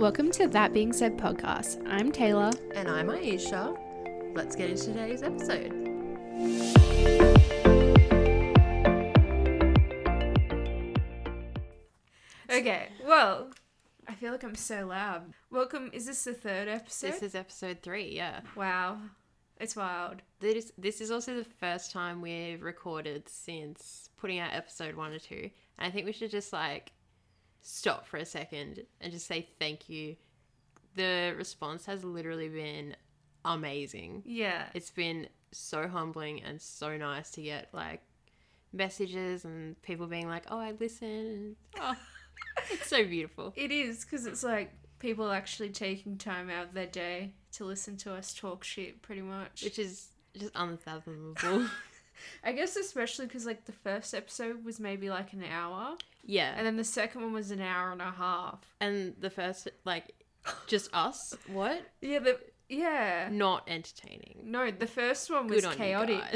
Welcome 0.00 0.30
to 0.30 0.48
That 0.48 0.72
Being 0.72 0.94
Said 0.94 1.18
podcast. 1.18 1.86
I'm 1.86 2.10
Taylor. 2.10 2.50
And 2.74 2.88
I'm 2.88 3.08
Aisha. 3.08 3.76
Let's 4.34 4.56
get 4.56 4.70
into 4.70 4.86
today's 4.86 5.22
episode. 5.22 5.72
Okay, 12.50 12.88
well, 13.06 13.50
I 14.08 14.14
feel 14.14 14.32
like 14.32 14.42
I'm 14.42 14.54
so 14.54 14.86
loud. 14.86 15.34
Welcome. 15.50 15.90
Is 15.92 16.06
this 16.06 16.24
the 16.24 16.32
third 16.32 16.66
episode? 16.66 17.12
This 17.12 17.22
is 17.22 17.34
episode 17.34 17.80
three, 17.82 18.08
yeah. 18.16 18.40
wow, 18.56 18.96
it's 19.58 19.76
wild. 19.76 20.22
This, 20.40 20.72
this 20.78 21.02
is 21.02 21.10
also 21.10 21.36
the 21.36 21.44
first 21.44 21.92
time 21.92 22.22
we've 22.22 22.62
recorded 22.62 23.28
since 23.28 24.08
putting 24.16 24.38
out 24.38 24.54
episode 24.54 24.94
one 24.94 25.12
or 25.12 25.18
two. 25.18 25.50
And 25.78 25.86
I 25.86 25.90
think 25.90 26.06
we 26.06 26.12
should 26.12 26.30
just 26.30 26.54
like 26.54 26.92
stop 27.62 28.06
for 28.06 28.16
a 28.16 28.24
second 28.24 28.84
and 29.00 29.12
just 29.12 29.26
say 29.26 29.48
thank 29.58 29.88
you. 29.88 30.16
The 30.96 31.34
response 31.36 31.86
has 31.86 32.04
literally 32.04 32.48
been 32.48 32.96
amazing. 33.44 34.22
Yeah, 34.26 34.64
It's 34.74 34.90
been 34.90 35.28
so 35.52 35.88
humbling 35.88 36.42
and 36.42 36.60
so 36.60 36.96
nice 36.96 37.30
to 37.32 37.42
get 37.42 37.68
like 37.72 38.00
messages 38.72 39.44
and 39.44 39.80
people 39.82 40.06
being 40.06 40.28
like, 40.28 40.44
oh, 40.50 40.58
I 40.58 40.72
listen. 40.78 41.56
Oh, 41.80 41.94
it's 42.70 42.88
so 42.88 43.04
beautiful. 43.04 43.52
it 43.56 43.70
is 43.70 44.04
because 44.04 44.26
it's 44.26 44.42
like 44.42 44.72
people 44.98 45.30
actually 45.30 45.70
taking 45.70 46.18
time 46.18 46.50
out 46.50 46.66
of 46.66 46.74
their 46.74 46.86
day 46.86 47.32
to 47.52 47.64
listen 47.64 47.96
to 47.98 48.14
us 48.14 48.34
talk 48.34 48.62
shit, 48.64 49.02
pretty 49.02 49.22
much. 49.22 49.62
Which 49.64 49.78
is 49.78 50.08
just 50.38 50.52
unfathomable. 50.54 51.66
I 52.44 52.52
guess 52.52 52.76
especially 52.76 53.26
because 53.26 53.46
like 53.46 53.64
the 53.64 53.72
first 53.72 54.14
episode 54.14 54.64
was 54.64 54.78
maybe 54.78 55.08
like 55.08 55.32
an 55.32 55.42
hour, 55.44 55.96
yeah. 56.24 56.54
and 56.56 56.66
then 56.66 56.76
the 56.76 56.84
second 56.84 57.22
one 57.22 57.32
was 57.32 57.50
an 57.50 57.60
hour 57.60 57.92
and 57.92 58.00
a 58.02 58.10
half. 58.10 58.60
And 58.80 59.14
the 59.20 59.30
first, 59.30 59.68
like, 59.84 60.12
just 60.66 60.88
us? 60.94 61.34
What? 61.46 61.82
Yeah, 62.00 62.18
the 62.20 62.38
yeah. 62.68 63.28
Not 63.30 63.64
entertaining. 63.68 64.42
No, 64.44 64.70
the 64.70 64.86
first 64.86 65.30
one 65.30 65.48
was 65.48 65.62
Good 65.62 65.70
on 65.72 65.76
chaotic. 65.76 66.22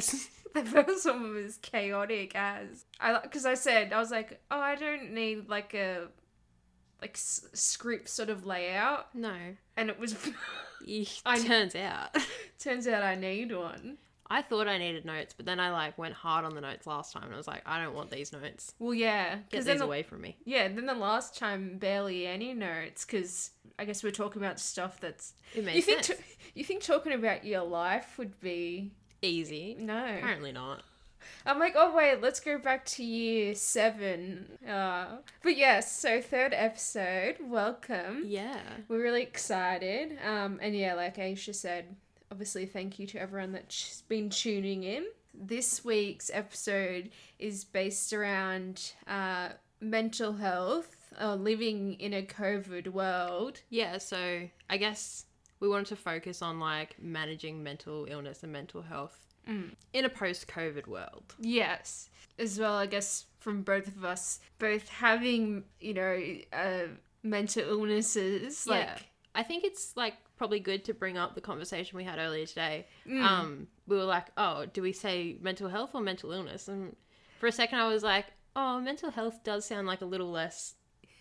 The 0.54 0.64
first 0.64 1.04
one 1.04 1.34
was 1.34 1.56
chaotic 1.56 2.30
as 2.36 2.84
I 3.00 3.18
because 3.20 3.44
I 3.44 3.54
said 3.54 3.92
I 3.92 3.98
was 3.98 4.12
like, 4.12 4.40
oh, 4.52 4.60
I 4.60 4.76
don't 4.76 5.10
need 5.12 5.48
like 5.48 5.74
a 5.74 6.06
like 7.02 7.14
s- 7.16 7.48
script 7.54 8.08
sort 8.08 8.30
of 8.30 8.46
layout, 8.46 9.12
no. 9.16 9.34
and 9.76 9.90
it 9.90 9.98
was 9.98 10.14
It 10.86 11.20
I- 11.26 11.40
turns 11.40 11.74
out. 11.74 12.16
turns 12.60 12.86
out 12.86 13.02
I 13.02 13.16
need 13.16 13.50
one. 13.52 13.98
I 14.30 14.40
thought 14.42 14.66
I 14.68 14.78
needed 14.78 15.04
notes, 15.04 15.34
but 15.36 15.44
then 15.46 15.60
I, 15.60 15.70
like, 15.70 15.98
went 15.98 16.14
hard 16.14 16.44
on 16.46 16.54
the 16.54 16.60
notes 16.62 16.86
last 16.86 17.12
time, 17.12 17.24
and 17.24 17.34
I 17.34 17.36
was 17.36 17.46
like, 17.46 17.62
I 17.66 17.82
don't 17.82 17.94
want 17.94 18.10
these 18.10 18.32
notes. 18.32 18.72
Well, 18.78 18.94
yeah, 18.94 19.34
Get 19.36 19.50
because 19.50 19.64
these 19.66 19.78
the, 19.78 19.84
away 19.84 20.02
from 20.02 20.22
me. 20.22 20.36
yeah, 20.44 20.66
then 20.68 20.86
the 20.86 20.94
last 20.94 21.36
time 21.38 21.76
barely 21.78 22.26
any 22.26 22.54
notes 22.54 23.04
because 23.04 23.50
I 23.78 23.84
guess 23.84 24.02
we're 24.02 24.10
talking 24.12 24.40
about 24.42 24.58
stuff 24.58 24.98
that's 25.00 25.34
It 25.54 25.64
makes 25.64 25.76
you 25.76 25.82
think 25.82 26.04
sense. 26.04 26.18
t- 26.18 26.24
you 26.54 26.64
think 26.64 26.82
talking 26.82 27.12
about 27.12 27.44
your 27.44 27.62
life 27.64 28.16
would 28.18 28.40
be 28.40 28.92
Easy. 29.20 29.76
no. 29.78 30.04
Apparently 30.04 30.52
not. 30.52 30.82
I'm 31.46 31.58
like, 31.58 31.72
oh 31.76 31.94
wait, 31.96 32.20
let's 32.20 32.38
go 32.40 32.58
back 32.58 32.84
to 32.86 33.04
year 33.04 33.54
seven. 33.54 34.46
Uh, 34.68 35.16
but 35.42 35.56
yes, 35.56 35.90
so 35.96 36.20
third 36.20 36.52
episode, 36.54 37.36
welcome. 37.40 38.24
Yeah. 38.26 38.60
We're 38.88 39.02
really 39.02 39.22
excited. 39.22 40.18
Um, 40.26 40.58
and 40.62 40.76
yeah, 40.76 40.94
like 40.94 41.16
Aisha 41.16 41.54
said, 41.54 41.96
obviously, 42.34 42.66
thank 42.66 42.98
you 42.98 43.06
to 43.06 43.20
everyone 43.20 43.52
that's 43.52 44.02
been 44.08 44.28
tuning 44.28 44.82
in. 44.82 45.04
This 45.32 45.84
week's 45.84 46.32
episode 46.34 47.10
is 47.38 47.62
based 47.62 48.12
around 48.12 48.90
uh, 49.06 49.50
mental 49.80 50.32
health, 50.32 50.96
uh, 51.20 51.36
living 51.36 51.94
in 52.00 52.12
a 52.12 52.22
COVID 52.22 52.88
world. 52.88 53.60
Yeah, 53.70 53.98
so 53.98 54.48
I 54.68 54.76
guess 54.78 55.26
we 55.60 55.68
wanted 55.68 55.86
to 55.86 55.96
focus 55.96 56.42
on, 56.42 56.58
like, 56.58 56.96
managing 57.00 57.62
mental 57.62 58.08
illness 58.10 58.42
and 58.42 58.52
mental 58.52 58.82
health 58.82 59.20
in 59.46 60.04
a 60.04 60.08
post 60.08 60.48
COVID 60.48 60.88
world. 60.88 61.36
Yes. 61.38 62.10
As 62.36 62.58
well, 62.58 62.74
I 62.74 62.86
guess, 62.86 63.26
from 63.38 63.62
both 63.62 63.86
of 63.86 64.04
us, 64.04 64.40
both 64.58 64.88
having, 64.88 65.62
you 65.78 65.94
know, 65.94 66.20
uh, 66.52 66.88
mental 67.22 67.62
illnesses. 67.62 68.66
Like, 68.66 68.86
yeah. 68.86 68.98
I 69.34 69.42
think 69.42 69.64
it's 69.64 69.96
like 69.96 70.14
probably 70.36 70.60
good 70.60 70.84
to 70.84 70.94
bring 70.94 71.18
up 71.18 71.34
the 71.34 71.40
conversation 71.40 71.96
we 71.96 72.04
had 72.04 72.18
earlier 72.18 72.46
today. 72.46 72.86
Mm. 73.06 73.22
Um, 73.22 73.66
we 73.86 73.96
were 73.96 74.04
like, 74.04 74.26
oh, 74.36 74.66
do 74.66 74.82
we 74.82 74.92
say 74.92 75.36
mental 75.40 75.68
health 75.68 75.90
or 75.94 76.00
mental 76.00 76.32
illness? 76.32 76.68
And 76.68 76.94
for 77.38 77.46
a 77.46 77.52
second, 77.52 77.78
I 77.78 77.88
was 77.88 78.02
like, 78.02 78.26
oh, 78.56 78.80
mental 78.80 79.10
health 79.10 79.42
does 79.42 79.64
sound 79.64 79.86
like 79.86 80.02
a 80.02 80.06
little 80.06 80.30
less 80.30 80.74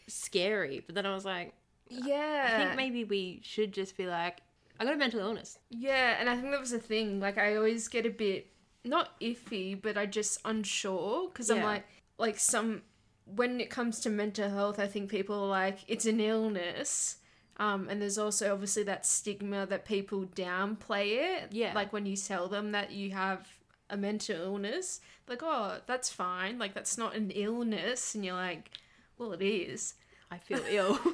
scary. 0.07 0.83
But 0.85 0.95
then 0.95 1.05
I 1.05 1.13
was 1.13 1.25
like, 1.25 1.53
yeah. 1.89 2.49
I 2.49 2.57
think 2.63 2.75
maybe 2.75 3.03
we 3.03 3.41
should 3.43 3.73
just 3.73 3.97
be 3.97 4.05
like, 4.05 4.39
I 4.79 4.85
got 4.85 4.93
a 4.93 4.97
mental 4.97 5.19
illness. 5.19 5.59
Yeah, 5.69 6.17
and 6.19 6.29
I 6.29 6.35
think 6.35 6.51
that 6.51 6.59
was 6.59 6.71
the 6.71 6.79
thing. 6.79 7.19
Like, 7.19 7.37
I 7.37 7.55
always 7.55 7.87
get 7.87 8.05
a 8.05 8.09
bit 8.09 8.47
not 8.83 9.19
iffy, 9.21 9.79
but 9.79 9.97
I 9.97 10.05
just 10.05 10.39
unsure 10.45 11.29
because 11.29 11.49
I'm 11.49 11.63
like, 11.63 11.85
like 12.17 12.37
some 12.37 12.81
when 13.25 13.61
it 13.61 13.69
comes 13.69 13.99
to 14.01 14.09
mental 14.09 14.49
health, 14.49 14.79
I 14.79 14.87
think 14.87 15.09
people 15.09 15.35
are 15.35 15.47
like 15.47 15.79
it's 15.87 16.05
an 16.05 16.19
illness. 16.19 17.17
Um, 17.57 17.87
and 17.89 18.01
there's 18.01 18.17
also 18.17 18.51
obviously 18.51 18.83
that 18.83 19.05
stigma 19.05 19.65
that 19.67 19.85
people 19.85 20.25
downplay 20.35 21.17
it. 21.41 21.51
Yeah. 21.51 21.73
Like 21.73 21.93
when 21.93 22.05
you 22.05 22.15
tell 22.15 22.47
them 22.47 22.71
that 22.71 22.91
you 22.91 23.11
have 23.11 23.47
a 23.89 23.97
mental 23.97 24.35
illness, 24.35 25.01
like, 25.27 25.41
oh, 25.43 25.77
that's 25.85 26.09
fine. 26.09 26.57
Like 26.57 26.73
that's 26.73 26.97
not 26.97 27.15
an 27.15 27.31
illness, 27.31 28.15
and 28.15 28.25
you're 28.25 28.35
like, 28.35 28.71
well, 29.17 29.33
it 29.33 29.41
is. 29.41 29.93
I 30.31 30.37
feel 30.37 30.61
ill. 30.69 30.99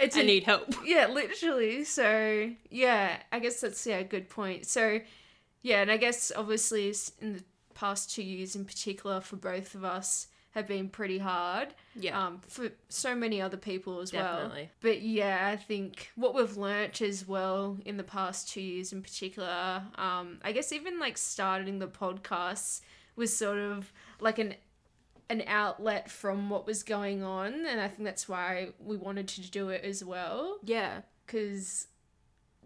It's 0.00 0.16
I 0.16 0.22
need 0.22 0.44
help. 0.44 0.74
yeah, 0.84 1.06
literally. 1.06 1.84
So 1.84 2.50
yeah, 2.70 3.18
I 3.30 3.38
guess 3.38 3.60
that's 3.60 3.86
yeah 3.86 3.98
a 3.98 4.04
good 4.04 4.28
point. 4.28 4.66
So 4.66 5.00
yeah, 5.62 5.82
and 5.82 5.90
I 5.90 5.96
guess 5.96 6.32
obviously 6.34 6.92
in 7.20 7.34
the 7.34 7.44
past 7.74 8.12
two 8.12 8.22
years 8.22 8.56
in 8.56 8.64
particular 8.64 9.20
for 9.20 9.36
both 9.36 9.74
of 9.74 9.84
us 9.84 10.26
have 10.52 10.66
been 10.66 10.88
pretty 10.88 11.18
hard. 11.18 11.68
Yeah. 11.94 12.26
Um, 12.26 12.40
for 12.48 12.70
so 12.88 13.14
many 13.14 13.40
other 13.40 13.56
people 13.56 14.00
as 14.00 14.12
well. 14.12 14.36
Definitely. 14.36 14.70
But 14.80 15.02
yeah, 15.02 15.48
I 15.48 15.56
think 15.56 16.10
what 16.16 16.34
we've 16.34 16.56
learnt 16.56 17.00
as 17.00 17.26
well 17.26 17.78
in 17.84 17.96
the 17.96 18.02
past 18.04 18.50
two 18.50 18.60
years 18.60 18.92
in 18.92 19.02
particular, 19.02 19.82
um, 19.96 20.38
I 20.42 20.52
guess 20.52 20.72
even 20.72 20.98
like 20.98 21.18
starting 21.18 21.78
the 21.78 21.86
podcast 21.88 22.80
was 23.16 23.36
sort 23.36 23.58
of 23.58 23.92
like 24.20 24.38
an 24.38 24.54
an 25.28 25.44
outlet 25.46 26.10
from 26.10 26.50
what 26.50 26.66
was 26.66 26.82
going 26.82 27.22
on, 27.22 27.64
and 27.64 27.80
I 27.80 27.86
think 27.86 28.02
that's 28.02 28.28
why 28.28 28.70
we 28.80 28.96
wanted 28.96 29.28
to 29.28 29.48
do 29.48 29.68
it 29.68 29.84
as 29.84 30.04
well 30.04 30.58
yeah. 30.64 31.02
because 31.24 31.86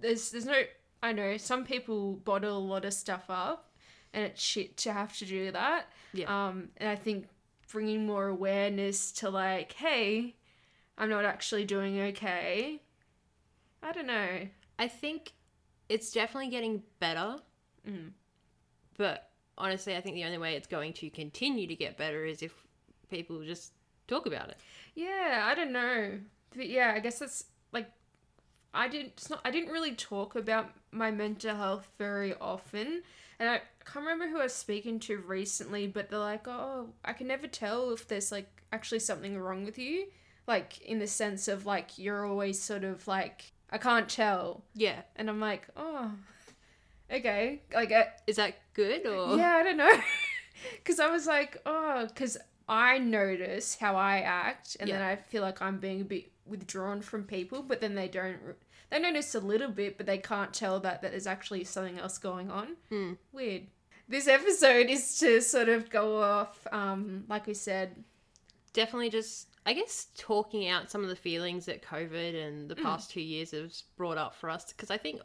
there's 0.01 0.31
there's 0.31 0.47
no 0.47 0.63
I 1.03 1.13
know 1.13 1.37
some 1.37 1.67
people 1.67 2.15
bottle 2.15 2.57
a 2.57 2.59
lot 2.59 2.87
of 2.87 2.95
stuff 2.95 3.25
up 3.29 3.71
and 4.15 4.25
it's 4.25 4.41
shit 4.43 4.77
to 4.79 4.93
have 4.93 5.15
to 5.19 5.27
do 5.27 5.51
that. 5.51 5.89
Yeah. 6.15 6.47
Um, 6.47 6.69
and 6.79 6.89
I 6.89 6.97
think 6.97 7.27
bringing 7.75 8.07
more 8.07 8.29
awareness 8.29 9.11
to 9.11 9.29
like, 9.29 9.73
hey, 9.73 10.37
I'm 10.97 11.11
not 11.11 11.25
actually 11.25 11.65
doing 11.65 12.01
okay. 12.01 12.81
I 13.83 13.91
don't 13.93 14.07
know. 14.07 14.47
I 14.79 14.89
think 14.89 15.33
it's 15.89 16.13
definitely 16.13 16.51
getting 16.51 16.85
better. 17.01 17.37
Mm. 17.87 18.13
But 18.97 19.29
honestly, 19.59 19.97
I 19.97 20.01
think 20.01 20.15
the 20.15 20.25
only 20.25 20.39
way 20.39 20.55
it's 20.55 20.69
going 20.69 20.93
to 20.95 21.11
continue 21.11 21.67
to 21.67 21.75
get 21.75 21.99
better 21.99 22.25
is 22.25 22.43
if 22.43 22.55
people 23.11 23.43
just 23.43 23.73
talk 24.07 24.27
about 24.27 24.51
it. 24.51 24.59
Yeah, 24.95 25.49
I 25.51 25.57
don't 25.57 25.73
know. 25.73 26.21
But 26.57 26.69
yeah, 26.69 26.93
I 26.95 27.01
guess 27.01 27.19
that's 27.19 27.47
I 28.75 28.89
didn't 28.89 29.13
it's 29.17 29.31
not 29.31 29.41
I 29.45 29.51
didn't 29.51 29.73
really 29.73 29.95
talk 29.95 30.35
about 30.35 30.71
my 30.91 31.11
mental 31.11 31.57
health 31.57 31.89
very 31.99 32.35
often. 32.41 33.03
And 33.39 33.49
I 33.49 33.63
can't 33.85 34.07
remember 34.07 34.29
who 34.29 34.39
I 34.39 34.45
was 34.45 34.55
speaking 34.55 35.01
to 35.01 35.19
recently, 35.19 35.87
but 35.87 36.09
they're 36.09 36.19
like, 36.19 36.47
"Oh, 36.47 36.91
I 37.05 37.13
can 37.13 37.27
never 37.27 37.47
tell 37.47 37.91
if 37.93 38.07
there's 38.07 38.31
like 38.31 38.63
actually 38.73 39.01
something 39.01 39.39
wrong 39.39 39.65
with 39.65 39.79
you." 39.79 40.07
Like 40.47 40.81
in 40.83 40.99
the 40.99 41.07
sense 41.07 41.49
of 41.49 41.67
like 41.67 41.99
you're 41.99 42.27
always 42.27 42.61
sort 42.61 42.85
of 42.85 43.07
like 43.09 43.53
I 43.71 43.79
can't 43.79 44.09
tell. 44.09 44.63
Yeah. 44.75 45.03
And 45.17 45.29
I'm 45.29 45.41
like, 45.41 45.67
"Oh, 45.77 46.13
okay." 47.13 47.63
Like 47.73 47.93
I, 47.93 48.09
Is 48.27 48.37
that 48.37 48.55
good 48.75 49.07
or 49.07 49.37
yeah, 49.37 49.57
I 49.57 49.63
don't 49.63 49.77
know. 49.77 49.91
Because 50.73 51.01
I 51.01 51.11
was 51.11 51.27
like, 51.27 51.61
oh, 51.67 52.07
because 52.07 52.39
I 52.69 52.99
notice 52.99 53.77
how 53.77 53.97
I 53.97 54.21
act, 54.21 54.77
and 54.81 54.89
then 54.89 55.03
I 55.03 55.17
feel 55.17 55.43
like 55.43 55.61
I'm 55.61 55.79
being 55.79 56.01
a 56.01 56.05
bit 56.05 56.31
withdrawn 56.47 57.03
from 57.03 57.25
people, 57.25 57.63
but 57.63 57.81
then 57.81 57.95
they 57.95 58.09
don't. 58.09 58.39
They 58.95 59.01
notice 59.01 59.35
a 59.35 59.41
little 59.41 59.71
bit, 59.71 59.97
but 59.97 60.07
they 60.07 60.19
can't 60.19 60.55
tell 60.55 60.79
that, 60.79 61.03
that 61.03 61.11
there's 61.11 61.27
actually 61.27 61.65
something 61.65 61.99
else 61.99 62.17
going 62.17 62.49
on. 62.49 62.77
Hmm. 62.91 63.15
Weird. 63.33 63.65
This 64.09 64.29
episode 64.29 64.89
is 64.89 65.19
to 65.19 65.41
sort 65.41 65.69
of 65.69 65.91
go 65.91 66.23
off, 66.23 66.65
um, 66.71 67.25
like 67.29 67.49
we 67.49 67.55
said, 67.55 68.05
definitely 68.73 69.11
just 69.11 69.49
I 69.67 69.73
guess 69.73 70.07
talking 70.17 70.69
out 70.69 70.93
some 70.93 71.03
of 71.03 71.09
the 71.09 71.17
feelings 71.17 71.67
that 71.67 71.83
COVID 71.83 72.41
and 72.47 72.69
the 72.69 72.77
past 72.77 73.11
two 73.11 73.21
years 73.21 73.51
has 73.51 73.83
brought 73.97 74.17
up 74.17 74.37
for 74.37 74.49
us 74.49 74.73
because 74.73 74.93
I 74.93 74.99
think 74.99 75.23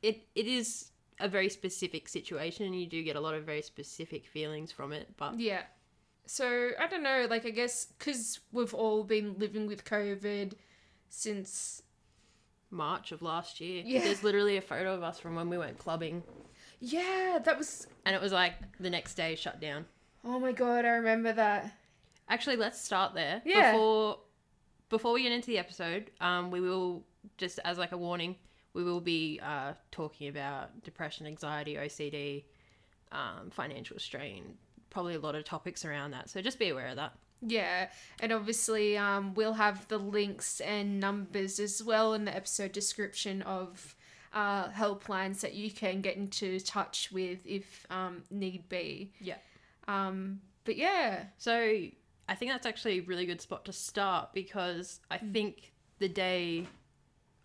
it 0.00 0.22
it 0.34 0.46
is 0.46 0.90
a 1.18 1.28
very 1.28 1.50
specific 1.50 2.08
situation 2.08 2.64
and 2.64 2.80
you 2.80 2.86
do 2.86 3.02
get 3.02 3.16
a 3.16 3.20
lot 3.20 3.34
of 3.34 3.44
very 3.44 3.60
specific 3.60 4.26
feelings 4.26 4.72
from 4.72 4.94
it. 4.94 5.08
But 5.18 5.38
Yeah. 5.38 5.64
So 6.24 6.70
I 6.80 6.86
don't 6.86 7.02
know. 7.02 7.26
Like 7.28 7.44
I 7.44 7.50
guess 7.50 7.84
because 7.98 8.40
we've 8.50 8.72
all 8.72 9.04
been 9.04 9.34
living 9.36 9.66
with 9.66 9.84
COVID 9.84 10.54
since 11.10 11.82
March 12.70 13.12
of 13.12 13.22
last 13.22 13.60
year. 13.60 13.82
Yeah. 13.84 14.00
There's 14.00 14.22
literally 14.22 14.56
a 14.56 14.62
photo 14.62 14.94
of 14.94 15.02
us 15.02 15.18
from 15.18 15.34
when 15.34 15.48
we 15.48 15.58
went 15.58 15.78
clubbing, 15.78 16.22
Yeah, 16.80 17.38
that 17.44 17.58
was. 17.58 17.86
and 18.04 18.14
it 18.14 18.22
was 18.22 18.32
like 18.32 18.54
the 18.78 18.90
next 18.90 19.14
day 19.14 19.34
shut 19.34 19.60
down. 19.60 19.86
Oh 20.24 20.38
my 20.38 20.52
god, 20.52 20.84
I 20.84 20.90
remember 20.90 21.32
that. 21.32 21.72
Actually, 22.28 22.56
let's 22.56 22.80
start 22.80 23.14
there. 23.14 23.42
Yeah. 23.44 23.72
Before 23.72 24.18
before 24.88 25.12
we 25.12 25.22
get 25.22 25.32
into 25.32 25.46
the 25.48 25.58
episode, 25.58 26.10
um, 26.20 26.50
we 26.50 26.60
will 26.60 27.04
just 27.38 27.58
as 27.64 27.78
like 27.78 27.92
a 27.92 27.96
warning, 27.98 28.36
we 28.72 28.82
will 28.84 29.00
be 29.00 29.40
uh, 29.42 29.72
talking 29.90 30.28
about 30.28 30.82
depression, 30.82 31.26
anxiety, 31.26 31.74
OCD, 31.76 32.44
um, 33.12 33.50
financial 33.50 33.98
strain, 33.98 34.54
probably 34.90 35.14
a 35.14 35.20
lot 35.20 35.34
of 35.34 35.44
topics 35.44 35.84
around 35.84 36.10
that. 36.12 36.28
So 36.30 36.40
just 36.40 36.58
be 36.58 36.68
aware 36.70 36.88
of 36.88 36.96
that. 36.96 37.14
Yeah, 37.42 37.88
and 38.20 38.32
obviously, 38.32 38.98
um, 38.98 39.34
we'll 39.34 39.54
have 39.54 39.88
the 39.88 39.98
links 39.98 40.60
and 40.60 41.00
numbers 41.00 41.58
as 41.58 41.82
well 41.82 42.12
in 42.14 42.24
the 42.24 42.34
episode 42.34 42.72
description 42.72 43.42
of 43.42 43.94
uh, 44.32 44.68
helplines 44.68 45.40
that 45.40 45.54
you 45.54 45.70
can 45.70 46.00
get 46.00 46.16
into 46.16 46.60
touch 46.60 47.10
with 47.10 47.46
if 47.46 47.86
um, 47.90 48.22
need 48.30 48.68
be. 48.68 49.12
Yeah. 49.20 49.36
Um, 49.88 50.40
but 50.64 50.76
yeah, 50.76 51.24
So 51.38 51.52
I 52.28 52.34
think 52.34 52.52
that's 52.52 52.66
actually 52.66 52.98
a 52.98 53.02
really 53.02 53.26
good 53.26 53.40
spot 53.40 53.64
to 53.64 53.72
start 53.72 54.32
because 54.32 55.00
I 55.10 55.18
think 55.18 55.72
the 55.98 56.08
day 56.08 56.66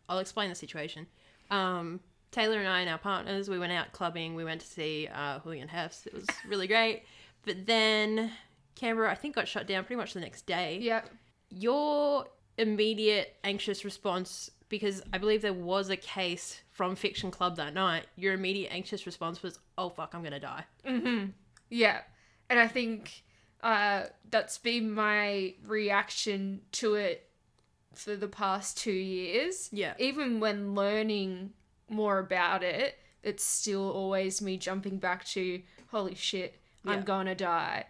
I'll 0.07 0.19
explain 0.19 0.49
the 0.49 0.55
situation. 0.55 1.07
Um, 1.49 2.01
Taylor 2.31 2.59
and 2.59 2.67
I 2.67 2.81
and 2.81 2.89
our 2.89 2.97
partners, 2.97 3.49
we 3.49 3.57
went 3.57 3.71
out 3.71 3.93
clubbing. 3.93 4.35
We 4.35 4.43
went 4.43 4.61
to 4.61 4.67
see 4.67 5.07
uh, 5.13 5.39
Hooligan 5.39 5.69
Hefs. 5.69 6.05
It 6.05 6.13
was 6.13 6.25
really 6.47 6.67
great. 6.67 7.03
But 7.45 7.65
then 7.65 8.31
Canberra, 8.75 9.11
I 9.11 9.15
think, 9.15 9.35
got 9.35 9.47
shut 9.47 9.67
down 9.67 9.83
pretty 9.85 9.97
much 9.97 10.13
the 10.13 10.19
next 10.19 10.45
day. 10.45 10.79
yeah, 10.81 11.01
Your 11.49 12.25
immediate 12.57 13.35
anxious 13.43 13.83
response, 13.85 14.49
because 14.69 15.01
I 15.13 15.17
believe 15.17 15.41
there 15.41 15.53
was 15.53 15.89
a 15.89 15.97
case 15.97 16.61
from 16.71 16.95
Fiction 16.95 17.31
Club 17.31 17.55
that 17.57 17.73
night, 17.73 18.05
your 18.15 18.33
immediate 18.33 18.71
anxious 18.73 19.05
response 19.05 19.41
was, 19.43 19.59
oh 19.77 19.89
fuck, 19.89 20.13
I'm 20.13 20.21
going 20.21 20.33
to 20.33 20.39
die. 20.39 20.65
yeah, 21.69 22.01
and 22.49 22.59
I 22.59 22.67
think 22.67 23.23
uh, 23.63 24.03
that's 24.29 24.57
been 24.57 24.91
my 24.91 25.53
reaction 25.65 26.61
to 26.73 26.95
it 26.95 27.29
for 27.93 28.15
the 28.15 28.27
past 28.27 28.77
two 28.77 28.91
years. 28.91 29.69
Yeah. 29.71 29.93
even 29.99 30.39
when 30.39 30.75
learning 30.75 31.51
more 31.89 32.19
about 32.19 32.63
it, 32.63 32.97
it's 33.23 33.43
still 33.43 33.89
always 33.91 34.41
me 34.41 34.57
jumping 34.57 34.97
back 34.97 35.25
to 35.27 35.61
holy 35.91 36.15
shit, 36.15 36.59
Yeah. 36.83 36.91
I'm 36.93 37.03
gonna 37.03 37.35
die. 37.35 37.85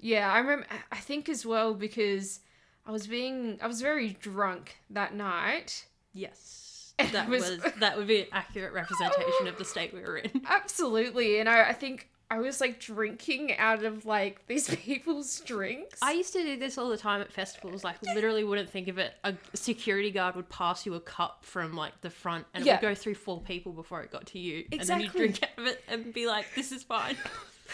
Yeah, 0.00 0.32
I 0.32 0.38
remember. 0.38 0.66
I 0.90 0.96
think 0.96 1.28
as 1.28 1.44
well 1.44 1.74
because 1.74 2.40
I 2.86 2.90
was 2.92 3.06
being 3.06 3.58
I 3.62 3.66
was 3.66 3.80
very 3.80 4.10
drunk 4.20 4.76
that 4.90 5.14
night. 5.14 5.86
Yes. 6.12 6.94
It 6.98 7.12
That 7.12 7.28
was- 7.28 7.48
was 7.62 7.72
that 7.80 7.96
would 7.96 8.06
be 8.08 8.22
an 8.22 8.26
accurate 8.32 8.72
representation 8.72 9.46
of 9.48 9.56
the 9.58 9.64
state 9.64 9.92
we 9.94 10.00
were 10.00 10.18
in. 10.18 10.42
Absolutely, 10.48 11.38
and 11.40 11.48
I, 11.48 11.68
I 11.68 11.72
think 11.72 12.08
I 12.32 12.38
was 12.38 12.60
like 12.60 12.78
drinking 12.78 13.56
out 13.56 13.84
of 13.84 14.04
like 14.06 14.46
these 14.48 14.68
people's 14.76 15.40
drinks. 15.40 15.98
I 16.02 16.12
used 16.12 16.32
to 16.34 16.42
do 16.42 16.56
this 16.58 16.78
all 16.78 16.88
the 16.90 16.96
time 16.96 17.20
at 17.20 17.32
festivals. 17.32 17.82
Like, 17.84 18.00
literally 18.02 18.44
wouldn't 18.44 18.70
think 18.70 18.86
of 18.88 18.98
it. 18.98 19.14
A 19.24 19.34
security 19.54 20.10
guard 20.10 20.36
would 20.36 20.48
pass 20.48 20.84
you 20.86 20.94
a 20.94 21.00
cup 21.00 21.44
from 21.44 21.74
like 21.74 22.00
the 22.02 22.10
front, 22.10 22.46
and 22.54 22.62
it 22.62 22.66
Yeah. 22.66 22.74
would 22.74 22.82
go 22.82 22.94
through 22.94 23.14
four 23.16 23.40
people 23.40 23.72
before 23.72 24.02
it 24.02 24.10
got 24.12 24.26
to 24.28 24.38
you, 24.38 24.64
Exactly. 24.70 24.78
and 24.78 24.88
then 24.88 25.00
you 25.00 25.08
drink 25.10 25.42
out 25.42 25.58
of 25.58 25.66
it 25.66 25.82
and 25.88 26.12
be 26.14 26.26
like, 26.26 26.46
"This 26.54 26.70
is 26.72 26.82
fine." 26.82 27.16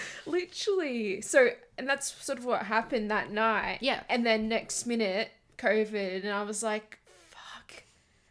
Literally. 0.26 1.20
So, 1.20 1.50
and 1.78 1.88
that's 1.88 2.12
sort 2.24 2.38
of 2.38 2.44
what 2.44 2.64
happened 2.64 3.10
that 3.10 3.30
night. 3.30 3.78
Yeah. 3.80 4.02
And 4.08 4.24
then 4.24 4.48
next 4.48 4.86
minute, 4.86 5.30
COVID, 5.58 6.24
and 6.24 6.32
I 6.32 6.42
was 6.42 6.62
like, 6.62 6.98
fuck, 7.30 7.84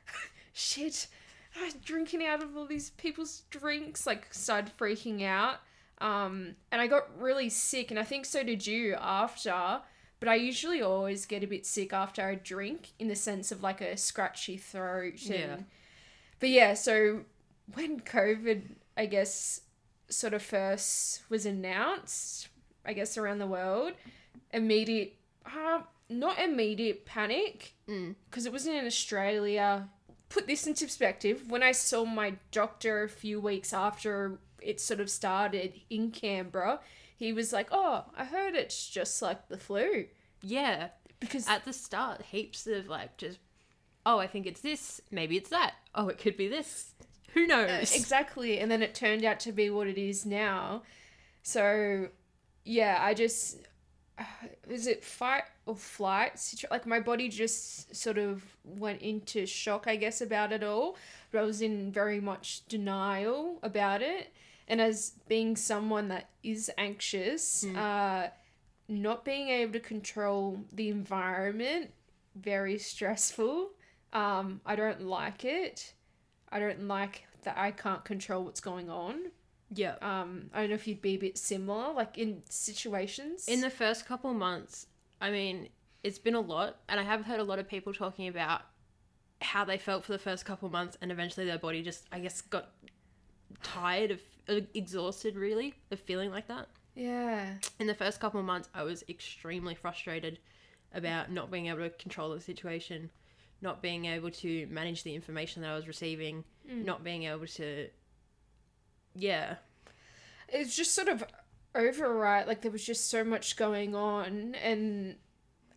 shit. 0.53 1.07
I 1.59 1.65
was 1.65 1.73
drinking 1.73 2.25
out 2.25 2.44
of 2.44 2.57
all 2.57 2.65
these 2.65 2.89
people's 2.91 3.44
drinks, 3.50 4.06
like, 4.06 4.33
started 4.33 4.71
freaking 4.77 5.23
out. 5.23 5.59
Um, 6.00 6.56
and 6.71 6.81
I 6.81 6.88
got 6.88 7.07
really 7.19 7.50
sick, 7.50 7.91
and 7.91 8.00
I 8.00 8.03
think 8.03 8.25
so 8.25 8.44
did 8.44 8.67
you 8.67 8.95
after. 9.00 9.79
But 10.19 10.29
I 10.29 10.35
usually 10.35 10.81
always 10.81 11.25
get 11.25 11.44
a 11.44 11.47
bit 11.47 11.65
sick 11.65 11.94
after 11.94 12.27
I 12.27 12.35
drink, 12.35 12.89
in 13.00 13.07
the 13.07 13.15
sense 13.15 13.51
of 13.51 13.63
like 13.63 13.81
a 13.81 13.95
scratchy 13.95 14.57
throat. 14.57 15.21
And, 15.25 15.29
Yeah. 15.29 15.56
But 16.39 16.50
yeah, 16.50 16.73
so 16.73 17.21
when 17.73 18.01
COVID, 18.01 18.63
I 18.97 19.06
guess, 19.06 19.62
sort 20.09 20.33
of 20.33 20.41
first 20.41 21.21
was 21.29 21.45
announced, 21.45 22.49
I 22.85 22.93
guess 22.93 23.17
around 23.17 23.39
the 23.39 23.47
world, 23.47 23.93
immediate, 24.53 25.15
uh, 25.45 25.81
not 26.09 26.39
immediate 26.39 27.05
panic, 27.05 27.73
Mm. 27.87 28.15
because 28.29 28.45
it 28.45 28.51
wasn't 28.51 28.75
in 28.77 28.85
Australia. 28.85 29.89
Put 30.29 30.47
this 30.47 30.67
into 30.67 30.85
perspective. 30.85 31.49
When 31.49 31.63
I 31.63 31.71
saw 31.71 32.03
my 32.05 32.35
doctor 32.51 33.03
a 33.03 33.09
few 33.09 33.39
weeks 33.39 33.73
after 33.73 34.39
it 34.61 34.81
sort 34.81 34.99
of 34.99 35.09
started 35.09 35.79
in 35.89 36.11
Canberra, 36.11 36.79
he 37.15 37.31
was 37.31 37.53
like, 37.53 37.69
"Oh, 37.71 38.05
I 38.15 38.25
heard 38.25 38.55
it's 38.55 38.89
just 38.89 39.21
like 39.21 39.47
the 39.47 39.57
flu." 39.57 40.07
Yeah, 40.41 40.89
Because 41.19 41.47
at 41.47 41.63
the 41.65 41.73
start, 41.73 42.21
heaps 42.23 42.67
of 42.67 42.87
like 42.87 43.17
just, 43.17 43.39
oh, 44.05 44.19
I 44.19 44.27
think 44.27 44.45
it's 44.45 44.61
this. 44.61 44.99
Maybe 45.11 45.37
it's 45.37 45.49
that. 45.49 45.75
Oh, 45.95 46.07
it 46.09 46.17
could 46.17 46.35
be 46.37 46.47
this. 46.47 46.93
Who 47.35 47.45
knows? 47.45 47.95
Exactly. 47.95 48.59
And 48.59 48.71
then 48.71 48.81
it 48.81 48.95
turned 48.95 49.23
out 49.23 49.39
to 49.41 49.51
be 49.51 49.69
what 49.69 49.87
it 49.87 49.97
is 49.97 50.25
now. 50.25 50.81
So, 51.43 52.07
yeah, 52.63 52.97
I 52.99 53.13
just. 53.13 53.59
Is 54.69 54.87
it 54.87 55.03
fight 55.03 55.43
or 55.65 55.75
flight? 55.75 56.39
Like, 56.71 56.87
my 56.87 57.01
body 57.01 57.27
just 57.27 57.93
sort 57.93 58.17
of 58.17 58.41
went 58.63 59.01
into 59.01 59.45
shock, 59.45 59.83
I 59.87 59.97
guess, 59.97 60.21
about 60.21 60.53
it 60.53 60.63
all. 60.63 60.95
But 61.31 61.39
I 61.39 61.43
was 61.43 61.61
in 61.61 61.91
very 61.91 62.21
much 62.21 62.65
denial 62.67 63.59
about 63.61 64.01
it. 64.01 64.31
And 64.67 64.79
as 64.81 65.11
being 65.27 65.55
someone 65.57 66.07
that 66.07 66.29
is 66.41 66.71
anxious, 66.77 67.65
uh, 67.75 68.29
not 68.88 69.25
being 69.25 69.49
able 69.49 69.73
to 69.73 69.79
control 69.79 70.63
the 70.71 70.89
environment, 70.89 71.91
very 72.35 72.77
stressful. 72.79 73.71
Um, 74.13 74.61
I 74.65 74.75
don't 74.75 75.01
like 75.01 75.43
it. 75.43 75.93
I 76.51 76.59
don't 76.59 76.88
like 76.88 77.25
that 77.44 77.57
I 77.57 77.71
can't 77.71 78.03
control 78.06 78.44
what's 78.45 78.59
going 78.62 78.89
on. 78.89 79.31
yeah. 79.74 79.95
Um, 80.01 80.50
I 80.53 80.62
don't 80.62 80.69
know 80.69 80.75
if 80.75 80.88
you'd 80.88 81.01
be 81.01 81.15
a 81.15 81.18
bit 81.18 81.38
similar, 81.38 81.94
like 81.94 82.18
in 82.18 82.42
situations. 82.50 83.47
In 83.47 83.62
the 83.62 83.69
first 83.69 84.06
couple 84.06 84.33
months, 84.33 84.88
I 85.21 85.31
mean, 85.31 85.69
it's 86.03 86.19
been 86.19 86.36
a 86.36 86.39
lot, 86.39 86.77
and 86.89 87.00
I 87.00 87.03
have 87.03 87.25
heard 87.25 87.39
a 87.39 87.44
lot 87.44 87.59
of 87.59 87.68
people 87.68 87.94
talking 87.94 88.27
about 88.27 88.62
how 89.41 89.65
they 89.65 89.77
felt 89.77 90.05
for 90.05 90.12
the 90.12 90.19
first 90.19 90.46
couple 90.46 90.69
months, 90.69 90.98
and 91.01 91.12
eventually 91.12 91.46
their 91.46 91.58
body 91.58 91.81
just, 91.84 92.05
I 92.12 92.19
guess, 92.19 92.41
got 92.41 92.69
tired 93.63 94.12
of, 94.12 94.19
uh, 94.50 94.62
exhausted, 94.74 95.36
really, 95.36 95.74
of 95.91 96.00
feeling 96.00 96.31
like 96.31 96.48
that. 96.48 96.67
yeah, 96.96 97.55
In 97.79 97.88
the 97.88 97.93
first 97.96 98.19
couple 98.19 98.39
of 98.39 98.46
months, 98.46 98.69
I 98.74 98.84
was 98.84 99.03
extremely 99.10 99.75
frustrated 99.75 100.39
about 100.93 101.31
not 101.31 101.51
being 101.51 101.67
able 101.67 101.79
to 101.79 101.89
control 101.89 102.29
the 102.34 102.39
situation, 102.39 103.10
not 103.62 103.81
being 103.81 104.05
able 104.05 104.31
to 104.31 104.67
manage 104.69 105.03
the 105.03 105.15
information 105.15 105.62
that 105.62 105.71
I 105.71 105.75
was 105.75 105.88
receiving, 105.88 106.43
mm. 106.69 106.85
not 106.85 107.03
being 107.03 107.24
able 107.24 107.47
to, 107.47 107.88
yeah, 109.15 109.55
it's 110.50 110.75
just 110.75 110.93
sort 110.93 111.07
of 111.07 111.24
overwrite. 111.74 112.47
Like 112.47 112.62
there 112.62 112.71
was 112.71 112.85
just 112.85 113.09
so 113.09 113.24
much 113.24 113.57
going 113.57 113.95
on, 113.95 114.55
and 114.55 115.15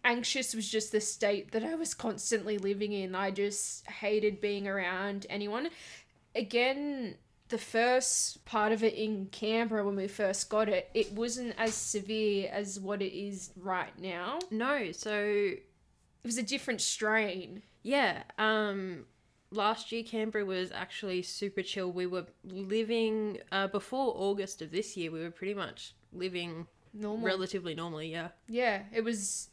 anxious 0.05 0.55
was 0.55 0.69
just 0.69 0.93
the 0.93 1.01
state 1.01 1.53
that 1.53 1.65
I 1.65 1.75
was 1.75 1.95
constantly 1.95 2.59
living 2.59 2.93
in. 2.93 3.15
I 3.15 3.31
just 3.31 3.87
hated 3.87 4.41
being 4.41 4.69
around 4.69 5.27
anyone. 5.29 5.69
Again, 6.35 7.17
the 7.49 7.59
first 7.59 8.45
part 8.45 8.73
of 8.73 8.83
it 8.85 8.95
in 8.95 9.27
Canberra 9.27 9.85
when 9.85 9.97
we 9.97 10.09
first 10.09 10.49
got 10.51 10.69
it, 10.69 10.91
it 10.95 11.13
wasn't 11.13 11.55
as 11.59 11.75
severe 11.75 12.51
as 12.53 12.79
what 12.79 13.03
it 13.03 13.17
is 13.17 13.51
right 13.57 13.99
now. 13.99 14.39
no. 14.51 14.93
So 14.93 15.53
was 16.29 16.39
a 16.39 16.43
different 16.43 16.81
strain. 16.81 17.63
Yeah, 17.83 18.23
um 18.39 19.07
last 19.51 19.91
year 19.93 20.03
Canberra 20.05 20.45
was 20.45 20.71
actually 20.73 21.23
super 21.23 21.63
chill. 21.63 21.91
We 21.91 22.07
were 22.07 22.27
living 22.45 23.39
uh 23.51 23.67
before 23.69 24.13
August 24.17 24.63
of 24.63 24.71
this 24.71 24.97
year, 24.97 25.11
we 25.11 25.21
were 25.21 25.31
pretty 25.31 25.55
much 25.55 25.95
living 26.13 26.67
Normal. 26.93 27.27
relatively 27.27 27.75
normally, 27.75 28.11
yeah. 28.13 28.29
Yeah, 28.49 28.83
it 28.93 29.03
was. 29.03 29.49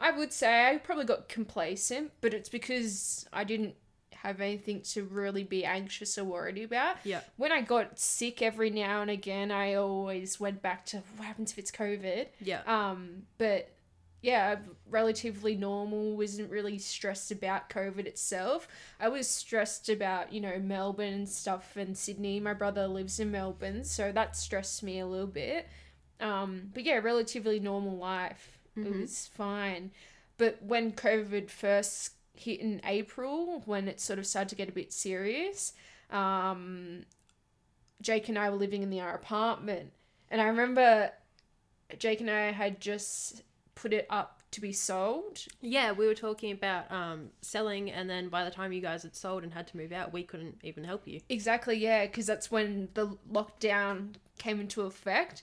I 0.00 0.10
would 0.10 0.32
say 0.32 0.68
I 0.70 0.78
probably 0.78 1.04
got 1.04 1.28
complacent, 1.28 2.12
but 2.20 2.34
it's 2.34 2.48
because 2.48 3.26
I 3.32 3.44
didn't 3.44 3.76
have 4.24 4.40
anything 4.40 4.80
to 4.80 5.04
really 5.04 5.44
be 5.44 5.64
anxious 5.64 6.16
or 6.18 6.24
worried 6.24 6.58
about. 6.64 6.96
Yeah. 7.04 7.20
When 7.36 7.52
I 7.52 7.60
got 7.60 7.98
sick 7.98 8.40
every 8.42 8.70
now 8.70 9.02
and 9.02 9.10
again, 9.10 9.50
I 9.50 9.74
always 9.74 10.40
went 10.40 10.62
back 10.62 10.84
to 10.86 11.02
what 11.16 11.26
happens 11.26 11.52
if 11.52 11.58
it's 11.58 11.70
COVID. 11.70 12.26
Yeah. 12.40 12.62
Um, 12.66 13.24
but 13.38 13.70
yeah, 14.24 14.56
relatively 14.88 15.54
normal. 15.54 16.16
Wasn't 16.16 16.50
really 16.50 16.78
stressed 16.78 17.30
about 17.30 17.68
COVID 17.68 18.06
itself. 18.06 18.66
I 18.98 19.08
was 19.08 19.28
stressed 19.28 19.88
about 19.90 20.32
you 20.32 20.40
know 20.40 20.58
Melbourne 20.58 21.12
and 21.12 21.28
stuff 21.28 21.76
and 21.76 21.96
Sydney. 21.96 22.40
My 22.40 22.54
brother 22.54 22.86
lives 22.86 23.20
in 23.20 23.30
Melbourne, 23.30 23.84
so 23.84 24.10
that 24.12 24.36
stressed 24.36 24.82
me 24.82 24.98
a 24.98 25.06
little 25.06 25.26
bit. 25.26 25.68
Um, 26.20 26.70
but 26.72 26.84
yeah, 26.84 26.96
relatively 27.02 27.60
normal 27.60 27.96
life. 27.98 28.58
It 28.76 28.84
Mhm. 28.84 29.02
was 29.02 29.26
fine. 29.26 29.90
But 30.38 30.62
when 30.62 30.92
COVID 30.92 31.50
first 31.50 32.12
hit 32.36 32.60
in 32.60 32.80
April 32.84 33.62
when 33.64 33.86
it 33.86 34.00
sort 34.00 34.18
of 34.18 34.26
started 34.26 34.48
to 34.48 34.56
get 34.56 34.68
a 34.68 34.72
bit 34.72 34.92
serious. 34.92 35.72
Um, 36.10 37.04
Jake 38.00 38.28
and 38.28 38.38
I 38.38 38.50
were 38.50 38.56
living 38.56 38.82
in 38.82 38.90
the 38.90 39.00
our 39.00 39.14
apartment, 39.14 39.92
and 40.30 40.40
I 40.40 40.46
remember 40.46 41.12
Jake 41.98 42.20
and 42.20 42.30
I 42.30 42.50
had 42.50 42.80
just 42.80 43.42
put 43.84 43.92
it 43.92 44.06
up 44.08 44.40
to 44.50 44.62
be 44.62 44.72
sold. 44.72 45.40
Yeah, 45.60 45.92
we 45.92 46.06
were 46.06 46.14
talking 46.14 46.52
about 46.52 46.90
um, 46.90 47.28
selling, 47.42 47.90
and 47.90 48.08
then 48.08 48.30
by 48.30 48.42
the 48.44 48.50
time 48.50 48.72
you 48.72 48.80
guys 48.80 49.02
had 49.02 49.14
sold 49.14 49.42
and 49.42 49.52
had 49.52 49.66
to 49.66 49.76
move 49.76 49.92
out, 49.92 50.10
we 50.10 50.22
couldn't 50.22 50.56
even 50.62 50.84
help 50.84 51.06
you. 51.06 51.20
Exactly, 51.28 51.76
yeah, 51.76 52.06
because 52.06 52.24
that's 52.24 52.50
when 52.50 52.88
the 52.94 53.18
lockdown 53.30 54.14
came 54.38 54.58
into 54.58 54.80
effect. 54.82 55.42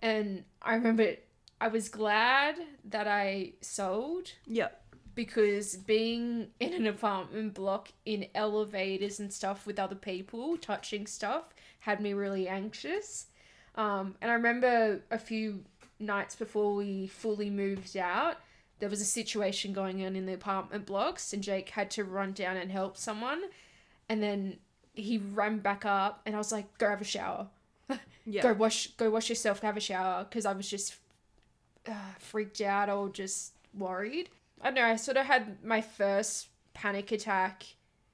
And 0.00 0.44
I 0.62 0.74
remember 0.74 1.16
I 1.60 1.66
was 1.66 1.88
glad 1.88 2.54
that 2.84 3.08
I 3.08 3.54
sold 3.60 4.28
Yep. 4.46 4.80
because 5.16 5.74
being 5.76 6.50
in 6.60 6.72
an 6.72 6.86
apartment 6.86 7.54
block 7.54 7.88
in 8.04 8.28
elevators 8.36 9.18
and 9.18 9.32
stuff 9.32 9.66
with 9.66 9.80
other 9.80 9.96
people 9.96 10.56
touching 10.56 11.08
stuff 11.08 11.52
had 11.80 12.00
me 12.00 12.12
really 12.12 12.46
anxious. 12.46 13.26
Um, 13.74 14.14
and 14.22 14.30
I 14.30 14.34
remember 14.34 15.02
a 15.10 15.18
few 15.18 15.64
nights 16.00 16.34
before 16.34 16.74
we 16.74 17.06
fully 17.06 17.50
moved 17.50 17.96
out, 17.96 18.38
there 18.78 18.88
was 18.88 19.00
a 19.00 19.04
situation 19.04 19.72
going 19.72 20.04
on 20.04 20.16
in 20.16 20.26
the 20.26 20.32
apartment 20.32 20.86
blocks, 20.86 21.32
and 21.32 21.42
Jake 21.42 21.68
had 21.70 21.90
to 21.92 22.04
run 22.04 22.32
down 22.32 22.56
and 22.56 22.70
help 22.72 22.96
someone. 22.96 23.42
And 24.08 24.22
then 24.22 24.56
he 24.94 25.18
ran 25.18 25.58
back 25.58 25.84
up, 25.84 26.22
and 26.26 26.34
I 26.34 26.38
was 26.38 26.50
like, 26.52 26.76
"Go 26.78 26.88
have 26.88 27.00
a 27.00 27.04
shower. 27.04 27.48
Yeah. 28.26 28.42
Go 28.42 28.52
wash. 28.52 28.88
Go 28.96 29.10
wash 29.10 29.28
yourself. 29.28 29.60
Have 29.60 29.76
a 29.76 29.80
shower." 29.80 30.24
Because 30.24 30.46
I 30.46 30.52
was 30.52 30.68
just 30.68 30.96
uh, 31.88 31.92
freaked 32.18 32.60
out 32.60 32.88
or 32.90 33.08
just 33.08 33.52
worried. 33.76 34.28
I 34.60 34.66
don't 34.66 34.74
know. 34.74 34.84
I 34.84 34.96
sort 34.96 35.16
of 35.16 35.26
had 35.26 35.64
my 35.64 35.80
first 35.80 36.48
panic 36.74 37.12
attack 37.12 37.64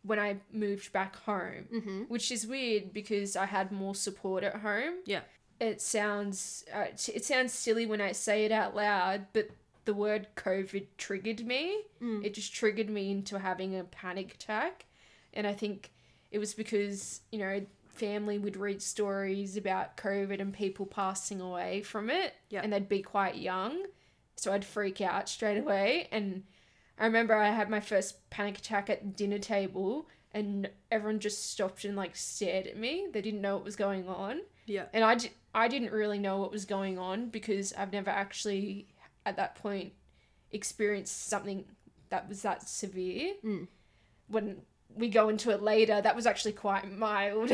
when 0.02 0.18
I 0.20 0.36
moved 0.52 0.92
back 0.92 1.16
home, 1.16 1.66
Mm-hmm. 1.74 2.02
which 2.02 2.30
is 2.30 2.46
weird 2.46 2.92
because 2.92 3.36
I 3.36 3.46
had 3.46 3.72
more 3.72 3.94
support 3.94 4.44
at 4.44 4.56
home. 4.56 4.94
Yeah. 5.04 5.22
It 5.60 5.80
sounds 5.80 6.64
uh, 6.72 6.86
it 7.12 7.24
sounds 7.24 7.52
silly 7.52 7.86
when 7.86 8.00
I 8.00 8.12
say 8.12 8.44
it 8.44 8.52
out 8.52 8.74
loud, 8.76 9.26
but 9.32 9.48
the 9.84 9.94
word 9.94 10.26
COVID 10.36 10.86
triggered 10.98 11.46
me. 11.46 11.82
Mm. 12.02 12.24
It 12.24 12.34
just 12.34 12.52
triggered 12.54 12.90
me 12.90 13.10
into 13.10 13.38
having 13.38 13.78
a 13.78 13.84
panic 13.84 14.34
attack, 14.34 14.84
and 15.32 15.46
I 15.46 15.52
think 15.54 15.90
it 16.30 16.38
was 16.38 16.54
because 16.54 17.20
you 17.32 17.38
know 17.38 17.64
family 17.88 18.38
would 18.38 18.56
read 18.58 18.82
stories 18.82 19.56
about 19.56 19.96
COVID 19.96 20.40
and 20.40 20.52
people 20.52 20.84
passing 20.84 21.40
away 21.40 21.80
from 21.82 22.10
it, 22.10 22.34
Yeah. 22.50 22.60
and 22.62 22.70
they'd 22.72 22.88
be 22.88 23.00
quite 23.00 23.36
young, 23.36 23.84
so 24.36 24.52
I'd 24.52 24.66
freak 24.66 25.00
out 25.00 25.30
straight 25.30 25.56
away. 25.56 26.08
And 26.12 26.42
I 26.98 27.06
remember 27.06 27.34
I 27.34 27.48
had 27.50 27.70
my 27.70 27.80
first 27.80 28.28
panic 28.28 28.58
attack 28.58 28.90
at 28.90 29.00
the 29.00 29.08
dinner 29.08 29.38
table, 29.38 30.08
and 30.34 30.68
everyone 30.90 31.20
just 31.20 31.50
stopped 31.50 31.86
and 31.86 31.96
like 31.96 32.16
stared 32.16 32.66
at 32.66 32.76
me. 32.76 33.06
They 33.10 33.22
didn't 33.22 33.40
know 33.40 33.54
what 33.56 33.64
was 33.64 33.76
going 33.76 34.06
on 34.08 34.42
Yeah. 34.66 34.86
and 34.92 35.02
I, 35.02 35.16
I 35.56 35.68
didn't 35.68 35.90
really 35.90 36.18
know 36.18 36.38
what 36.38 36.52
was 36.52 36.66
going 36.66 36.98
on 36.98 37.30
because 37.30 37.72
I've 37.72 37.92
never 37.92 38.10
actually 38.10 38.86
at 39.24 39.36
that 39.38 39.54
point 39.56 39.94
experienced 40.52 41.28
something 41.28 41.64
that 42.10 42.28
was 42.28 42.42
that 42.42 42.68
severe. 42.68 43.32
Mm. 43.44 43.66
When 44.28 44.58
we 44.94 45.08
go 45.08 45.28
into 45.30 45.50
it 45.50 45.62
later, 45.62 46.00
that 46.00 46.14
was 46.14 46.26
actually 46.26 46.52
quite 46.52 46.90
mild. 46.98 47.50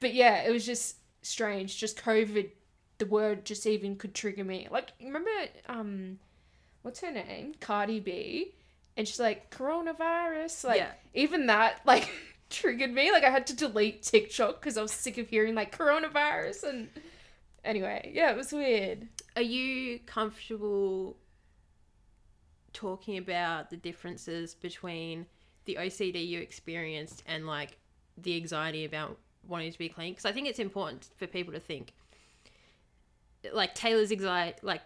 but 0.00 0.14
yeah, 0.14 0.42
it 0.44 0.52
was 0.52 0.64
just 0.64 0.96
strange. 1.22 1.76
Just 1.76 2.00
COVID, 2.02 2.50
the 2.98 3.06
word 3.06 3.44
just 3.44 3.66
even 3.66 3.96
could 3.96 4.14
trigger 4.14 4.44
me. 4.44 4.68
Like 4.70 4.92
remember, 5.02 5.30
um, 5.68 6.18
what's 6.82 7.00
her 7.00 7.10
name? 7.10 7.54
Cardi 7.60 7.98
B, 8.00 8.54
and 8.96 9.06
she's 9.08 9.20
like 9.20 9.50
coronavirus. 9.50 10.64
Like 10.64 10.78
Yeah. 10.78 10.92
even 11.14 11.46
that 11.46 11.80
like 11.84 12.08
triggered 12.52 12.92
me. 12.92 13.10
Like 13.10 13.24
I 13.24 13.30
had 13.30 13.46
to 13.48 13.56
delete 13.56 14.02
TikTok 14.02 14.60
because 14.60 14.78
I 14.78 14.82
was 14.82 14.92
sick 14.92 15.18
of 15.18 15.28
hearing 15.28 15.54
like 15.54 15.76
coronavirus 15.76 16.64
and 16.64 16.88
anyway, 17.64 18.10
yeah, 18.14 18.30
it 18.30 18.36
was 18.36 18.52
weird. 18.52 19.08
Are 19.36 19.42
you 19.42 19.98
comfortable 20.00 21.16
talking 22.72 23.18
about 23.18 23.70
the 23.70 23.76
differences 23.76 24.54
between 24.54 25.26
the 25.64 25.76
OCD 25.80 26.26
you 26.26 26.40
experienced 26.40 27.22
and 27.26 27.46
like 27.46 27.78
the 28.16 28.36
anxiety 28.36 28.84
about 28.84 29.18
wanting 29.46 29.72
to 29.72 29.78
be 29.78 29.88
clean? 29.88 30.12
Because 30.12 30.26
I 30.26 30.32
think 30.32 30.46
it's 30.46 30.58
important 30.58 31.08
for 31.16 31.26
people 31.26 31.52
to 31.52 31.60
think. 31.60 31.94
Like 33.52 33.74
Taylor's 33.74 34.12
anxiety, 34.12 34.58
like 34.62 34.82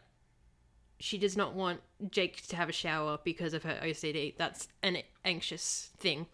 she 0.99 1.19
does 1.19 1.37
not 1.37 1.55
want 1.55 1.81
Jake 2.11 2.47
to 2.49 2.57
have 2.57 2.69
a 2.69 2.73
shower 2.73 3.19
because 3.23 3.53
of 3.53 3.65
her 3.65 3.79
OCD. 3.83 4.35
That's 4.37 4.69
an 4.83 4.99
anxious 5.25 5.91
thing. 5.99 6.27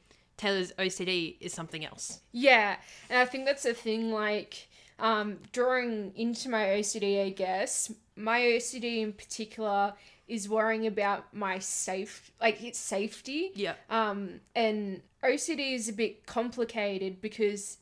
Taylor's 0.42 0.72
OCD 0.72 1.36
is 1.40 1.52
something 1.52 1.84
else. 1.84 2.18
Yeah, 2.32 2.76
and 3.08 3.16
I 3.18 3.24
think 3.26 3.44
that's 3.46 3.64
a 3.64 3.74
thing 3.74 4.10
like 4.10 4.68
um 4.98 5.38
drawing 5.52 6.12
into 6.16 6.48
my 6.48 6.64
OCD, 6.78 7.24
I 7.24 7.30
guess. 7.30 7.92
My 8.16 8.40
OCD 8.40 9.02
in 9.02 9.12
particular 9.12 9.94
is 10.26 10.48
worrying 10.48 10.86
about 10.88 11.32
my 11.32 11.60
safe 11.60 12.32
like 12.40 12.60
its 12.62 12.78
safety. 12.80 13.52
Yeah. 13.54 13.74
Um, 13.88 14.40
and 14.56 15.02
OCD 15.22 15.74
is 15.74 15.88
a 15.88 15.92
bit 15.92 16.26
complicated 16.26 17.20
because 17.20 17.78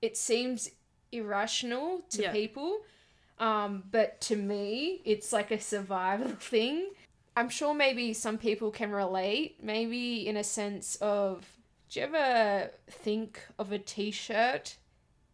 it 0.00 0.16
seems 0.16 0.70
irrational 1.12 2.00
to 2.10 2.22
Yeah. 2.22 2.32
people. 2.32 2.78
Um, 3.38 3.84
but 3.90 4.20
to 4.22 4.36
me, 4.36 5.00
it's 5.04 5.32
like 5.34 5.50
a 5.50 5.60
survival 5.60 6.28
thing. 6.40 6.88
I'm 7.36 7.50
sure 7.50 7.74
maybe 7.74 8.14
some 8.14 8.38
people 8.38 8.70
can 8.70 8.90
relate, 8.90 9.62
maybe 9.62 10.26
in 10.26 10.36
a 10.36 10.42
sense 10.44 10.96
of 10.96 11.46
do 11.88 12.00
you 12.00 12.06
ever 12.06 12.70
think 12.90 13.40
of 13.58 13.72
a 13.72 13.78
t 13.78 14.10
shirt 14.10 14.76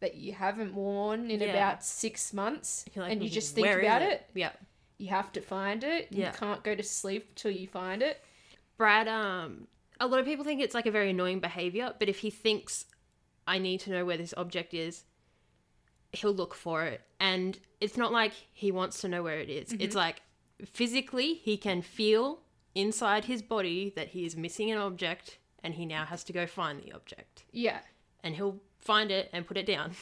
that 0.01 0.17
you 0.17 0.33
haven't 0.33 0.75
worn 0.75 1.31
in 1.31 1.41
Yeah. 1.41 1.49
about 1.49 1.85
six 1.85 2.33
months 2.33 2.85
like, 2.95 3.13
and 3.13 3.23
you 3.23 3.31
just 3.31 3.55
think 3.55 3.67
about 3.67 4.03
it? 4.03 4.29
Yeah. 4.35 4.53
You 4.99 5.09
have 5.09 5.33
to 5.33 5.41
find 5.41 5.83
it. 5.83 6.09
Yeah. 6.11 6.33
You 6.33 6.39
can't 6.39 6.63
go 6.63 6.75
to 6.75 6.83
sleep 6.83 7.35
till 7.35 7.51
you 7.51 7.67
find 7.67 8.03
it. 8.03 8.23
Brad, 8.77 9.09
um, 9.09 9.67
a 10.01 10.07
lot 10.07 10.21
of 10.21 10.27
people 10.27 10.45
think 10.45 10.61
it's 10.61 10.75
like 10.75 10.87
a 10.87 10.91
very 10.91 11.11
annoying 11.11 11.41
behavior, 11.41 11.95
but 11.99 12.09
if 12.09 12.19
he 12.21 12.31
thinks 12.31 12.87
I 13.47 13.59
need 13.59 13.81
to 13.81 13.91
know 13.91 14.05
where 14.05 14.17
this 14.17 14.35
object 14.37 14.75
is, 14.75 15.05
he'll 16.13 16.33
look 16.33 16.55
for 16.55 16.85
it. 16.85 17.03
And 17.19 17.59
it's 17.81 17.97
not 17.97 18.13
like 18.13 18.33
he 18.53 18.71
wants 18.71 19.01
to 19.01 19.09
know 19.09 19.23
where 19.23 19.39
it 19.39 19.49
is. 19.51 19.73
It's 19.79 19.97
like 19.97 20.23
physically 20.65 21.35
he 21.35 21.57
can 21.57 21.83
feel 21.83 22.41
inside 22.75 23.25
his 23.25 23.43
body 23.43 23.93
that 23.97 24.09
he 24.09 24.25
is 24.25 24.37
missing 24.37 24.71
an 24.71 24.79
object 24.79 25.39
and 25.65 25.75
he 25.75 25.85
now 25.87 26.05
has 26.05 26.23
to 26.25 26.33
go 26.33 26.47
find 26.47 26.81
the 26.81 26.93
object. 26.93 27.43
Yeah. 27.51 27.81
And 28.23 28.37
he'll 28.37 28.61
find 28.81 29.11
it 29.11 29.29
and 29.33 29.45
put 29.47 29.57
it 29.57 29.67
down. 29.67 29.93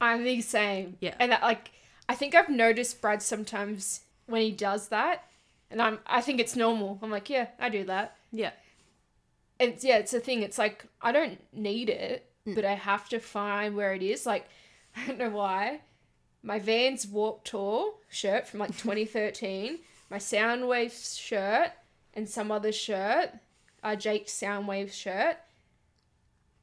I'm 0.00 0.24
the 0.24 0.40
same. 0.40 0.96
Yeah. 1.00 1.14
And 1.20 1.32
that, 1.32 1.42
like, 1.42 1.72
I 2.08 2.14
think 2.14 2.34
I've 2.34 2.48
noticed 2.48 3.02
Brad 3.02 3.20
sometimes 3.22 4.00
when 4.26 4.40
he 4.40 4.52
does 4.52 4.88
that, 4.88 5.24
and 5.70 5.82
I'm, 5.82 5.98
I 6.06 6.22
think 6.22 6.40
it's 6.40 6.56
normal. 6.56 6.98
I'm 7.02 7.10
like, 7.10 7.28
yeah, 7.28 7.48
I 7.58 7.68
do 7.68 7.84
that. 7.84 8.16
Yeah. 8.32 8.52
It's 9.60 9.84
yeah, 9.84 9.98
it's 9.98 10.14
a 10.14 10.20
thing. 10.20 10.42
It's 10.42 10.56
like 10.58 10.84
I 11.02 11.10
don't 11.12 11.38
need 11.52 11.90
it, 11.90 12.24
Mm. 12.46 12.54
but 12.54 12.64
I 12.64 12.74
have 12.74 13.08
to 13.10 13.18
find 13.18 13.74
where 13.76 13.92
it 13.92 14.02
is. 14.02 14.24
Like, 14.24 14.48
I 14.96 15.06
don't 15.06 15.18
know 15.18 15.30
why. 15.30 15.80
My 16.42 16.58
Vans 16.60 17.06
Warp 17.06 17.42
Tour 17.44 17.94
shirt 18.08 18.46
from 18.46 18.60
like 18.60 18.70
2013, 18.78 19.80
my 20.10 20.18
Soundwave 20.18 21.18
shirt, 21.20 21.72
and 22.14 22.28
some 22.28 22.52
other 22.52 22.70
shirt, 22.72 23.30
uh, 23.82 23.96
Jake's 23.96 24.32
Soundwave 24.32 24.92
shirt. 24.92 25.36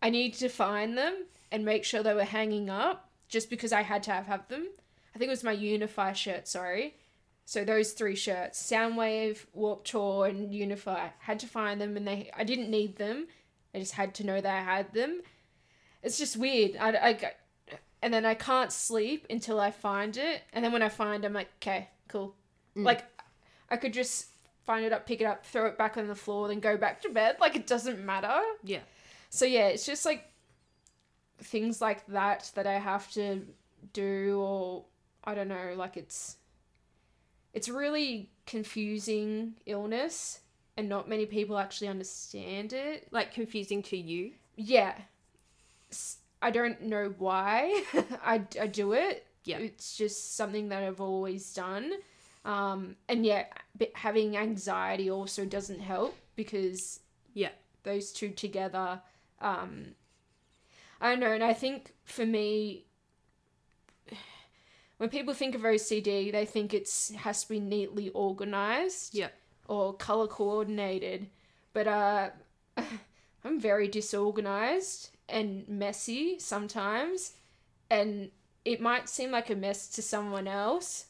I 0.01 0.09
needed 0.09 0.37
to 0.39 0.49
find 0.49 0.97
them 0.97 1.25
and 1.51 1.65
make 1.65 1.83
sure 1.83 2.03
they 2.03 2.13
were 2.13 2.23
hanging 2.23 2.69
up 2.69 3.09
just 3.27 3.49
because 3.49 3.71
I 3.71 3.81
had 3.81 4.03
to 4.03 4.11
have, 4.11 4.27
have 4.27 4.47
them. 4.47 4.67
I 5.13 5.17
think 5.17 5.29
it 5.29 5.31
was 5.31 5.43
my 5.43 5.53
Unify 5.53 6.13
shirt, 6.13 6.47
sorry. 6.47 6.95
So 7.45 7.63
those 7.63 7.91
three 7.91 8.15
shirts, 8.15 8.61
Soundwave, 8.71 9.45
Warp 9.53 9.83
Tour, 9.83 10.25
and 10.25 10.53
Unify, 10.53 11.09
had 11.19 11.39
to 11.39 11.47
find 11.47 11.79
them, 11.79 11.95
and 11.95 12.07
they 12.07 12.31
I 12.35 12.43
didn't 12.43 12.71
need 12.71 12.97
them. 12.97 13.27
I 13.73 13.79
just 13.79 13.93
had 13.93 14.15
to 14.15 14.25
know 14.25 14.41
that 14.41 14.59
I 14.59 14.63
had 14.63 14.93
them. 14.93 15.21
It's 16.01 16.17
just 16.17 16.37
weird. 16.37 16.75
I, 16.77 16.89
I, 16.89 17.31
and 18.01 18.13
then 18.13 18.25
I 18.25 18.33
can't 18.33 18.71
sleep 18.71 19.27
until 19.29 19.59
I 19.59 19.71
find 19.71 20.17
it, 20.17 20.41
and 20.53 20.65
then 20.65 20.71
when 20.71 20.81
I 20.81 20.89
find, 20.89 21.23
I'm 21.23 21.33
like, 21.33 21.49
okay, 21.61 21.89
cool. 22.07 22.35
Like, 22.75 23.03
I 23.69 23.77
could 23.77 23.93
just 23.93 24.27
find 24.65 24.83
it 24.83 24.91
up, 24.91 25.05
pick 25.05 25.21
it 25.21 25.25
up, 25.25 25.45
throw 25.45 25.67
it 25.67 25.77
back 25.77 25.97
on 25.97 26.07
the 26.07 26.15
floor, 26.15 26.47
then 26.47 26.59
go 26.59 26.77
back 26.77 27.01
to 27.01 27.09
bed. 27.09 27.37
Like 27.39 27.55
it 27.55 27.67
doesn't 27.67 28.03
matter. 28.03 28.41
Yeah. 28.63 28.79
So 29.29 29.45
yeah, 29.45 29.67
it's 29.67 29.85
just 29.85 30.05
like 30.05 30.29
things 31.39 31.81
like 31.81 32.05
that 32.07 32.51
that 32.55 32.67
I 32.67 32.79
have 32.79 33.11
to 33.13 33.41
do 33.93 34.39
or 34.39 34.85
I 35.23 35.35
don't 35.35 35.47
know, 35.47 35.73
like 35.75 35.97
it's 35.97 36.37
it's 37.53 37.69
really 37.69 38.29
confusing 38.45 39.55
illness 39.65 40.41
and 40.77 40.89
not 40.89 41.07
many 41.07 41.25
people 41.25 41.57
actually 41.57 41.87
understand 41.87 42.73
it. 42.73 43.07
Like 43.11 43.33
confusing 43.33 43.81
to 43.83 43.97
you. 43.97 44.31
Yeah. 44.55 44.95
I 46.41 46.51
don't 46.51 46.81
know 46.81 47.13
why 47.17 47.83
I, 48.25 48.41
I 48.59 48.67
do 48.67 48.93
it. 48.93 49.25
Yeah. 49.43 49.57
It's 49.59 49.95
just 49.95 50.35
something 50.35 50.69
that 50.69 50.83
I've 50.83 51.01
always 51.01 51.53
done. 51.53 51.91
Um, 52.45 52.95
and 53.09 53.25
yeah, 53.25 53.45
having 53.95 54.37
anxiety 54.37 55.09
also 55.09 55.45
doesn't 55.45 55.79
help 55.81 56.15
because 56.35 57.01
Yeah. 57.33 57.49
those 57.83 58.13
two 58.13 58.29
together, 58.29 59.01
um, 59.41 59.95
I 61.01 61.09
don't 61.09 61.19
know. 61.19 61.33
And 61.33 61.43
I 61.43 61.53
think 61.53 61.93
for 62.05 62.25
me, 62.25 62.85
when 64.97 65.09
people 65.09 65.33
think 65.33 65.55
of 65.55 65.61
OCD, 65.65 66.31
they 66.31 66.45
think 66.45 66.73
it's 66.73 67.13
has 67.15 67.43
to 67.43 67.49
be 67.49 67.59
neatly 67.59 68.09
organized 68.09 69.13
Yeah. 69.15 69.29
or 69.67 69.93
color 69.93 70.27
coordinated. 70.27 71.29
But 71.73 71.87
uh, 71.87 72.29
I'm 73.43 73.59
very 73.59 73.87
disorganized 73.87 75.09
and 75.27 75.67
messy 75.67 76.39
sometimes, 76.39 77.33
and 77.89 78.31
it 78.63 78.79
might 78.79 79.09
seem 79.09 79.31
like 79.31 79.49
a 79.49 79.55
mess 79.55 79.87
to 79.89 80.01
someone 80.01 80.47
else, 80.47 81.07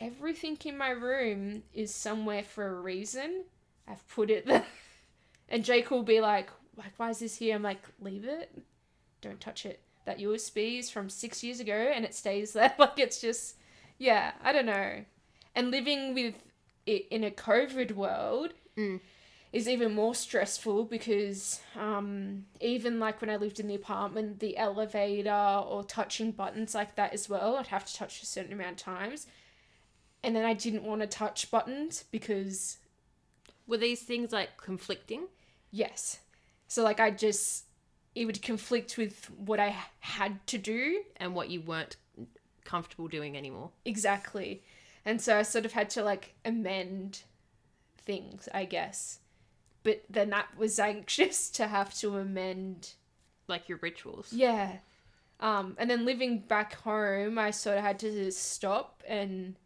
everything 0.00 0.56
in 0.64 0.76
my 0.76 0.90
room 0.90 1.62
is 1.74 1.94
somewhere 1.94 2.42
for 2.42 2.66
a 2.66 2.80
reason. 2.80 3.44
I've 3.86 4.06
put 4.08 4.30
it 4.30 4.46
there, 4.46 4.64
and 5.48 5.64
Jake 5.64 5.90
will 5.90 6.02
be 6.02 6.20
like, 6.20 6.48
"Like, 6.76 6.92
why 6.96 7.10
is 7.10 7.18
this 7.20 7.36
here?" 7.36 7.54
I'm 7.54 7.62
like, 7.62 7.82
"Leave 8.00 8.24
it, 8.24 8.62
don't 9.20 9.40
touch 9.40 9.66
it." 9.66 9.80
That 10.06 10.18
USB 10.18 10.78
is 10.78 10.90
from 10.90 11.08
six 11.10 11.42
years 11.44 11.60
ago, 11.60 11.74
and 11.94 12.04
it 12.04 12.14
stays 12.14 12.52
there. 12.52 12.74
Like 12.78 12.98
it's 12.98 13.20
just, 13.20 13.56
yeah, 13.98 14.32
I 14.42 14.52
don't 14.52 14.66
know. 14.66 15.04
And 15.54 15.70
living 15.70 16.14
with 16.14 16.34
it 16.86 17.06
in 17.10 17.24
a 17.24 17.30
COVID 17.30 17.92
world 17.92 18.54
Mm. 18.76 19.00
is 19.52 19.68
even 19.68 19.92
more 19.94 20.14
stressful 20.14 20.84
because 20.84 21.60
um, 21.78 22.46
even 22.60 22.98
like 23.00 23.20
when 23.20 23.28
I 23.28 23.36
lived 23.36 23.58
in 23.60 23.66
the 23.66 23.74
apartment, 23.74 24.38
the 24.38 24.56
elevator 24.56 25.30
or 25.68 25.82
touching 25.82 26.30
buttons 26.30 26.72
like 26.74 26.94
that 26.94 27.12
as 27.12 27.28
well, 27.28 27.56
I'd 27.56 27.66
have 27.66 27.84
to 27.84 27.94
touch 27.94 28.22
a 28.22 28.26
certain 28.26 28.52
amount 28.52 28.70
of 28.80 28.84
times. 28.94 29.26
And 30.22 30.36
then 30.36 30.44
I 30.44 30.52
didn't 30.54 30.82
want 30.84 31.00
to 31.00 31.06
touch 31.06 31.50
buttons 31.50 32.04
because, 32.10 32.78
Were 33.66 33.78
these 33.78 34.02
things 34.02 34.32
like 34.32 34.56
conflicting? 34.56 35.26
yes. 35.70 36.20
So 36.68 36.84
like 36.84 37.00
I 37.00 37.10
just, 37.10 37.64
it 38.14 38.26
would 38.26 38.42
conflict 38.42 38.96
with 38.96 39.28
what 39.36 39.58
I 39.58 39.74
had 40.00 40.46
to 40.48 40.58
do 40.58 41.02
and 41.16 41.34
what 41.34 41.50
you 41.50 41.60
weren't 41.60 41.96
comfortable 42.64 43.08
doing 43.08 43.36
anymore. 43.36 43.70
Exactly. 43.84 44.62
And 45.04 45.20
so 45.20 45.36
I 45.38 45.42
sort 45.42 45.64
of 45.64 45.72
had 45.72 45.90
to 45.90 46.02
like 46.04 46.34
amend 46.44 47.22
things, 47.98 48.48
I 48.54 48.66
guess. 48.66 49.18
But 49.82 50.02
then 50.10 50.30
that 50.30 50.56
was 50.56 50.78
anxious 50.78 51.48
to 51.58 51.66
have 51.66 51.92
to 51.94 52.16
amend. 52.18 52.92
Like 53.48 53.68
your 53.68 53.78
rituals. 53.78 54.32
Yeah. 54.32 54.76
Um, 55.40 55.74
and 55.78 55.90
then 55.90 56.04
living 56.04 56.40
back 56.40 56.74
home, 56.74 57.38
I 57.38 57.50
sort 57.50 57.78
of 57.78 57.82
had 57.82 57.98
to 58.00 58.30
stop 58.30 59.02
and 59.08 59.56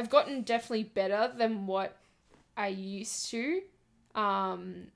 I've 0.00 0.08
gotten 0.08 0.40
definitely 0.40 0.84
better 0.84 1.30
than 1.36 1.66
what 1.66 1.98
I 2.56 2.68
used 2.68 3.28
to. 3.32 3.60
Um, 4.14 4.86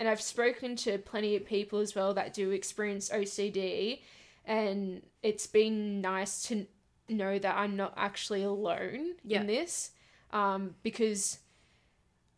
and 0.00 0.08
I've 0.08 0.20
spoken 0.20 0.74
to 0.76 0.98
plenty 0.98 1.36
of 1.36 1.46
people 1.46 1.78
as 1.78 1.94
well 1.94 2.12
that 2.14 2.34
do 2.34 2.50
experience 2.50 3.08
OCD, 3.08 4.00
and 4.44 5.02
it's 5.22 5.46
been 5.46 6.00
nice 6.00 6.42
to 6.48 6.66
know 7.08 7.38
that 7.38 7.56
I'm 7.56 7.76
not 7.76 7.94
actually 7.96 8.42
alone 8.42 9.14
Yeah. 9.24 9.42
in 9.42 9.46
this. 9.46 9.92
Um, 10.32 10.74
because 10.82 11.38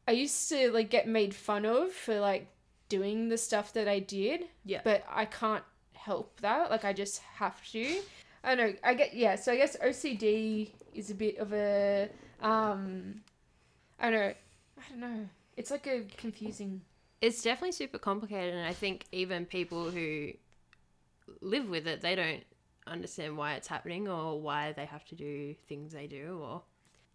I 0.06 0.12
used 0.12 0.46
to 0.50 0.70
like 0.72 0.90
get 0.90 1.08
made 1.08 1.34
fun 1.34 1.64
of 1.64 1.90
for 1.92 2.20
like 2.20 2.48
doing 2.90 3.30
the 3.30 3.38
stuff 3.38 3.72
that 3.72 3.88
I 3.88 3.98
did, 3.98 4.44
Yeah. 4.66 4.82
but 4.84 5.04
I 5.08 5.24
can't 5.24 5.64
help 5.94 6.38
that. 6.42 6.70
Like 6.70 6.84
I 6.84 6.92
just 6.92 7.20
have 7.36 7.66
to. 7.70 8.02
I 8.44 8.54
don't 8.54 8.72
know. 8.72 8.76
I 8.84 8.94
get 8.94 9.14
yeah. 9.14 9.36
So 9.36 9.52
I 9.52 9.56
guess 9.56 9.76
OCD 9.76 10.70
is 10.94 11.10
a 11.10 11.14
bit 11.14 11.38
of 11.38 11.52
a 11.52 12.08
um. 12.40 13.22
I 13.98 14.10
don't 14.10 14.20
know. 14.20 14.34
I 14.78 14.90
don't 14.90 15.00
know. 15.00 15.28
It's 15.56 15.70
like 15.70 15.86
a 15.86 16.02
confusing. 16.16 16.82
It's 17.20 17.42
definitely 17.42 17.72
super 17.72 17.98
complicated, 17.98 18.54
and 18.54 18.66
I 18.66 18.72
think 18.72 19.06
even 19.12 19.46
people 19.46 19.90
who 19.90 20.32
live 21.40 21.68
with 21.68 21.86
it, 21.86 22.02
they 22.02 22.14
don't 22.14 22.44
understand 22.86 23.36
why 23.36 23.54
it's 23.54 23.68
happening 23.68 24.08
or 24.08 24.40
why 24.40 24.72
they 24.72 24.84
have 24.84 25.04
to 25.06 25.14
do 25.14 25.54
things 25.68 25.92
they 25.92 26.06
do 26.06 26.38
or 26.42 26.62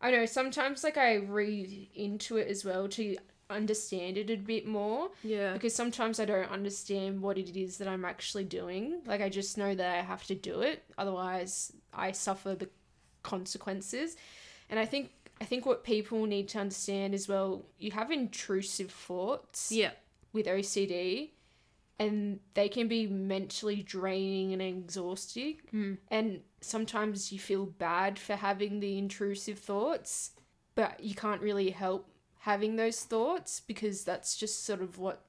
I 0.02 0.12
know 0.12 0.26
sometimes 0.26 0.84
like 0.84 0.98
I 0.98 1.16
read 1.16 1.90
into 1.94 2.38
it 2.38 2.48
as 2.48 2.64
well 2.64 2.88
to 2.90 3.18
understand 3.50 4.18
it 4.18 4.30
a 4.30 4.36
bit 4.36 4.68
more 4.68 5.10
yeah 5.24 5.54
because 5.54 5.74
sometimes 5.74 6.20
I 6.20 6.26
don't 6.26 6.52
understand 6.52 7.22
what 7.22 7.38
it 7.38 7.58
is 7.58 7.78
that 7.78 7.88
I'm 7.88 8.06
actually 8.06 8.44
doing. 8.44 9.02
Like 9.06 9.22
I 9.22 9.30
just 9.30 9.58
know 9.58 9.74
that 9.74 9.98
I 9.98 10.02
have 10.02 10.26
to 10.28 10.36
do 10.36 10.62
it, 10.62 10.84
otherwise 10.98 11.72
I 11.94 12.12
suffer 12.12 12.56
the 12.56 12.70
consequences. 13.24 14.16
And 14.70 14.80
I 14.80 14.86
think 14.86 15.12
I 15.42 15.46
think 15.46 15.66
what 15.66 15.84
people 15.84 16.26
need 16.26 16.50
to 16.50 16.60
understand 16.60 17.14
as 17.14 17.28
well, 17.28 17.66
you 17.78 17.92
have 17.92 18.12
intrusive 18.12 18.92
thoughts 18.92 19.72
yeah 19.72 19.92
with 20.32 20.46
OCD 20.46 21.32
and 22.00 22.40
they 22.54 22.70
can 22.70 22.88
be 22.88 23.08
mentally 23.08 23.84
draining 23.84 24.54
and 24.54 24.62
exhausting. 24.62 25.58
Mm. 25.74 25.98
And 26.10 26.42
sometimes 26.62 27.32
you 27.32 27.40
feel 27.40 27.66
bad 27.66 28.18
for 28.18 28.36
having 28.36 28.80
the 28.80 28.98
intrusive 28.98 29.60
thoughts, 29.60 30.32
but 30.76 31.04
you 31.04 31.14
can't 31.14 31.42
really 31.42 31.72
help 31.72 32.10
having 32.40 32.76
those 32.76 33.04
thoughts 33.04 33.60
because 33.60 34.04
that's 34.04 34.36
just 34.36 34.66
sort 34.66 34.82
of 34.82 34.98
what 34.98 35.24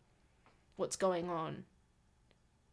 what's 0.77 0.96
going 0.96 1.29
on. 1.29 1.64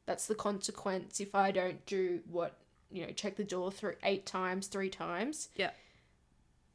That's 0.06 0.28
the 0.28 0.36
consequence 0.36 1.20
if 1.20 1.36
I 1.36 1.52
don't 1.52 1.86
do 1.86 2.22
what, 2.30 2.58
you 2.90 3.06
know, 3.06 3.12
check 3.12 3.36
the 3.36 3.44
door 3.44 3.72
through 3.72 3.96
eight 4.04 4.26
times, 4.26 4.68
three 4.68 4.90
times. 4.90 5.50
Yeah. 5.56 5.72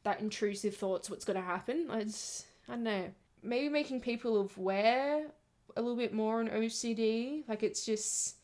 That 0.03 0.20
intrusive 0.20 0.77
thought's 0.77 1.09
what's 1.09 1.25
gonna 1.25 1.40
happen. 1.40 1.88
I 1.90 2.05
just 2.05 2.46
I 2.68 2.72
don't 2.72 2.83
know. 2.85 3.11
Maybe 3.42 3.68
making 3.68 4.01
people 4.01 4.51
aware 4.57 5.27
a 5.77 5.81
little 5.81 5.96
bit 5.96 6.12
more 6.12 6.40
on 6.40 6.48
OCD. 6.48 7.44
Like 7.48 7.62
it's 7.62 7.85
just 7.87 8.37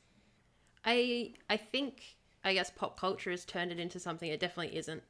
I 0.84 1.34
I 1.50 1.56
think 1.56 2.16
I 2.44 2.54
guess 2.54 2.70
pop 2.70 2.98
culture 2.98 3.30
has 3.32 3.44
turned 3.44 3.72
it 3.72 3.80
into 3.80 3.98
something 4.00 4.30
it 4.30 4.40
definitely 4.40 4.76
isn't. 4.78 5.02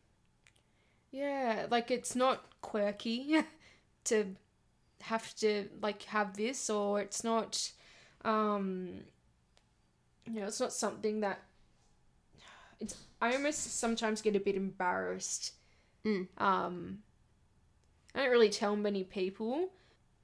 yeah, 1.10 1.66
like 1.70 1.90
it's 1.90 2.16
not 2.16 2.44
quirky 2.62 3.36
to 4.04 4.36
have 5.02 5.34
to 5.36 5.68
like 5.80 6.02
have 6.04 6.36
this 6.36 6.68
or 6.68 7.00
it's 7.00 7.22
not 7.22 7.72
um 8.24 9.00
you 10.26 10.40
know, 10.40 10.46
it's 10.46 10.60
not 10.60 10.72
something 10.72 11.20
that 11.20 11.40
it's 12.80 12.96
I 13.20 13.32
almost 13.34 13.78
sometimes 13.78 14.22
get 14.22 14.36
a 14.36 14.40
bit 14.40 14.54
embarrassed. 14.56 15.54
Mm. 16.04 16.28
Um 16.38 16.98
I 18.14 18.22
don't 18.22 18.30
really 18.30 18.50
tell 18.50 18.76
many 18.76 19.04
people, 19.04 19.70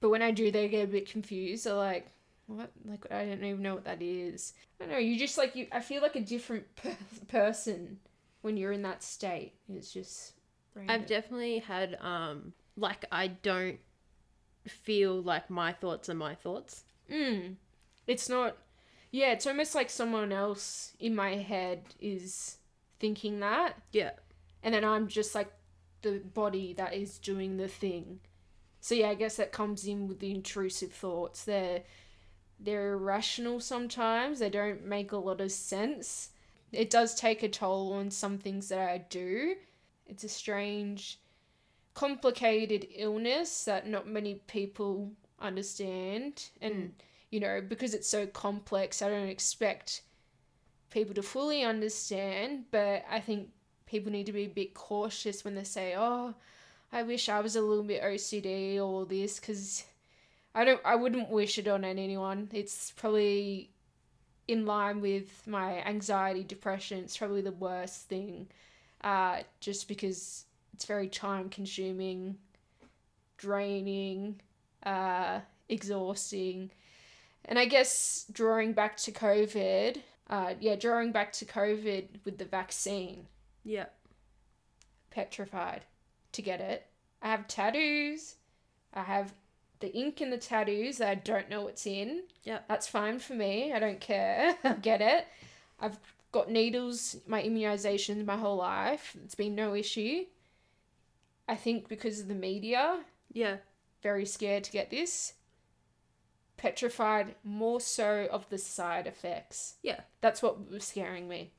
but 0.00 0.10
when 0.10 0.22
I 0.22 0.30
do 0.30 0.50
they 0.50 0.68
get 0.68 0.84
a 0.84 0.90
bit 0.90 1.08
confused. 1.08 1.66
They're 1.66 1.74
like 1.74 2.08
what? 2.46 2.70
Like 2.84 3.06
I 3.10 3.24
don't 3.24 3.44
even 3.44 3.62
know 3.62 3.74
what 3.74 3.84
that 3.84 4.02
is. 4.02 4.52
I 4.80 4.84
don't 4.84 4.92
know. 4.92 4.98
You 4.98 5.18
just 5.18 5.38
like 5.38 5.56
you. 5.56 5.66
I 5.72 5.80
feel 5.80 6.02
like 6.02 6.16
a 6.16 6.20
different 6.20 6.74
per- 6.76 6.96
person 7.28 7.98
when 8.42 8.56
you're 8.56 8.72
in 8.72 8.82
that 8.82 9.02
state. 9.02 9.54
It's 9.68 9.92
just. 9.92 10.32
Random. 10.74 10.94
I've 10.94 11.06
definitely 11.06 11.60
had 11.60 11.96
um 12.00 12.52
like 12.76 13.04
I 13.12 13.28
don't 13.28 13.78
feel 14.66 15.20
like 15.22 15.50
my 15.50 15.72
thoughts 15.72 16.08
are 16.08 16.14
my 16.14 16.34
thoughts. 16.34 16.84
Mm. 17.10 17.56
It's 18.06 18.28
not. 18.28 18.56
Yeah, 19.10 19.32
it's 19.32 19.46
almost 19.46 19.74
like 19.74 19.90
someone 19.90 20.32
else 20.32 20.92
in 20.98 21.14
my 21.14 21.36
head 21.36 21.82
is 22.00 22.58
thinking 22.98 23.40
that, 23.40 23.74
Yeah. 23.92 24.10
and 24.62 24.74
then 24.74 24.84
I'm 24.84 25.06
just 25.08 25.34
like 25.34 25.52
the 26.02 26.18
body 26.18 26.72
that 26.74 26.94
is 26.94 27.18
doing 27.18 27.56
the 27.56 27.68
thing. 27.68 28.20
So 28.80 28.94
yeah, 28.94 29.10
I 29.10 29.14
guess 29.14 29.36
that 29.36 29.52
comes 29.52 29.86
in 29.86 30.08
with 30.08 30.18
the 30.20 30.30
intrusive 30.32 30.92
thoughts. 30.92 31.44
They're 31.44 31.82
they're 32.58 32.92
irrational 32.94 33.60
sometimes. 33.60 34.38
They 34.40 34.50
don't 34.50 34.84
make 34.84 35.12
a 35.12 35.16
lot 35.16 35.40
of 35.40 35.52
sense. 35.52 36.30
It 36.72 36.90
does 36.90 37.14
take 37.14 37.42
a 37.42 37.48
toll 37.48 37.92
on 37.92 38.10
some 38.10 38.38
things 38.38 38.68
that 38.68 38.78
I 38.88 38.98
do. 38.98 39.54
It's 40.06 40.24
a 40.24 40.28
strange, 40.28 41.18
complicated 41.94 42.88
illness 42.94 43.64
that 43.64 43.86
not 43.86 44.06
many 44.06 44.34
people 44.46 45.12
understand. 45.40 46.50
And, 46.60 46.74
Mm. 46.74 46.90
you 47.30 47.40
know, 47.40 47.60
because 47.60 47.94
it's 47.94 48.08
so 48.08 48.26
complex, 48.26 49.00
I 49.00 49.08
don't 49.08 49.28
expect 49.28 50.02
people 50.90 51.14
to 51.14 51.22
fully 51.22 51.62
understand. 51.62 52.66
But 52.70 53.04
I 53.08 53.20
think 53.20 53.50
people 53.86 54.12
need 54.12 54.26
to 54.26 54.32
be 54.32 54.44
a 54.44 54.48
bit 54.48 54.74
cautious 54.74 55.44
when 55.44 55.54
they 55.54 55.64
say, 55.64 55.94
oh, 55.96 56.34
I 56.92 57.02
wish 57.02 57.28
I 57.28 57.40
was 57.40 57.56
a 57.56 57.60
little 57.60 57.84
bit 57.84 58.02
OCD 58.02 58.78
or 58.78 59.04
this, 59.04 59.40
because 59.40 59.84
I 60.54 60.64
don't, 60.64 60.80
I 60.84 60.94
wouldn't 60.94 61.30
wish 61.30 61.58
it 61.58 61.66
on 61.68 61.84
anyone. 61.84 62.48
It's 62.52 62.92
probably 62.92 63.70
in 64.46 64.66
line 64.66 65.00
with 65.00 65.46
my 65.46 65.82
anxiety, 65.84 66.44
depression. 66.44 66.98
It's 66.98 67.16
probably 67.16 67.40
the 67.40 67.50
worst 67.52 68.08
thing, 68.08 68.48
uh, 69.02 69.42
just 69.60 69.88
because 69.88 70.44
it's 70.74 70.84
very 70.84 71.08
time 71.08 71.48
consuming, 71.48 72.36
draining, 73.38 74.40
uh, 74.84 75.40
exhausting. 75.68 76.70
And 77.46 77.58
I 77.58 77.64
guess 77.66 78.26
drawing 78.32 78.72
back 78.72 78.96
to 78.98 79.12
COVID, 79.12 79.98
uh, 80.30 80.54
yeah, 80.60 80.76
drawing 80.76 81.12
back 81.12 81.32
to 81.34 81.44
COVID 81.44 82.24
with 82.24 82.38
the 82.38 82.44
vaccine, 82.44 83.26
Yeah. 83.64 83.86
petrified. 85.10 85.84
to 86.32 86.42
get 86.42 86.60
it. 86.60 86.84
I 87.22 87.28
have 87.28 87.46
tattoos. 87.46 88.34
I 88.92 89.04
have 89.04 89.32
the 89.78 89.94
ink 89.94 90.20
in 90.20 90.30
the 90.30 90.36
tattoos 90.36 90.98
that 90.98 91.08
I 91.08 91.14
don't 91.14 91.48
know 91.48 91.62
what's 91.62 91.86
in. 91.86 92.24
Yeah. 92.42 92.58
That's 92.68 92.88
fine 92.88 93.20
for 93.20 93.34
me. 93.34 93.72
I 93.72 93.78
don't 93.78 94.00
care. 94.00 94.56
I 94.64 94.72
get 94.72 95.00
it. 95.00 95.24
I've 95.78 95.96
got 96.32 96.50
needles, 96.50 97.14
my 97.28 97.40
immunizations 97.40 98.24
my 98.24 98.36
whole 98.36 98.56
life. 98.56 99.16
It's 99.24 99.36
been 99.36 99.54
no 99.54 99.76
issue. 99.76 100.24
I 101.48 101.56
think 101.56 101.88
because 101.88 102.20
of 102.20 102.28
the 102.28 102.34
media, 102.34 103.04
Yeah. 103.32 103.58
very 104.02 104.24
scared 104.26 104.64
to 104.64 104.72
get 104.72 104.90
this. 104.90 105.34
Petrified 106.56 107.34
more 107.42 107.80
so 107.80 108.28
of 108.30 108.48
the 108.48 108.58
side 108.58 109.06
effects. 109.06 109.76
Yeah. 109.82 110.00
That's 110.20 110.42
what 110.42 110.70
was 110.70 110.84
scaring 110.84 111.28
me. 111.28 111.52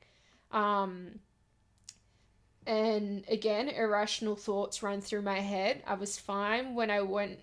Um 0.51 1.19
and 2.67 3.23
again, 3.29 3.69
irrational 3.69 4.35
thoughts 4.35 4.81
run 4.81 4.99
through 5.01 5.21
my 5.21 5.39
head. 5.39 5.83
I 5.85 5.93
was 5.93 6.17
fine 6.17 6.73
when 6.73 6.89
I 6.89 7.01
went 7.01 7.39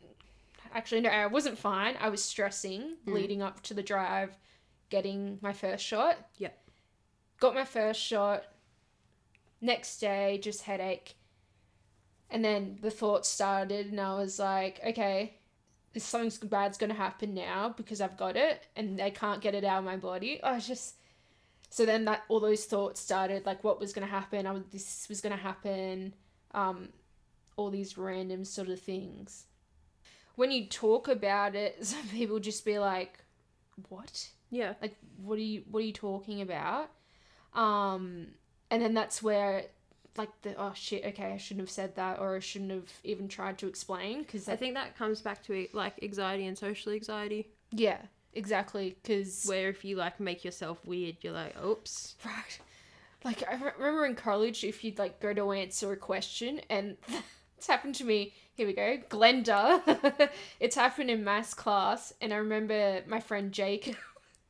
actually 0.75 1.03
no, 1.03 1.11
I 1.11 1.27
wasn't 1.27 1.59
fine. 1.59 1.97
I 2.01 2.09
was 2.09 2.25
stressing 2.25 2.97
Mm. 3.07 3.13
leading 3.13 3.43
up 3.43 3.63
to 3.65 3.75
the 3.75 3.83
drive 3.83 4.37
getting 4.89 5.39
my 5.41 5.53
first 5.53 5.85
shot. 5.85 6.17
Yep. 6.39 6.59
Got 7.39 7.55
my 7.55 7.65
first 7.65 8.01
shot. 8.01 8.45
Next 9.61 9.99
day, 9.99 10.39
just 10.39 10.63
headache. 10.63 11.15
And 12.33 12.43
then 12.43 12.79
the 12.81 12.91
thoughts 12.91 13.29
started, 13.29 13.89
and 13.89 14.01
I 14.01 14.15
was 14.15 14.39
like, 14.39 14.81
okay, 14.85 15.35
this 15.93 16.03
something's 16.03 16.39
bad's 16.39 16.79
gonna 16.79 16.95
happen 16.95 17.35
now 17.35 17.75
because 17.77 18.01
I've 18.01 18.17
got 18.17 18.37
it, 18.37 18.67
and 18.75 19.01
I 19.03 19.11
can't 19.11 19.43
get 19.43 19.55
it 19.55 19.65
out 19.65 19.81
of 19.81 19.85
my 19.85 19.99
body. 19.99 20.43
I 20.43 20.55
was 20.55 20.67
just 20.67 20.95
so 21.69 21.85
then 21.85 22.07
that 22.07 22.23
all 22.29 22.41
those 22.41 22.65
thoughts 22.65 23.01
started, 23.01 23.45
like 23.45 23.63
what 23.63 23.79
was 23.79 23.93
gonna 23.93 24.07
happen. 24.07 24.47
I 24.47 24.53
was 24.53 24.63
this 24.73 25.07
was 25.11 25.21
gonna 25.21 25.37
happen, 25.37 26.15
um, 26.53 26.89
all 27.57 27.71
these 27.71 27.99
random 27.99 28.47
sort 28.47 28.69
of 28.71 28.81
things. 28.81 29.45
When 30.35 30.51
you 30.51 30.67
talk 30.69 31.09
about 31.09 31.55
it, 31.55 31.77
some 31.85 32.09
people 32.09 32.41
just 32.41 32.65
be 32.65 32.79
like, 32.79 33.19
"What? 33.91 34.31
Yeah. 34.51 34.73
Like, 34.81 34.97
what 35.19 35.39
are 35.39 35.43
you 35.43 35.65
what 35.71 35.81
are 35.83 35.87
you 35.87 35.93
talking 35.93 36.41
about?" 36.41 36.89
Um, 37.53 38.29
and 38.71 38.81
then 38.83 38.95
that's 38.95 39.23
where 39.23 39.67
like 40.17 40.31
the 40.43 40.55
oh 40.57 40.73
shit 40.75 41.05
okay 41.05 41.33
I 41.33 41.37
shouldn't 41.37 41.67
have 41.67 41.71
said 41.71 41.97
that 41.97 42.19
or 42.19 42.37
I 42.37 42.41
shouldn't 42.41 42.71
have 42.71 42.93
even 43.05 43.29
tried 43.29 43.59
to 43.59 43.67
explain 43.67 44.23
because 44.23 44.49
I 44.49 44.57
think 44.57 44.75
that 44.75 44.97
comes 44.97 45.21
back 45.21 45.43
to 45.45 45.67
like 45.73 46.03
anxiety 46.03 46.47
and 46.47 46.57
social 46.57 46.93
anxiety, 46.93 47.49
yeah 47.71 47.99
exactly 48.35 48.97
because 49.03 49.45
where 49.45 49.69
if 49.69 49.85
you 49.85 49.97
like 49.97 50.21
make 50.21 50.45
yourself 50.45 50.85
weird, 50.85 51.17
you're 51.21 51.33
like, 51.33 51.57
oops. 51.63 52.17
right. 52.25 52.59
Like 53.25 53.45
I 53.49 53.55
re- 53.55 53.73
remember 53.79 54.07
in 54.07 54.15
college 54.15 54.65
if 54.65 54.83
you'd 54.83 54.99
like 54.99 55.21
go 55.21 55.33
to 55.33 55.53
answer 55.53 55.93
a 55.93 55.97
question 55.97 56.61
and 56.69 56.97
it's 57.57 57.67
happened 57.67 57.95
to 57.97 58.05
me 58.05 58.35
here 58.55 58.67
we 58.67 58.73
go 58.73 58.99
Glenda. 59.09 60.29
It's 60.61 60.77
happened 60.77 61.11
in 61.11 61.25
maths 61.25 61.55
class 61.55 62.13
and 62.21 62.33
I 62.33 62.37
remember 62.37 63.03
my 63.07 63.21
friend 63.21 63.53
Jake 63.53 63.97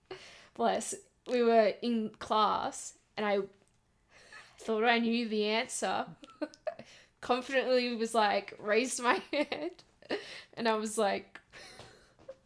bless 0.55 0.95
we 1.31 1.43
were 1.43 1.73
in 1.83 2.11
class 2.19 2.95
and 3.17 3.27
I 3.27 3.41
thought 4.63 4.85
I 4.85 4.99
knew 4.99 5.29
the 5.29 5.45
answer. 5.47 6.07
Confidently 7.21 7.95
was 7.97 8.15
like 8.15 8.55
raised 8.59 9.03
my 9.03 9.21
hand 9.33 9.83
and 10.55 10.69
I 10.69 10.75
was 10.75 10.99
like 10.99 11.41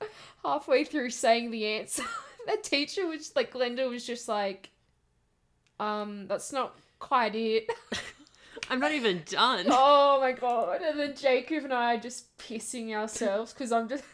halfway 0.44 0.84
through 0.84 1.10
saying 1.10 1.50
the 1.50 1.66
answer. 1.66 2.02
the 2.46 2.58
teacher 2.62 3.06
was 3.06 3.34
like 3.36 3.52
Glenda 3.52 3.88
was 3.88 4.06
just 4.06 4.28
like 4.28 4.70
um 5.78 6.26
that's 6.26 6.52
not 6.52 6.76
quite 6.98 7.34
it. 7.34 7.70
I'm 8.70 8.80
not 8.80 8.92
even 8.92 9.22
done. 9.26 9.66
oh 9.68 10.18
my 10.20 10.32
god. 10.32 10.80
And 10.82 10.98
then 10.98 11.14
Jacob 11.14 11.64
and 11.64 11.72
I 11.72 11.94
are 11.94 12.00
just 12.00 12.36
pissing 12.38 12.92
ourselves 12.94 13.52
because 13.52 13.72
I'm 13.72 13.88
just 13.88 14.04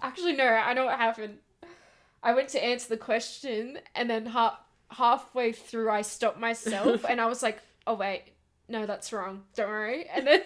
actually 0.00 0.34
no, 0.34 0.46
I 0.46 0.72
know 0.72 0.86
what 0.86 0.98
happened. 0.98 1.38
I 2.22 2.32
went 2.34 2.48
to 2.50 2.64
answer 2.64 2.88
the 2.88 2.96
question 2.96 3.78
and 3.94 4.08
then 4.08 4.26
half 4.26 4.58
halfway 4.90 5.52
through 5.52 5.90
I 5.90 6.02
stopped 6.02 6.38
myself 6.38 7.04
and 7.08 7.20
I 7.20 7.26
was 7.26 7.42
like, 7.42 7.58
oh 7.86 7.94
wait, 7.94 8.24
no, 8.68 8.86
that's 8.86 9.12
wrong. 9.12 9.44
Don't 9.54 9.68
worry. 9.68 10.06
And 10.14 10.26
then 10.26 10.42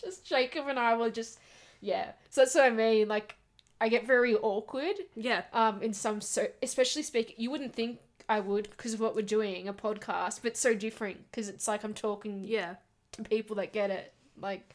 just 0.00 0.26
Jacob 0.26 0.68
and 0.68 0.78
I 0.78 0.96
were 0.96 1.10
just 1.10 1.38
yeah. 1.80 2.12
So 2.30 2.42
that's 2.42 2.54
what 2.54 2.64
I 2.64 2.70
mean. 2.70 3.08
Like 3.08 3.36
I 3.80 3.88
get 3.88 4.06
very 4.06 4.34
awkward 4.36 4.96
Yeah. 5.16 5.42
um 5.52 5.82
in 5.82 5.92
some 5.92 6.20
so 6.20 6.46
especially 6.62 7.02
speak 7.02 7.34
you 7.36 7.50
wouldn't 7.50 7.74
think 7.74 7.98
I 8.28 8.38
would 8.40 8.70
because 8.70 8.94
of 8.94 9.00
what 9.00 9.14
we're 9.16 9.22
doing 9.22 9.66
a 9.68 9.72
podcast 9.74 10.40
but 10.42 10.56
so 10.56 10.74
different 10.74 11.18
because 11.30 11.48
it's 11.48 11.66
like 11.66 11.82
I'm 11.84 11.92
talking 11.94 12.44
Yeah. 12.44 12.76
to 13.12 13.22
people 13.22 13.56
that 13.56 13.72
get 13.72 13.90
it 13.90 14.12
like 14.40 14.74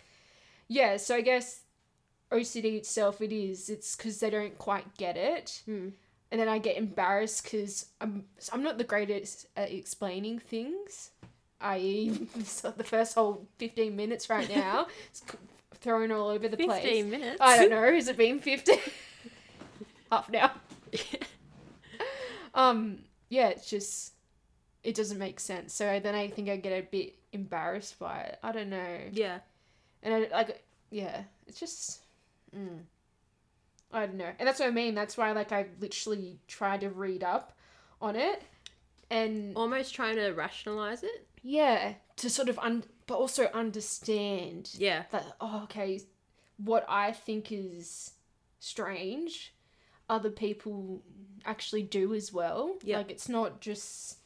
yeah 0.67 0.97
so 0.97 1.15
I 1.15 1.21
guess 1.21 1.61
OCD 2.31 2.75
itself 2.75 3.21
it 3.21 3.31
is 3.31 3.69
it's 3.69 3.95
because 3.95 4.19
they 4.19 4.29
don't 4.29 4.57
quite 4.57 4.97
get 4.97 5.15
it 5.15 5.61
Hmm. 5.65 5.89
And 6.31 6.41
then 6.41 6.47
I 6.47 6.57
get 6.57 6.77
embarrassed 6.77 7.43
because 7.43 7.87
I'm 8.01 8.25
I'm 8.51 8.63
not 8.63 8.77
the 8.77 8.83
greatest 8.83 9.47
at 9.55 9.71
explaining 9.71 10.39
things 10.39 11.11
i.e. 11.61 12.09
the 12.35 12.83
first 12.83 13.15
whole 13.15 13.47
15 13.57 13.95
minutes 13.95 14.29
right 14.29 14.47
now 14.55 14.87
it's 15.09 15.23
thrown 15.75 16.11
all 16.11 16.29
over 16.29 16.47
the 16.47 16.57
15 16.57 16.67
place 16.67 17.05
minutes. 17.05 17.37
I 17.41 17.57
don't 17.57 17.69
know 17.69 17.93
has 17.93 18.07
it 18.07 18.17
been 18.17 18.39
15 18.39 18.77
half 20.11 20.29
an 20.29 20.35
hour. 20.35 20.51
Um 22.53 22.99
yeah 23.29 23.49
it's 23.49 23.69
just 23.69 24.13
it 24.83 24.95
doesn't 24.95 25.17
make 25.17 25.39
sense. 25.39 25.73
So 25.73 25.99
then 25.99 26.15
i 26.15 26.27
think 26.27 26.49
i 26.49 26.57
get 26.57 26.71
a 26.71 26.81
bit 26.81 27.15
embarrassed 27.33 27.99
by 27.99 28.19
it. 28.21 28.39
I 28.43 28.51
don't 28.51 28.69
know. 28.69 28.97
Yeah. 29.11 29.39
and 30.03 30.13
I, 30.13 30.27
like 30.31 30.63
yeah 30.89 31.23
it's 31.47 31.59
just 31.59 32.01
mm, 32.55 32.79
i 33.91 34.05
don't 34.05 34.15
know 34.15 34.31
and 34.39 34.47
that's 34.47 34.59
what 34.59 34.67
i 34.67 34.71
mean 34.71 34.93
that's 34.95 35.17
why 35.17 35.31
like 35.31 35.51
i 35.51 35.65
literally 35.79 36.39
tried 36.47 36.81
to 36.81 36.89
read 36.89 37.23
up 37.23 37.57
on 38.01 38.15
it 38.15 38.43
and 39.09 39.55
Almost 39.55 39.95
trying 39.95 40.15
to 40.17 40.31
rationalize 40.31 41.03
it. 41.03 41.27
yeah 41.41 41.93
to 42.17 42.29
sort 42.29 42.49
of 42.49 42.59
un- 42.59 42.83
but 43.05 43.15
also 43.15 43.45
understand 43.53 44.69
Yeah. 44.77 45.03
that 45.11 45.25
oh 45.39 45.61
okay 45.63 46.01
what 46.57 46.85
i 46.89 47.11
think 47.11 47.51
is 47.51 48.11
strange 48.59 49.53
other 50.09 50.29
people 50.29 51.01
actually 51.45 51.83
do 51.83 52.13
as 52.13 52.33
well 52.33 52.75
Yeah. 52.83 52.97
like 52.97 53.11
it's 53.11 53.29
not 53.29 53.61
just 53.61 54.17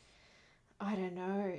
i 0.80 0.96
don't 0.96 1.14
know 1.16 1.54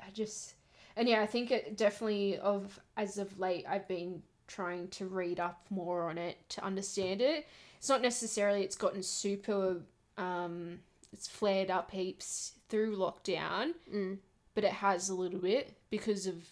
i 0.00 0.10
just 0.12 0.54
and 0.96 1.08
yeah 1.08 1.22
i 1.22 1.26
think 1.26 1.50
it 1.50 1.76
definitely 1.76 2.36
of 2.38 2.78
as 2.96 3.16
of 3.18 3.38
late 3.38 3.64
i've 3.68 3.88
been 3.88 4.22
trying 4.48 4.88
to 4.88 5.06
read 5.06 5.38
up 5.38 5.60
more 5.70 6.08
on 6.10 6.18
it 6.18 6.36
to 6.48 6.64
understand 6.64 7.20
it 7.20 7.46
it's 7.78 7.88
not 7.88 8.02
necessarily 8.02 8.62
it's 8.62 8.76
gotten 8.76 9.02
super 9.02 9.76
um 10.16 10.80
it's 11.12 11.28
flared 11.28 11.70
up 11.70 11.90
heaps 11.92 12.52
through 12.68 12.96
lockdown 12.96 13.72
Mm. 13.92 14.18
but 14.54 14.64
it 14.64 14.72
has 14.72 15.08
a 15.08 15.14
little 15.14 15.38
bit 15.40 15.76
because 15.90 16.26
of 16.26 16.42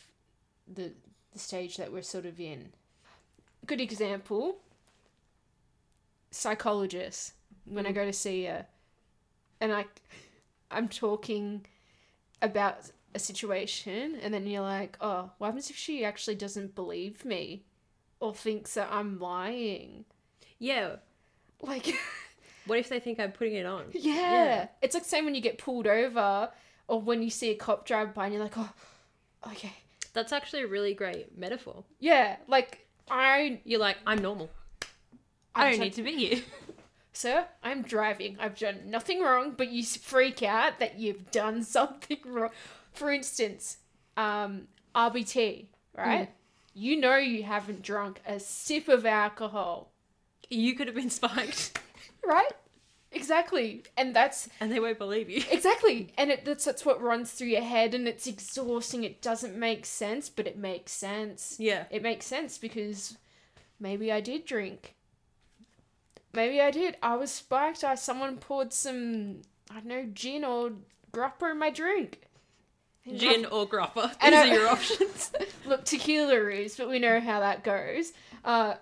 the 0.73 0.93
the 1.33 1.39
stage 1.39 1.77
that 1.77 1.93
we're 1.93 2.01
sort 2.03 2.25
of 2.25 2.41
in. 2.41 2.73
Good 3.67 3.81
example. 3.81 4.57
Psychologist. 6.31 7.33
When 7.65 7.85
I 7.87 7.91
Mm. 7.91 7.95
go 7.95 8.05
to 8.07 8.13
see 8.13 8.45
her, 8.45 8.67
and 9.61 9.73
I, 9.73 9.87
I'm 10.71 10.89
talking 10.89 11.67
about 12.41 12.91
a 13.15 13.19
situation, 13.19 14.15
and 14.17 14.33
then 14.33 14.47
you're 14.47 14.63
like, 14.63 14.97
"Oh, 15.01 15.31
what 15.39 15.49
happens 15.49 15.69
if 15.71 15.77
she 15.77 16.05
actually 16.05 16.37
doesn't 16.37 16.75
believe 16.75 17.25
me, 17.25 17.65
or 18.27 18.35
thinks 18.35 18.75
that 18.75 18.89
I'm 18.91 19.19
lying?" 19.19 20.05
Yeah. 20.59 20.97
Like, 21.61 21.95
What 22.67 22.79
if 22.79 22.89
they 22.89 22.99
think 23.01 23.21
I'm 23.21 23.33
putting 23.33 23.55
it 23.55 23.65
on? 23.67 23.85
yeah. 23.93 24.15
Yeah. 24.15 24.69
it's 24.83 24.95
like 24.95 25.05
same 25.05 25.25
when 25.25 25.35
you 25.35 25.41
get 25.41 25.59
pulled 25.59 25.87
over, 25.87 26.51
or 26.89 27.01
when 27.01 27.23
you 27.23 27.31
see 27.31 27.51
a 27.51 27.55
cop 27.55 27.87
drive 27.87 28.13
by, 28.15 28.25
and 28.27 28.35
you're 28.35 28.43
like, 28.43 28.59
"Oh, 28.59 28.73
okay." 29.49 29.73
That's 30.13 30.33
actually 30.33 30.63
a 30.63 30.67
really 30.67 30.95
great 30.95 31.37
metaphor. 31.37 31.85
Yeah, 32.01 32.37
like 32.49 32.87
I, 33.09 33.61
You're 33.65 33.81
like, 33.81 33.99
I'm 34.07 34.19
normal. 34.23 34.51
I 35.55 35.67
I'm 35.67 35.71
don't 35.73 35.81
need 35.81 35.93
to 35.95 36.03
be 36.03 36.17
here. 36.17 36.43
Sir, 37.13 37.47
I'm 37.63 37.83
driving. 37.83 38.37
I've 38.41 38.59
done 38.59 38.81
nothing 38.87 39.21
wrong, 39.23 39.55
but 39.57 39.69
you 39.69 39.83
freak 39.85 40.43
out 40.43 40.79
that 40.81 40.99
you've 40.99 41.31
done 41.31 41.63
something 41.77 42.19
wrong. 42.25 42.51
For 42.93 43.13
instance, 43.13 43.77
um, 44.17 44.69
RBT, 44.95 45.67
right? 45.97 46.31
You 46.79 46.97
know 47.01 47.17
you 47.17 47.43
haven't 47.43 47.81
drunk 47.81 48.21
a 48.27 48.39
sip 48.39 48.87
of 48.89 49.07
alcohol, 49.07 49.93
You 50.51 50.75
could 50.75 50.89
have 50.89 50.95
been 50.97 51.09
spiked, 51.09 51.81
right? 52.25 52.53
Exactly, 53.11 53.85
and 53.97 54.15
that's 54.15 54.51
and 54.61 54.71
they 54.71 54.79
won't 54.79 54.99
believe 54.99 55.31
you. 55.31 55.43
exactly, 55.51 56.13
and 56.19 56.31
it, 56.31 56.45
that's 56.45 56.67
that's 56.67 56.85
what 56.85 57.01
runs 57.01 57.33
through 57.33 57.49
your 57.49 57.63
head, 57.63 57.95
and 57.95 58.07
it's 58.07 58.27
exhausting. 58.27 59.05
It 59.05 59.23
doesn't 59.23 59.57
make 59.57 59.87
sense, 59.87 60.29
but 60.29 60.47
it 60.47 60.59
makes 60.59 60.93
sense. 60.93 61.57
Yeah. 61.59 61.85
It 61.91 62.03
makes 62.03 62.27
sense 62.27 62.59
because 62.59 63.17
maybe 63.81 64.13
I 64.13 64.21
did 64.21 64.45
drink. 64.45 64.97
Maybe 66.33 66.61
I 66.61 66.71
did. 66.71 66.97
I 67.03 67.17
was 67.17 67.33
spiked. 67.33 67.83
I 67.85 67.95
someone 67.95 68.37
poured 68.37 68.73
some 68.73 69.43
I 69.71 69.75
don't 69.77 69.87
know 69.87 70.07
gin 70.13 70.45
or 70.45 70.73
grappa 71.13 71.51
in 71.53 71.59
my 71.59 71.71
drink, 71.71 72.26
Gin 73.15 73.47
or 73.47 73.69
grappa. 73.69 74.19
These 74.23 74.33
are 74.33 74.47
your 74.47 74.69
options. 74.69 75.33
Look, 75.67 75.85
tequila 75.85 76.51
is, 76.51 76.77
but 76.77 76.89
we 76.89 76.99
know 76.99 77.21
how 77.21 77.41
that 77.41 77.63
goes. 77.63 78.13
Uh, 78.45 78.75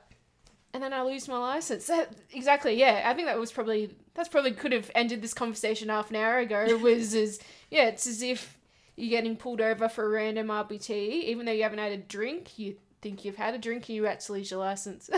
and 0.72 0.82
then 0.82 0.92
I 0.92 1.02
lose 1.02 1.28
my 1.28 1.38
license. 1.38 1.90
Exactly, 2.32 2.78
yeah. 2.78 3.02
I 3.06 3.14
think 3.14 3.28
that 3.28 3.38
was 3.38 3.52
probably 3.52 3.94
that's 4.14 4.28
probably 4.28 4.52
could 4.52 4.72
have 4.72 4.90
ended 4.94 5.22
this 5.22 5.34
conversation 5.34 5.88
half 5.88 6.10
an 6.10 6.16
hour 6.16 6.38
ago. 6.38 6.76
Was 6.78 7.14
as 7.14 7.38
yeah, 7.70 7.84
it's 7.84 8.06
as 8.06 8.22
if 8.22 8.58
you're 8.96 9.10
getting 9.10 9.36
pulled 9.36 9.60
over 9.60 9.88
for 9.88 10.04
a 10.06 10.08
random 10.08 10.48
RBT, 10.48 10.90
even 10.90 11.46
though 11.46 11.52
you 11.52 11.62
haven't 11.62 11.78
had 11.78 11.92
a 11.92 11.96
drink. 11.96 12.58
You 12.58 12.76
think 13.02 13.24
you've 13.24 13.36
had 13.36 13.54
a 13.54 13.58
drink, 13.58 13.88
and 13.88 13.96
you 13.96 14.04
had 14.04 14.20
to 14.20 14.32
lose 14.32 14.50
your 14.50 14.60
license. 14.60 15.10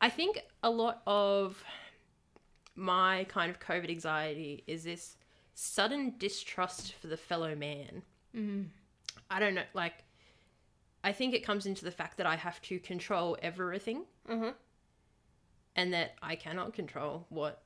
I 0.00 0.10
think 0.10 0.42
a 0.62 0.70
lot 0.70 1.02
of 1.06 1.62
my 2.76 3.24
kind 3.24 3.50
of 3.50 3.58
COVID 3.58 3.90
anxiety 3.90 4.64
is 4.66 4.84
this 4.84 5.16
sudden 5.54 6.14
distrust 6.18 6.94
for 6.94 7.08
the 7.08 7.16
fellow 7.16 7.54
man. 7.54 8.02
Mm. 8.34 8.66
I 9.30 9.40
don't 9.40 9.54
know, 9.54 9.62
like, 9.74 10.04
I 11.04 11.12
think 11.12 11.34
it 11.34 11.44
comes 11.44 11.66
into 11.66 11.84
the 11.84 11.90
fact 11.90 12.16
that 12.18 12.26
I 12.26 12.36
have 12.36 12.60
to 12.62 12.78
control 12.78 13.36
everything 13.42 14.04
Uh-huh. 14.28 14.52
and 15.76 15.92
that 15.92 16.14
I 16.22 16.34
cannot 16.36 16.72
control 16.74 17.26
what 17.28 17.62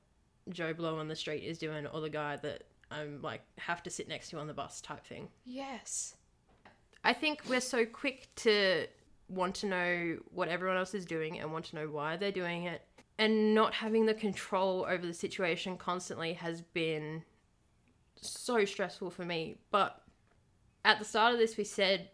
Joe 0.49 0.75
Blow 0.75 0.99
on 0.99 1.09
the 1.09 1.17
street 1.17 1.45
is 1.45 1.59
doing 1.59 1.87
or 1.87 2.01
the 2.01 2.11
guy 2.11 2.37
that 2.37 2.65
I'm 2.91 3.23
like 3.23 3.43
have 3.59 3.83
to 3.85 3.91
sit 3.91 4.09
next 4.09 4.31
to 4.31 4.39
on 4.39 4.47
the 4.49 4.55
bus 4.55 4.81
type 4.81 5.07
thing. 5.07 5.29
Yes. 5.47 6.17
I 7.05 7.13
think 7.15 7.43
we're 7.49 7.61
so 7.61 7.87
quick 7.87 8.29
to 8.37 8.87
want 9.29 9.55
to 9.57 9.67
know 9.67 10.19
what 10.31 10.49
everyone 10.49 10.77
else 10.77 10.93
is 10.95 11.07
doing 11.07 11.39
and 11.39 11.53
want 11.53 11.65
to 11.67 11.77
know 11.77 11.87
why 11.89 12.17
they're 12.17 12.33
doing 12.33 12.65
it. 12.65 12.83
And 13.19 13.55
not 13.55 13.73
having 13.75 14.05
the 14.07 14.15
control 14.15 14.85
over 14.89 15.07
the 15.07 15.15
situation 15.15 15.77
constantly 15.79 16.35
has 16.35 16.61
been 16.61 17.23
so 18.17 18.65
stressful 18.65 19.11
for 19.11 19.25
me. 19.25 19.57
But 19.71 20.02
at 20.85 20.99
the 20.99 21.05
start 21.05 21.33
of 21.33 21.39
this, 21.39 21.57
we 21.57 21.65
said 21.65 22.09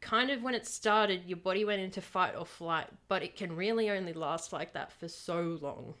kind 0.00 0.30
of 0.30 0.42
when 0.42 0.54
it 0.54 0.66
started, 0.66 1.24
your 1.26 1.38
body 1.38 1.64
went 1.64 1.80
into 1.80 2.00
fight 2.00 2.34
or 2.36 2.46
flight, 2.46 2.86
but 3.08 3.22
it 3.22 3.36
can 3.36 3.54
really 3.54 3.90
only 3.90 4.12
last 4.12 4.52
like 4.52 4.72
that 4.74 4.92
for 4.92 5.08
so 5.08 5.58
long. 5.60 5.94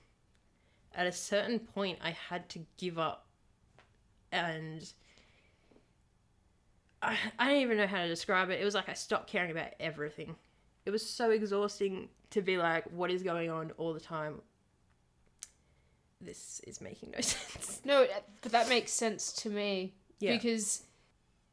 At 0.94 1.06
a 1.06 1.12
certain 1.12 1.58
point, 1.58 1.98
I 2.02 2.10
had 2.10 2.48
to 2.50 2.60
give 2.76 2.98
up 2.98 3.26
and 4.32 4.90
I, 7.02 7.16
I 7.38 7.48
don't 7.48 7.60
even 7.60 7.76
know 7.76 7.86
how 7.86 8.02
to 8.02 8.08
describe 8.08 8.50
it. 8.50 8.60
It 8.60 8.64
was 8.64 8.74
like 8.74 8.88
I 8.88 8.94
stopped 8.94 9.28
caring 9.28 9.50
about 9.50 9.70
everything. 9.80 10.36
It 10.84 10.90
was 10.90 11.08
so 11.08 11.30
exhausting 11.30 12.08
to 12.30 12.42
be 12.42 12.56
like, 12.56 12.84
what 12.90 13.10
is 13.10 13.22
going 13.22 13.50
on 13.50 13.72
all 13.76 13.92
the 13.92 14.00
time? 14.00 14.40
This 16.20 16.60
is 16.66 16.80
making 16.80 17.12
no 17.12 17.20
sense. 17.20 17.80
No, 17.84 18.06
but 18.42 18.52
that 18.52 18.68
makes 18.68 18.92
sense 18.92 19.32
to 19.34 19.50
me. 19.50 19.94
Yeah. 20.18 20.32
Because 20.32 20.82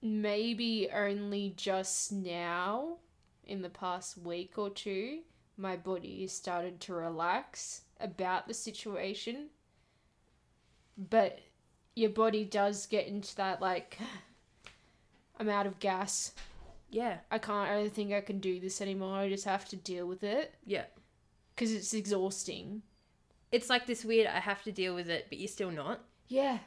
maybe 0.06 0.88
only 0.94 1.54
just 1.58 2.12
now, 2.12 2.98
in 3.44 3.62
the 3.62 3.70
past 3.70 4.18
week 4.18 4.58
or 4.58 4.70
two, 4.70 5.20
my 5.58 5.76
body 5.76 6.28
started 6.28 6.80
to 6.82 6.94
relax 6.94 7.82
about 8.00 8.48
the 8.48 8.54
situation. 8.54 9.48
But 10.98 11.40
your 11.96 12.12
body 12.12 12.46
does 12.46 12.86
get 12.86 13.08
into 13.08 13.36
that, 13.38 13.62
like, 13.62 13.98
I'm 15.40 15.50
out 15.50 15.68
of 15.68 15.80
gas. 15.80 16.34
Yeah, 16.90 17.18
I 17.32 17.40
can't, 17.40 17.70
I 17.70 17.82
don't 17.82 17.94
think 17.94 18.14
I 18.14 18.22
can 18.22 18.40
do 18.40 18.60
this 18.60 18.82
anymore. 18.82 19.18
I 19.18 19.30
just 19.30 19.46
have 19.46 19.68
to 19.70 19.76
deal 19.76 20.06
with 20.06 20.24
it. 20.24 20.54
yeah. 20.66 20.86
Because 21.56 21.72
it's 21.72 21.94
exhausting. 21.94 22.82
It's 23.50 23.70
like 23.70 23.86
this 23.88 24.04
weird, 24.04 24.28
I 24.28 24.40
have 24.42 24.62
to 24.64 24.74
deal 24.74 24.94
with 24.94 25.10
it, 25.10 25.28
but 25.30 25.38
you're 25.38 25.48
still 25.48 25.72
not. 25.72 26.02
Yeah. 26.28 26.58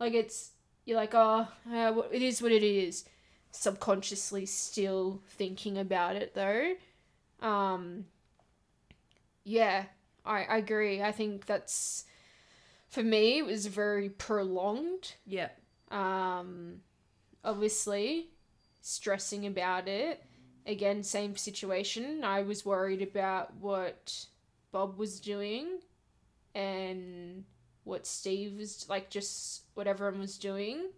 Like 0.00 0.12
it's 0.12 0.50
you're 0.88 0.96
like, 0.96 1.14
oh, 1.14 1.46
uh, 1.70 2.02
it 2.10 2.22
is 2.22 2.40
what 2.40 2.50
it 2.50 2.62
is. 2.62 3.04
Subconsciously 3.50 4.46
still 4.46 5.22
thinking 5.28 5.76
about 5.76 6.16
it 6.16 6.34
though. 6.34 6.74
Um 7.40 8.06
Yeah, 9.44 9.84
I, 10.24 10.44
I 10.44 10.56
agree. 10.58 11.02
I 11.02 11.12
think 11.12 11.46
that's 11.46 12.04
for 12.88 13.02
me 13.02 13.38
it 13.38 13.46
was 13.46 13.66
very 13.66 14.08
prolonged. 14.08 15.14
Yeah, 15.26 15.50
Um 15.90 16.80
obviously 17.44 18.30
stressing 18.80 19.46
about 19.46 19.88
it. 19.88 20.24
Again, 20.66 21.02
same 21.02 21.36
situation. 21.36 22.24
I 22.24 22.42
was 22.42 22.64
worried 22.64 23.02
about 23.02 23.54
what 23.56 24.26
Bob 24.72 24.98
was 24.98 25.20
doing 25.20 25.80
and 26.54 27.44
what 27.88 28.06
Steve 28.06 28.58
was 28.58 28.86
like 28.88 29.08
just 29.10 29.62
what 29.74 29.86
everyone 29.86 30.20
was 30.20 30.36
doing. 30.38 30.90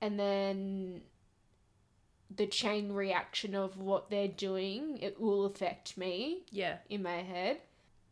And 0.00 0.18
then 0.18 1.02
the 2.34 2.46
chain 2.46 2.92
reaction 2.92 3.54
of 3.54 3.78
what 3.78 4.10
they're 4.10 4.28
doing, 4.28 4.98
it 4.98 5.20
will 5.20 5.44
affect 5.46 5.96
me 5.96 6.42
yeah, 6.50 6.78
in 6.88 7.02
my 7.02 7.22
head. 7.22 7.58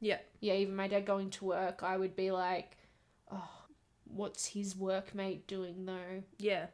yeah, 0.00 0.18
Yeah, 0.40 0.54
even 0.54 0.76
my 0.76 0.88
dad 0.88 1.04
going 1.06 1.30
to 1.30 1.44
work, 1.44 1.82
I 1.82 1.96
would 1.96 2.16
be 2.16 2.30
like, 2.30 2.76
Oh, 3.30 3.48
what's 4.06 4.46
his 4.46 4.74
workmate 4.74 5.46
doing 5.46 5.84
though? 5.86 6.22
yeah. 6.38 6.66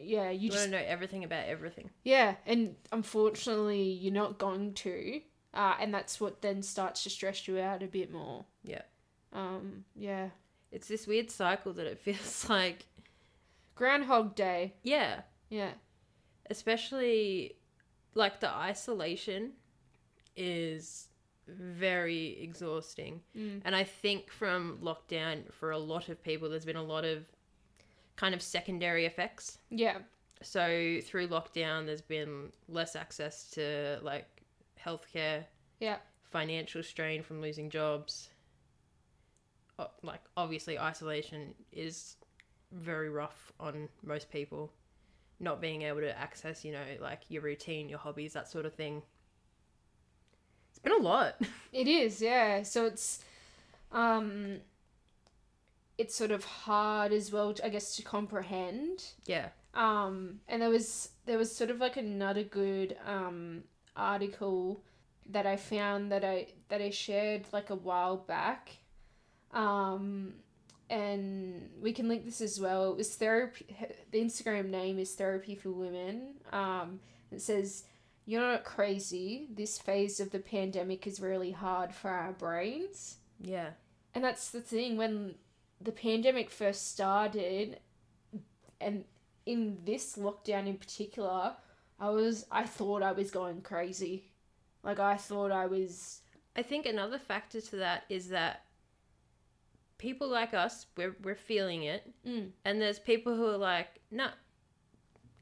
Yeah, 0.00 0.30
you 0.30 0.40
You 0.40 0.50
just 0.50 0.62
want 0.62 0.72
to 0.72 0.78
know 0.80 0.84
everything 0.86 1.22
about 1.22 1.46
everything. 1.46 1.90
yeah, 2.02 2.34
and 2.44 2.74
unfortunately, 2.90 3.82
you're 3.82 4.12
not 4.12 4.36
going 4.36 4.74
to, 4.74 5.20
uh, 5.54 5.74
and 5.80 5.94
that's 5.94 6.20
what 6.20 6.42
then 6.42 6.62
starts 6.64 7.04
to 7.04 7.10
stress 7.10 7.46
you 7.46 7.60
out 7.60 7.84
a 7.84 7.86
bit 7.86 8.12
more. 8.12 8.46
Yeah. 8.64 8.82
Um. 9.36 9.84
Yeah. 9.94 10.30
It's 10.72 10.88
this 10.88 11.06
weird 11.06 11.30
cycle 11.30 11.72
that 11.74 11.86
it 11.86 11.98
feels 12.06 12.48
like, 12.48 12.86
Groundhog 13.76 14.34
Day. 14.34 14.74
yeah, 14.82 15.20
Yeah. 15.50 15.70
especially 16.50 17.56
like 18.14 18.40
the 18.40 18.50
isolation 18.50 19.52
is 20.36 21.08
very 21.46 22.38
exhausting. 22.42 23.20
Mm. 23.36 23.62
And 23.64 23.76
I 23.76 23.84
think 23.84 24.30
from 24.30 24.78
lockdown, 24.82 25.52
for 25.52 25.70
a 25.70 25.78
lot 25.78 26.08
of 26.08 26.22
people, 26.22 26.48
there's 26.48 26.64
been 26.64 26.76
a 26.76 26.82
lot 26.82 27.04
of 27.04 27.24
kind 28.16 28.34
of 28.34 28.42
secondary 28.42 29.06
effects. 29.06 29.58
Yeah. 29.70 29.98
So 30.42 30.98
through 31.04 31.28
lockdown, 31.28 31.86
there's 31.86 32.02
been 32.02 32.50
less 32.68 32.96
access 32.96 33.48
to 33.52 33.98
like 34.02 34.26
healthcare, 34.84 35.44
Yeah. 35.80 35.98
financial 36.30 36.82
strain 36.82 37.22
from 37.22 37.40
losing 37.40 37.70
jobs. 37.70 38.30
Like 40.02 40.20
obviously, 40.36 40.78
isolation 40.78 41.54
is 41.72 42.16
very 42.72 43.08
rough 43.10 43.52
on 43.60 43.88
most 44.04 44.30
people. 44.30 44.72
Not 45.38 45.60
being 45.60 45.82
able 45.82 46.00
to 46.00 46.18
access, 46.18 46.64
you 46.64 46.72
know, 46.72 46.82
like 47.00 47.22
your 47.28 47.42
routine, 47.42 47.88
your 47.88 47.98
hobbies, 47.98 48.32
that 48.32 48.48
sort 48.48 48.64
of 48.64 48.74
thing. 48.74 49.02
It's 50.70 50.78
been 50.78 50.92
a 50.92 50.96
lot. 50.96 51.40
It 51.72 51.88
is. 51.88 52.22
Yeah. 52.22 52.62
So 52.62 52.86
it's, 52.86 53.22
um, 53.92 54.60
it's 55.98 56.14
sort 56.14 56.30
of 56.30 56.44
hard 56.44 57.12
as 57.12 57.30
well, 57.30 57.52
to, 57.52 57.66
I 57.66 57.68
guess, 57.68 57.96
to 57.96 58.02
comprehend. 58.02 59.04
yeah. 59.26 59.48
Um, 59.74 60.40
and 60.48 60.62
there 60.62 60.70
was 60.70 61.10
there 61.26 61.36
was 61.36 61.54
sort 61.54 61.70
of 61.70 61.80
like 61.80 61.98
another 61.98 62.42
good 62.42 62.96
um 63.06 63.64
article 63.94 64.82
that 65.28 65.44
I 65.44 65.56
found 65.56 66.10
that 66.12 66.24
I 66.24 66.46
that 66.68 66.80
I 66.80 66.88
shared 66.88 67.44
like 67.52 67.68
a 67.68 67.74
while 67.74 68.16
back. 68.16 68.70
Um, 69.52 70.34
and 70.88 71.70
we 71.80 71.92
can 71.92 72.08
link 72.08 72.24
this 72.24 72.40
as 72.40 72.60
well. 72.60 72.92
It 72.92 72.96
was 72.96 73.14
therapy. 73.14 73.66
The 74.10 74.20
Instagram 74.20 74.70
name 74.70 74.98
is 74.98 75.14
Therapy 75.14 75.54
for 75.54 75.70
Women. 75.70 76.34
Um, 76.52 77.00
it 77.32 77.40
says, 77.40 77.84
"You're 78.24 78.40
not 78.40 78.64
crazy. 78.64 79.48
This 79.52 79.78
phase 79.78 80.20
of 80.20 80.30
the 80.30 80.38
pandemic 80.38 81.06
is 81.06 81.20
really 81.20 81.52
hard 81.52 81.92
for 81.92 82.10
our 82.10 82.32
brains." 82.32 83.16
Yeah. 83.40 83.70
And 84.14 84.24
that's 84.24 84.50
the 84.50 84.60
thing 84.60 84.96
when 84.96 85.34
the 85.80 85.92
pandemic 85.92 86.50
first 86.50 86.90
started 86.90 87.80
and 88.80 89.04
in 89.44 89.78
this 89.84 90.16
lockdown 90.16 90.66
in 90.66 90.76
particular, 90.76 91.54
I 91.98 92.10
was 92.10 92.46
I 92.50 92.64
thought 92.64 93.02
I 93.02 93.12
was 93.12 93.30
going 93.30 93.62
crazy. 93.62 94.24
Like 94.82 95.00
I 95.00 95.16
thought 95.16 95.52
I 95.52 95.66
was 95.66 96.20
I 96.54 96.62
think 96.62 96.86
another 96.86 97.18
factor 97.18 97.60
to 97.60 97.76
that 97.76 98.04
is 98.08 98.28
that 98.28 98.62
people 99.98 100.28
like 100.28 100.54
us, 100.54 100.86
we're, 100.96 101.16
we're 101.22 101.34
feeling 101.34 101.82
it. 101.84 102.10
mm, 102.26 102.50
And 102.64 102.80
there's 102.80 102.98
people 102.98 103.34
who 103.36 103.46
are 103.46 103.56
like, 103.56 104.00
nah, 104.10 104.30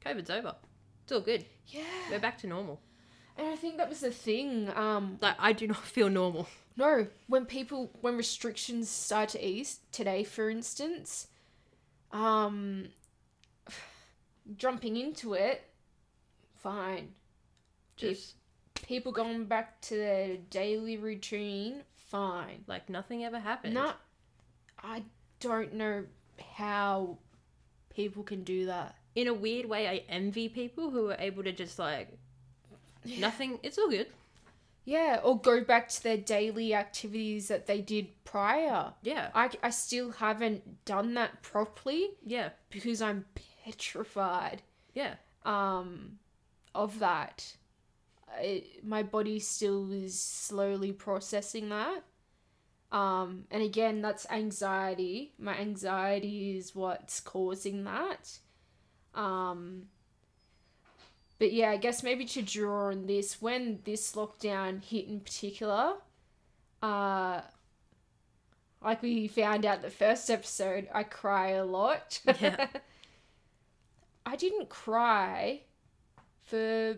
COVID's 0.05 0.29
over. 0.29 0.55
It's 1.03 1.11
all 1.11 1.21
good. 1.21 1.45
yeah. 1.67 1.83
We're 2.09 2.19
back 2.19 2.37
to 2.39 2.47
normal. 2.47 2.81
And 3.37 3.47
I 3.47 3.55
think 3.55 3.77
that 3.77 3.89
was 3.89 3.99
the 3.99 4.11
thing. 4.11 4.69
Um 4.75 5.17
Like, 5.21 5.35
I 5.39 5.51
do 5.53 5.67
not 5.67 5.83
feel 5.95 6.09
normal. 6.09 6.47
no, 6.77 7.07
when 7.27 7.45
people 7.45 7.91
when 8.01 8.15
restrictions 8.17 8.89
start 8.89 9.29
to 9.29 9.45
ease 9.45 9.79
today 9.91 10.23
for 10.23 10.49
instance, 10.49 11.27
um 12.11 12.87
jumping 14.57 14.97
into 14.97 15.33
it 15.33 15.63
fine. 16.57 17.09
Just 17.97 18.35
People 18.87 19.11
going 19.11 19.45
back 19.45 19.81
to 19.81 19.95
their 19.95 20.37
daily 20.49 20.97
routine 20.97 21.81
fine. 21.95 22.63
like 22.67 22.89
nothing 22.89 23.23
ever 23.23 23.39
happened. 23.39 23.73
Not, 23.73 23.99
I 24.85 25.03
don't 25.39 25.73
know 25.73 26.05
how 26.55 27.17
people 27.93 28.23
can 28.23 28.43
do 28.43 28.67
that. 28.67 28.95
in 29.15 29.27
a 29.27 29.33
weird 29.33 29.65
way, 29.65 29.87
I 29.87 30.03
envy 30.09 30.49
people 30.49 30.91
who 30.91 31.09
are 31.09 31.17
able 31.17 31.43
to 31.43 31.53
just 31.53 31.79
like 31.79 32.09
nothing. 33.17 33.59
It's 33.63 33.77
all 33.77 33.89
good. 33.89 34.07
Yeah, 34.83 35.19
or 35.23 35.39
go 35.39 35.63
back 35.63 35.89
to 35.89 36.03
their 36.03 36.17
daily 36.17 36.75
activities 36.75 37.47
that 37.47 37.65
they 37.65 37.81
did 37.81 38.23
prior. 38.23 38.93
Yeah, 39.01 39.29
I, 39.33 39.49
I 39.63 39.71
still 39.71 40.11
haven't 40.11 40.85
done 40.85 41.15
that 41.15 41.41
properly 41.41 42.09
yeah, 42.23 42.49
because 42.69 43.01
I'm 43.01 43.25
petrified 43.63 44.61
yeah, 44.93 45.15
um, 45.43 46.19
of 46.75 46.99
that. 46.99 47.55
I, 48.31 48.63
my 48.83 49.01
body 49.01 49.39
still 49.39 49.91
is 49.91 50.19
slowly 50.19 50.91
processing 50.91 51.69
that. 51.69 52.03
Um, 52.91 53.45
and 53.51 53.61
again, 53.61 54.01
that's 54.01 54.25
anxiety. 54.29 55.33
My 55.37 55.57
anxiety 55.57 56.57
is 56.57 56.75
what's 56.75 57.19
causing 57.19 57.83
that. 57.83 58.39
Um, 59.13 59.87
but 61.39 61.51
yeah, 61.51 61.71
I 61.71 61.77
guess 61.77 62.03
maybe 62.03 62.25
to 62.25 62.41
draw 62.41 62.87
on 62.87 63.07
this, 63.07 63.41
when 63.41 63.79
this 63.83 64.13
lockdown 64.13 64.83
hit 64.83 65.07
in 65.07 65.19
particular, 65.19 65.95
uh, 66.81 67.41
like 68.81 69.01
we 69.01 69.27
found 69.27 69.65
out 69.65 69.81
the 69.81 69.89
first 69.89 70.29
episode, 70.29 70.87
I 70.93 71.03
cry 71.03 71.51
a 71.51 71.65
lot. 71.65 72.19
Yeah. 72.39 72.67
I 74.25 74.35
didn't 74.35 74.69
cry 74.69 75.61
for 76.43 76.95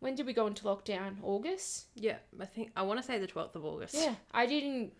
when 0.00 0.14
did 0.14 0.26
we 0.26 0.32
go 0.32 0.46
into 0.46 0.64
lockdown? 0.64 1.16
August? 1.22 1.86
yeah. 1.94 2.16
I 2.40 2.44
think 2.44 2.70
I 2.76 2.82
want 2.82 3.00
to 3.00 3.06
say 3.06 3.18
the 3.18 3.26
twelfth 3.26 3.56
of 3.56 3.64
August. 3.64 3.94
Yeah, 3.94 4.14
I 4.32 4.46
didn't 4.46 4.92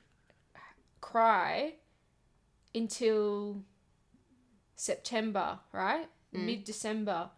cry 1.00 1.74
until 2.74 3.62
September, 4.74 5.58
right? 5.72 6.08
Mm. 6.34 6.44
Mid 6.46 6.64
December. 6.64 7.30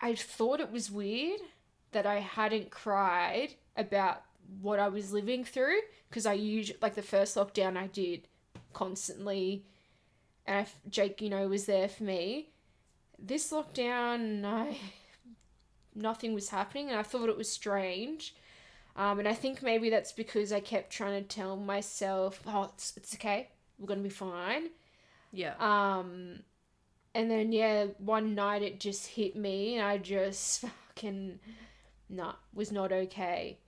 I 0.00 0.14
thought 0.14 0.60
it 0.60 0.72
was 0.72 0.90
weird 0.90 1.40
that 1.92 2.06
I 2.06 2.18
hadn't 2.18 2.70
cried 2.70 3.54
about 3.76 4.22
what 4.60 4.80
I 4.80 4.88
was 4.88 5.12
living 5.12 5.44
through 5.44 5.78
because 6.08 6.26
I 6.26 6.32
usually 6.32 6.78
like 6.82 6.94
the 6.94 7.02
first 7.02 7.36
lockdown 7.36 7.76
I 7.76 7.86
did 7.86 8.26
constantly 8.72 9.64
and 10.46 10.66
I, 10.66 10.88
Jake, 10.88 11.20
you 11.20 11.30
know, 11.30 11.46
was 11.48 11.66
there 11.66 11.88
for 11.88 12.02
me. 12.04 12.50
This 13.18 13.52
lockdown, 13.52 14.44
I 14.44 14.76
nothing 15.94 16.34
was 16.34 16.48
happening, 16.50 16.88
and 16.90 16.98
I 16.98 17.02
thought 17.02 17.28
it 17.28 17.36
was 17.36 17.50
strange. 17.50 18.34
Um, 18.96 19.18
and 19.18 19.28
I 19.28 19.34
think 19.34 19.62
maybe 19.62 19.88
that's 19.90 20.12
because 20.12 20.52
I 20.52 20.60
kept 20.60 20.90
trying 20.92 21.22
to 21.22 21.28
tell 21.28 21.56
myself, 21.56 22.40
"Oh, 22.46 22.64
it's 22.64 22.94
it's 22.96 23.14
okay, 23.14 23.48
we're 23.78 23.86
gonna 23.86 24.02
be 24.02 24.08
fine." 24.10 24.70
yeah, 25.32 25.54
Um, 25.58 26.40
and 27.14 27.30
then 27.30 27.52
yeah, 27.52 27.86
one 27.98 28.34
night 28.34 28.62
it 28.62 28.80
just 28.80 29.06
hit 29.08 29.36
me, 29.36 29.76
and 29.76 29.86
I 29.86 29.98
just 29.98 30.60
fucking 30.88 31.38
nah 32.08 32.34
was 32.54 32.72
not 32.72 32.92
okay. 32.92 33.58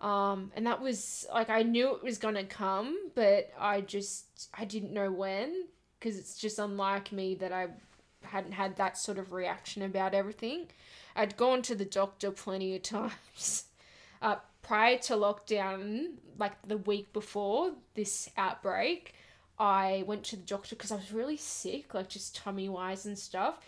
Um, 0.00 0.52
and 0.56 0.66
that 0.66 0.80
was 0.80 1.26
like 1.32 1.48
I 1.50 1.62
knew 1.62 1.94
it 1.94 2.02
was 2.02 2.18
gonna 2.18 2.44
come, 2.44 3.10
but 3.14 3.50
I 3.58 3.80
just 3.80 4.50
I 4.54 4.64
didn't 4.64 4.92
know 4.92 5.10
when 5.12 5.66
because 5.98 6.18
it's 6.18 6.38
just 6.38 6.58
unlike 6.58 7.12
me 7.12 7.34
that 7.36 7.52
I 7.52 7.68
hadn't 8.22 8.52
had 8.52 8.76
that 8.76 8.98
sort 8.98 9.18
of 9.18 9.32
reaction 9.32 9.82
about 9.82 10.14
everything. 10.14 10.66
I'd 11.16 11.36
gone 11.36 11.62
to 11.62 11.74
the 11.74 11.84
doctor 11.84 12.30
plenty 12.30 12.74
of 12.76 12.82
times. 12.82 13.64
Uh, 14.22 14.36
prior 14.62 14.96
to 14.96 15.14
lockdown, 15.14 16.14
like 16.38 16.52
the 16.66 16.78
week 16.78 17.12
before 17.12 17.72
this 17.94 18.30
outbreak, 18.36 19.14
I 19.58 20.02
went 20.06 20.24
to 20.24 20.36
the 20.36 20.42
doctor 20.42 20.74
because 20.74 20.90
I 20.90 20.96
was 20.96 21.12
really 21.12 21.36
sick, 21.36 21.94
like 21.94 22.08
just 22.08 22.34
tummy 22.34 22.68
wise 22.68 23.06
and 23.06 23.18
stuff. 23.18 23.58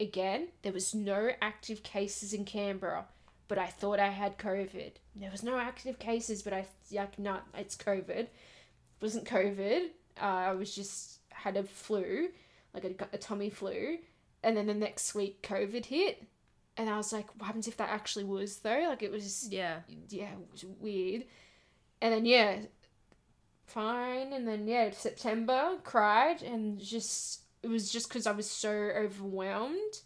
Again, 0.00 0.48
there 0.62 0.72
was 0.72 0.94
no 0.94 1.30
active 1.40 1.82
cases 1.82 2.32
in 2.32 2.44
Canberra, 2.44 3.06
but 3.48 3.58
I 3.58 3.68
thought 3.68 4.00
I 4.00 4.08
had 4.08 4.38
COVID. 4.38 4.92
There 5.14 5.30
was 5.30 5.42
no 5.42 5.56
active 5.56 5.98
cases, 5.98 6.42
but 6.42 6.52
I 6.52 6.66
like 6.90 7.18
no, 7.18 7.38
it's 7.54 7.76
COVID. 7.76 8.08
It 8.08 8.30
wasn't 9.00 9.24
COVID. 9.24 9.90
Uh, 10.20 10.24
I 10.24 10.52
was 10.52 10.74
just 10.74 11.20
had 11.30 11.56
a 11.56 11.62
flu, 11.62 12.28
like 12.74 12.84
a, 12.84 13.14
a 13.14 13.18
tummy 13.18 13.50
flu, 13.50 13.98
and 14.42 14.56
then 14.56 14.66
the 14.66 14.74
next 14.74 15.14
week 15.14 15.42
COVID 15.42 15.86
hit, 15.86 16.26
and 16.82 16.90
I 16.90 16.96
was 16.96 17.12
like, 17.12 17.28
what 17.38 17.46
happens 17.46 17.68
if 17.68 17.76
that 17.76 17.90
actually 17.90 18.24
was 18.24 18.56
though? 18.56 18.86
Like 18.88 19.04
it 19.04 19.12
was 19.12 19.48
yeah, 19.48 19.78
yeah, 20.08 20.32
it 20.32 20.50
was 20.50 20.64
weird. 20.80 21.26
And 22.00 22.12
then 22.12 22.26
yeah, 22.26 22.56
fine. 23.66 24.32
And 24.32 24.48
then 24.48 24.66
yeah, 24.66 24.90
September 24.90 25.76
cried 25.84 26.42
and 26.42 26.80
just 26.80 27.42
it 27.62 27.68
was 27.68 27.88
just 27.88 28.08
because 28.08 28.26
I 28.26 28.32
was 28.32 28.50
so 28.50 28.72
overwhelmed, 28.72 30.00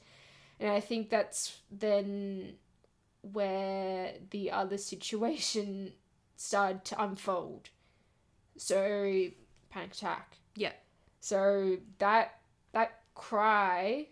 and 0.60 0.70
I 0.70 0.80
think 0.80 1.08
that's 1.08 1.60
then 1.70 2.56
where 3.22 4.12
the 4.28 4.50
other 4.50 4.76
situation 4.76 5.94
started 6.36 6.84
to 6.84 7.02
unfold. 7.02 7.70
So 8.58 9.28
panic 9.70 9.92
attack. 9.92 10.36
Yeah. 10.54 10.72
So 11.20 11.78
that 12.00 12.38
that 12.72 13.00
cry 13.14 14.08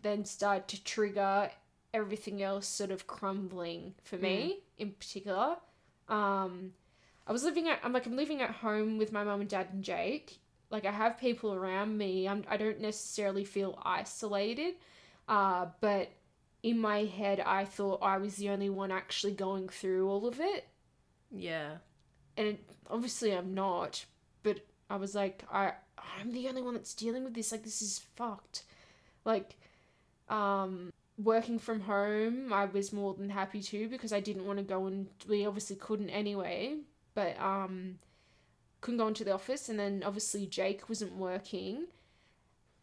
then 0.00 0.24
started 0.24 0.68
to 0.68 0.84
trigger 0.84 1.50
everything 1.94 2.42
else 2.42 2.66
sort 2.66 2.90
of 2.90 3.06
crumbling 3.06 3.94
for 4.04 4.16
me 4.16 4.60
in 4.78 4.92
particular. 4.92 5.56
Um, 6.08 6.72
I 7.26 7.32
was 7.32 7.44
living 7.44 7.68
at 7.68 7.80
I'm 7.82 7.92
like 7.92 8.06
I'm 8.06 8.16
living 8.16 8.40
at 8.40 8.50
home 8.50 8.98
with 8.98 9.12
my 9.12 9.24
mum 9.24 9.40
and 9.40 9.50
dad 9.50 9.68
and 9.72 9.84
Jake. 9.84 10.38
Like 10.70 10.84
I 10.84 10.90
have 10.92 11.18
people 11.18 11.54
around 11.54 11.96
me. 11.96 12.28
I'm 12.28 12.44
I 12.48 12.56
don't 12.56 12.80
necessarily 12.80 13.44
feel 13.44 13.78
isolated, 13.82 14.74
uh, 15.28 15.66
but 15.80 16.10
in 16.62 16.78
my 16.78 17.04
head 17.04 17.40
I 17.40 17.64
thought 17.64 18.02
I 18.02 18.18
was 18.18 18.36
the 18.36 18.50
only 18.50 18.70
one 18.70 18.90
actually 18.90 19.32
going 19.32 19.68
through 19.68 20.08
all 20.08 20.26
of 20.26 20.40
it, 20.40 20.66
yeah, 21.30 21.76
and 22.36 22.48
it, 22.48 22.64
obviously 22.90 23.32
I'm 23.32 23.54
not. 23.54 24.04
But 24.42 24.60
I 24.90 24.96
was 24.96 25.14
like 25.14 25.42
I 25.52 25.72
I'm 26.20 26.32
the 26.32 26.48
only 26.48 26.62
one 26.62 26.74
that's 26.74 26.94
dealing 26.94 27.24
with 27.24 27.34
this. 27.34 27.52
Like 27.52 27.64
this 27.64 27.82
is 27.82 28.00
fucked. 28.16 28.64
Like, 29.24 29.56
um, 30.28 30.90
working 31.18 31.58
from 31.58 31.80
home, 31.80 32.52
I 32.52 32.64
was 32.66 32.92
more 32.92 33.14
than 33.14 33.30
happy 33.30 33.60
to 33.62 33.88
because 33.88 34.12
I 34.12 34.20
didn't 34.20 34.46
want 34.46 34.58
to 34.58 34.64
go 34.64 34.86
and 34.86 35.08
we 35.28 35.44
obviously 35.44 35.76
couldn't 35.76 36.10
anyway. 36.10 36.76
But 37.14 37.38
um, 37.40 37.98
couldn't 38.80 38.98
go 38.98 39.08
into 39.08 39.24
the 39.24 39.34
office, 39.34 39.68
and 39.68 39.78
then 39.78 40.04
obviously 40.06 40.46
Jake 40.46 40.88
wasn't 40.88 41.16
working. 41.16 41.86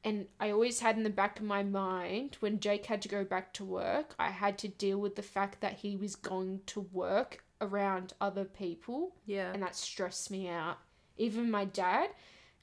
And 0.04 0.28
I 0.40 0.52
always 0.52 0.82
had 0.82 0.98
in 0.98 1.04
the 1.04 1.10
back 1.10 1.40
of 1.40 1.46
my 1.46 1.64
mind 1.64 2.38
when 2.40 2.60
Jake 2.60 2.86
had 2.86 3.02
to 3.04 3.08
go 3.08 3.24
back 3.24 3.54
to 3.54 3.66
work, 3.66 4.14
I 4.20 4.30
had 4.30 4.58
to 4.60 4.68
deal 4.68 5.00
with 5.00 5.16
the 5.16 5.24
fact 5.24 5.62
that 5.62 5.74
he 5.74 5.96
was 5.96 6.16
going 6.16 6.62
to 6.68 6.82
work 6.92 7.44
around 7.62 8.14
other 8.20 8.44
people 8.44 9.16
yeah, 9.26 9.52
and 9.52 9.64
that 9.64 9.76
stressed 9.76 10.30
me 10.30 10.48
out. 10.48 10.78
Even 11.18 11.50
my 11.50 11.66
dad 11.66 12.10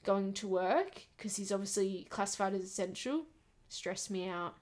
going 0.03 0.33
to 0.33 0.47
work 0.47 1.01
because 1.17 1.35
he's 1.35 1.51
obviously 1.51 2.05
classified 2.09 2.53
as 2.53 2.63
essential 2.63 3.23
stressed 3.69 4.11
me 4.11 4.27
out 4.27 4.55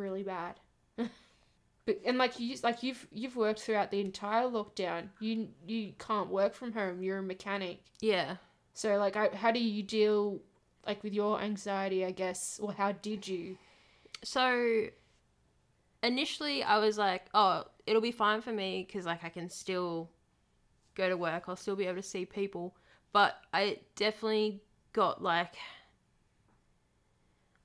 really 0.00 0.22
bad. 0.22 0.58
but 0.96 2.00
and 2.04 2.18
like 2.18 2.40
you 2.40 2.56
like 2.62 2.82
you've 2.82 3.06
you've 3.12 3.36
worked 3.36 3.60
throughout 3.60 3.90
the 3.90 4.00
entire 4.00 4.44
lockdown. 4.44 5.08
You 5.20 5.48
you 5.66 5.92
can't 5.98 6.28
work 6.28 6.54
from 6.54 6.72
home. 6.72 7.02
You're 7.02 7.18
a 7.18 7.22
mechanic. 7.22 7.80
yeah. 8.00 8.36
So 8.74 8.96
like 8.96 9.16
I, 9.16 9.28
how 9.34 9.50
do 9.50 9.60
you 9.60 9.82
deal 9.82 10.40
like 10.86 11.02
with 11.02 11.12
your 11.12 11.40
anxiety, 11.40 12.04
I 12.04 12.10
guess, 12.12 12.58
or 12.62 12.72
how 12.72 12.92
did 12.92 13.28
you? 13.28 13.58
So 14.24 14.86
initially, 16.02 16.62
I 16.62 16.78
was 16.78 16.98
like, 16.98 17.26
oh, 17.34 17.64
it'll 17.86 18.02
be 18.02 18.12
fine 18.12 18.40
for 18.40 18.52
me 18.52 18.84
because 18.86 19.06
like 19.06 19.24
I 19.24 19.28
can 19.28 19.48
still 19.50 20.10
go 20.94 21.08
to 21.08 21.16
work. 21.16 21.44
I'll 21.48 21.56
still 21.56 21.76
be 21.76 21.86
able 21.86 21.96
to 21.96 22.08
see 22.08 22.24
people. 22.24 22.74
But 23.12 23.36
I 23.52 23.78
definitely 23.96 24.62
got 24.92 25.22
like 25.22 25.54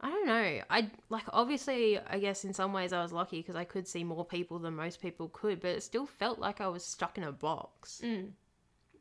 I 0.02 0.10
don't 0.10 0.26
know. 0.28 0.62
I 0.70 0.90
like 1.10 1.24
obviously 1.34 1.98
I 2.00 2.20
guess 2.20 2.44
in 2.46 2.54
some 2.54 2.74
ways 2.74 2.92
I 2.94 3.02
was 3.02 3.12
lucky 3.14 3.38
because 3.40 3.56
I 3.56 3.64
could 3.64 3.88
see 3.88 4.04
more 4.04 4.26
people 4.26 4.60
than 4.60 4.76
most 4.76 5.02
people 5.02 5.30
could, 5.30 5.62
but 5.62 5.70
it 5.72 5.84
still 5.84 6.06
felt 6.06 6.38
like 6.40 6.62
I 6.62 6.68
was 6.68 6.84
stuck 6.84 7.18
in 7.18 7.24
a 7.24 7.32
box. 7.32 8.02
Mm, 8.04 8.32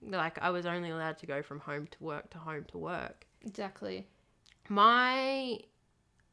Like 0.03 0.39
I 0.41 0.51
was 0.51 0.67
only 0.67 0.91
allowed 0.91 1.19
to 1.19 1.27
go 1.27 1.43
from 1.43 1.61
home 1.61 1.89
to 1.89 2.03
work 2.03 2.31
to 2.31 2.39
home 2.39 2.65
to 2.69 2.79
work. 2.79 3.27
exactly. 3.43 4.07
My 4.69 5.59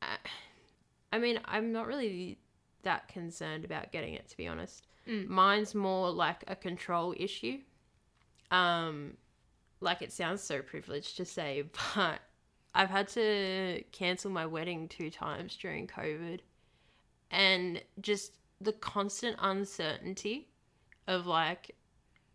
I- 0.02 1.20
mean, 1.20 1.40
I'm 1.46 1.72
not 1.72 1.88
really 1.88 2.38
that 2.84 3.08
concerned 3.08 3.66
about 3.66 3.92
getting 3.92 4.14
it 4.14 4.28
to 4.30 4.38
be 4.38 4.48
honest. 4.48 4.88
Mm. 5.08 5.28
Mine's 5.28 5.76
more 5.76 6.10
like 6.12 6.44
a 6.48 6.56
control 6.56 7.14
issue. 7.18 7.60
Um 8.52 9.18
like 9.80 10.02
it 10.04 10.12
sounds 10.14 10.42
so 10.44 10.62
privileged 10.62 11.18
to 11.18 11.26
say, 11.26 11.64
but 11.96 12.20
I've 12.74 12.90
had 12.90 13.08
to 13.10 13.84
cancel 13.92 14.32
my 14.32 14.46
wedding 14.46 14.88
two 14.88 15.10
times 15.10 15.58
during 15.58 15.88
COVID. 15.88 16.40
And 17.30 17.82
just 18.00 18.34
the 18.60 18.74
constant 18.74 19.38
uncertainty 19.40 20.48
of 21.08 21.26
like 21.26 21.76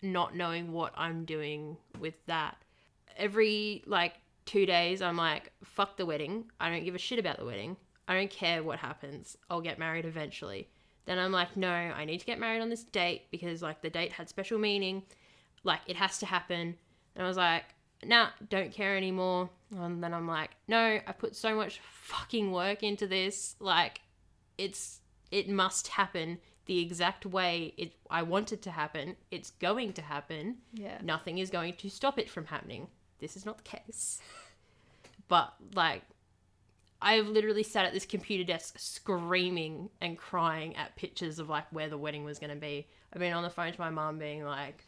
not 0.02 0.34
knowing 0.34 0.72
what 0.72 0.92
I'm 0.96 1.24
doing 1.24 1.76
with 1.98 2.14
that. 2.26 2.56
Every 3.16 3.82
like 3.86 4.14
two 4.44 4.66
days, 4.66 5.00
I'm 5.02 5.16
like, 5.16 5.52
fuck 5.64 5.96
the 5.96 6.06
wedding. 6.06 6.44
I 6.60 6.70
don't 6.70 6.84
give 6.84 6.94
a 6.94 6.98
shit 6.98 7.18
about 7.18 7.38
the 7.38 7.44
wedding. 7.44 7.76
I 8.08 8.14
don't 8.14 8.30
care 8.30 8.62
what 8.62 8.78
happens. 8.78 9.36
I'll 9.50 9.60
get 9.60 9.78
married 9.78 10.04
eventually. 10.04 10.68
Then 11.06 11.18
I'm 11.18 11.32
like, 11.32 11.56
no, 11.56 11.70
I 11.70 12.04
need 12.04 12.18
to 12.18 12.26
get 12.26 12.38
married 12.38 12.60
on 12.60 12.68
this 12.68 12.84
date 12.84 13.30
because 13.30 13.62
like 13.62 13.80
the 13.80 13.90
date 13.90 14.12
had 14.12 14.28
special 14.28 14.58
meaning. 14.58 15.02
Like 15.64 15.80
it 15.86 15.96
has 15.96 16.18
to 16.18 16.26
happen. 16.26 16.76
And 17.14 17.24
I 17.24 17.28
was 17.28 17.36
like, 17.36 17.64
nah, 18.04 18.28
don't 18.48 18.72
care 18.72 18.96
anymore. 18.96 19.50
And 19.74 20.02
then 20.02 20.14
I'm 20.14 20.28
like, 20.28 20.50
no, 20.68 21.00
I 21.06 21.12
put 21.12 21.34
so 21.34 21.54
much 21.54 21.80
fucking 21.80 22.52
work 22.52 22.82
into 22.82 23.06
this. 23.06 23.56
Like 23.58 24.00
it's 24.58 25.00
it 25.30 25.48
must 25.48 25.88
happen 25.88 26.38
the 26.66 26.80
exact 26.80 27.26
way 27.26 27.74
it 27.76 27.92
I 28.10 28.22
want 28.22 28.52
it 28.52 28.62
to 28.62 28.70
happen. 28.70 29.16
It's 29.30 29.50
going 29.50 29.92
to 29.94 30.02
happen. 30.02 30.58
Yeah. 30.72 30.98
Nothing 31.02 31.38
is 31.38 31.50
going 31.50 31.74
to 31.74 31.90
stop 31.90 32.18
it 32.18 32.30
from 32.30 32.46
happening. 32.46 32.88
This 33.18 33.36
is 33.36 33.44
not 33.44 33.58
the 33.58 33.64
case. 33.64 34.20
But 35.28 35.52
like 35.74 36.02
I've 37.00 37.26
literally 37.26 37.62
sat 37.62 37.84
at 37.84 37.92
this 37.92 38.06
computer 38.06 38.44
desk 38.44 38.78
screaming 38.78 39.90
and 40.00 40.16
crying 40.16 40.74
at 40.76 40.96
pictures 40.96 41.38
of 41.38 41.48
like 41.48 41.66
where 41.72 41.88
the 41.88 41.98
wedding 41.98 42.24
was 42.24 42.38
going 42.38 42.50
to 42.50 42.56
be. 42.56 42.86
I've 43.12 43.20
been 43.20 43.32
on 43.32 43.42
the 43.42 43.50
phone 43.50 43.72
to 43.72 43.80
my 43.80 43.90
mom 43.90 44.18
being 44.18 44.44
like, 44.44 44.82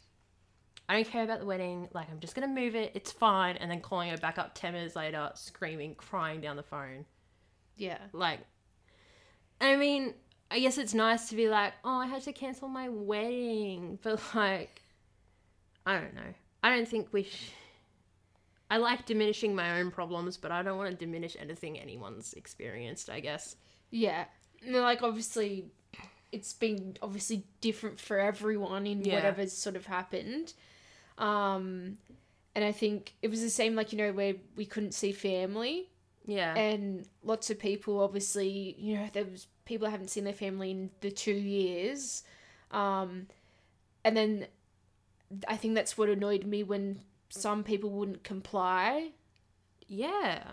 I 0.89 0.95
don't 0.95 1.07
care 1.07 1.23
about 1.23 1.39
the 1.39 1.45
wedding. 1.45 1.87
Like, 1.93 2.09
I'm 2.09 2.19
just 2.19 2.35
going 2.35 2.49
to 2.49 2.61
move 2.61 2.75
it. 2.75 2.91
It's 2.95 3.11
fine. 3.11 3.55
And 3.57 3.69
then 3.69 3.79
calling 3.79 4.09
her 4.09 4.17
back 4.17 4.39
up 4.39 4.55
10 4.55 4.73
minutes 4.73 4.95
later, 4.95 5.29
screaming, 5.35 5.93
crying 5.95 6.41
down 6.41 6.55
the 6.57 6.63
phone. 6.63 7.05
Yeah. 7.77 7.99
Like, 8.11 8.39
I 9.61 9.75
mean, 9.75 10.15
I 10.49 10.59
guess 10.59 10.79
it's 10.79 10.95
nice 10.95 11.29
to 11.29 11.35
be 11.35 11.47
like, 11.47 11.73
oh, 11.85 11.99
I 11.99 12.07
had 12.07 12.23
to 12.23 12.33
cancel 12.33 12.67
my 12.67 12.89
wedding. 12.89 13.99
But 14.03 14.19
like, 14.33 14.81
I 15.85 15.99
don't 15.99 16.15
know. 16.15 16.33
I 16.63 16.75
don't 16.75 16.87
think 16.87 17.09
we. 17.11 17.23
Sh- 17.23 17.51
I 18.71 18.77
like 18.77 19.05
diminishing 19.05 19.55
my 19.55 19.79
own 19.79 19.91
problems, 19.91 20.37
but 20.37 20.51
I 20.51 20.61
don't 20.61 20.77
want 20.77 20.91
to 20.91 20.95
diminish 20.95 21.35
anything 21.39 21.79
anyone's 21.79 22.33
experienced, 22.33 23.09
I 23.09 23.19
guess. 23.19 23.55
Yeah. 23.91 24.25
Like 24.67 25.01
obviously 25.03 25.71
it's 26.31 26.53
been 26.53 26.95
obviously 27.01 27.45
different 27.61 27.99
for 27.99 28.19
everyone 28.19 28.85
in 28.85 29.03
Yeah. 29.03 29.15
whatever's 29.15 29.53
sort 29.53 29.75
of 29.75 29.85
happened. 29.87 30.53
Um 31.19 31.99
and 32.55 32.65
I 32.65 32.71
think 32.71 33.13
it 33.21 33.29
was 33.29 33.41
the 33.41 33.49
same 33.51 33.75
like, 33.75 33.91
you 33.93 33.97
know, 33.99 34.11
where 34.13 34.35
we 34.55 34.65
couldn't 34.65 34.93
see 34.93 35.11
family 35.13 35.89
Yeah. 36.25 36.55
and 36.55 37.07
lots 37.23 37.49
of 37.51 37.59
people 37.59 38.01
obviously, 38.01 38.75
you 38.79 38.95
know, 38.97 39.09
there 39.13 39.25
was 39.25 39.47
people 39.65 39.85
that 39.85 39.91
haven't 39.91 40.09
seen 40.09 40.23
their 40.25 40.33
family 40.33 40.71
in 40.71 40.91
the 41.01 41.11
2 41.11 41.33
years. 41.33 42.23
Um 42.71 43.27
and 44.03 44.17
then 44.17 44.47
I 45.47 45.57
think 45.57 45.75
that's 45.75 45.97
what 45.97 46.09
annoyed 46.09 46.45
me 46.45 46.63
when 46.63 47.01
some 47.29 47.63
people 47.63 47.89
wouldn't 47.91 48.23
comply 48.23 49.11
yeah. 49.87 50.43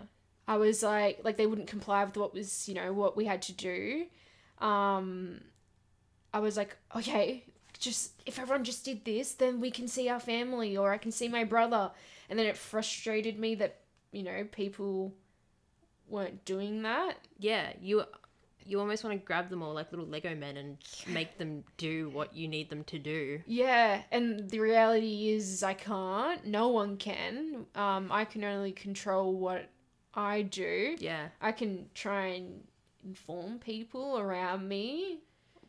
I 0.47 0.57
was 0.57 0.83
like, 0.83 1.21
like 1.23 1.37
they 1.37 1.47
wouldn't 1.47 1.67
comply 1.67 2.03
with 2.05 2.17
what 2.17 2.33
was, 2.33 2.69
you 2.69 2.75
know, 2.75 2.93
what 2.93 3.17
we 3.17 3.25
had 3.25 3.41
to 3.43 3.53
do. 3.53 4.07
Um, 4.59 5.41
I 6.33 6.39
was 6.39 6.57
like, 6.57 6.77
okay, 6.95 7.45
just 7.77 8.11
if 8.25 8.39
everyone 8.39 8.63
just 8.63 8.83
did 8.85 9.05
this, 9.05 9.33
then 9.33 9.59
we 9.59 9.71
can 9.71 9.87
see 9.87 10.09
our 10.09 10.19
family, 10.19 10.75
or 10.75 10.91
I 10.91 10.97
can 10.97 11.11
see 11.11 11.27
my 11.27 11.43
brother. 11.43 11.91
And 12.29 12.37
then 12.37 12.45
it 12.45 12.57
frustrated 12.57 13.39
me 13.39 13.55
that 13.55 13.79
you 14.11 14.23
know 14.23 14.45
people 14.51 15.13
weren't 16.07 16.43
doing 16.45 16.83
that. 16.83 17.17
Yeah. 17.39 17.73
You. 17.81 18.03
You 18.69 18.81
almost 18.81 19.05
want 19.05 19.17
to 19.17 19.25
grab 19.25 19.49
them 19.49 19.63
all 19.63 19.73
like 19.73 19.93
little 19.93 20.05
Lego 20.05 20.35
men 20.35 20.57
and 20.57 20.77
make 21.07 21.37
them 21.37 21.63
do 21.77 22.09
what 22.09 22.35
you 22.35 22.49
need 22.49 22.69
them 22.69 22.83
to 22.83 22.99
do. 22.99 23.41
Yeah, 23.45 24.01
and 24.11 24.49
the 24.49 24.59
reality 24.59 25.29
is 25.29 25.63
I 25.63 25.73
can't. 25.73 26.45
No 26.45 26.67
one 26.67 26.97
can. 26.97 27.65
Um, 27.75 28.11
I 28.11 28.25
can 28.25 28.43
only 28.43 28.73
control 28.73 29.31
what 29.31 29.69
I 30.13 30.41
do. 30.41 30.97
Yeah. 30.99 31.29
I 31.39 31.53
can 31.53 31.85
try 31.93 32.25
and 32.25 32.63
inform 33.05 33.59
people 33.59 34.17
around 34.17 34.67
me, 34.67 35.19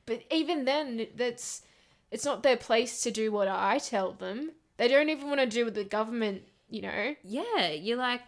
but 0.05 0.25
even 0.33 0.65
then, 0.65 1.07
that's 1.15 1.63
it's 2.11 2.25
not 2.25 2.43
their 2.43 2.57
place 2.57 3.03
to 3.03 3.11
do 3.11 3.31
what 3.33 3.49
I 3.49 3.79
tell 3.79 4.13
them. 4.13 4.53
They 4.77 4.89
don't 4.89 5.09
even 5.09 5.29
want 5.29 5.41
to 5.41 5.47
do 5.47 5.65
what 5.65 5.75
the 5.75 5.85
government, 5.85 6.43
you 6.69 6.83
know. 6.83 7.15
Yeah. 7.23 7.71
You're 7.71 7.97
like, 7.99 8.23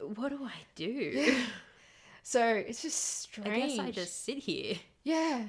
what 0.00 0.28
do 0.30 0.44
I 0.44 0.52
do? 0.74 1.34
So 2.28 2.44
it's 2.44 2.82
just 2.82 3.28
I 3.38 3.40
strange. 3.42 3.76
guess 3.76 3.78
I 3.86 3.90
just 3.92 4.24
sit 4.24 4.38
here. 4.38 4.74
yeah, 5.04 5.44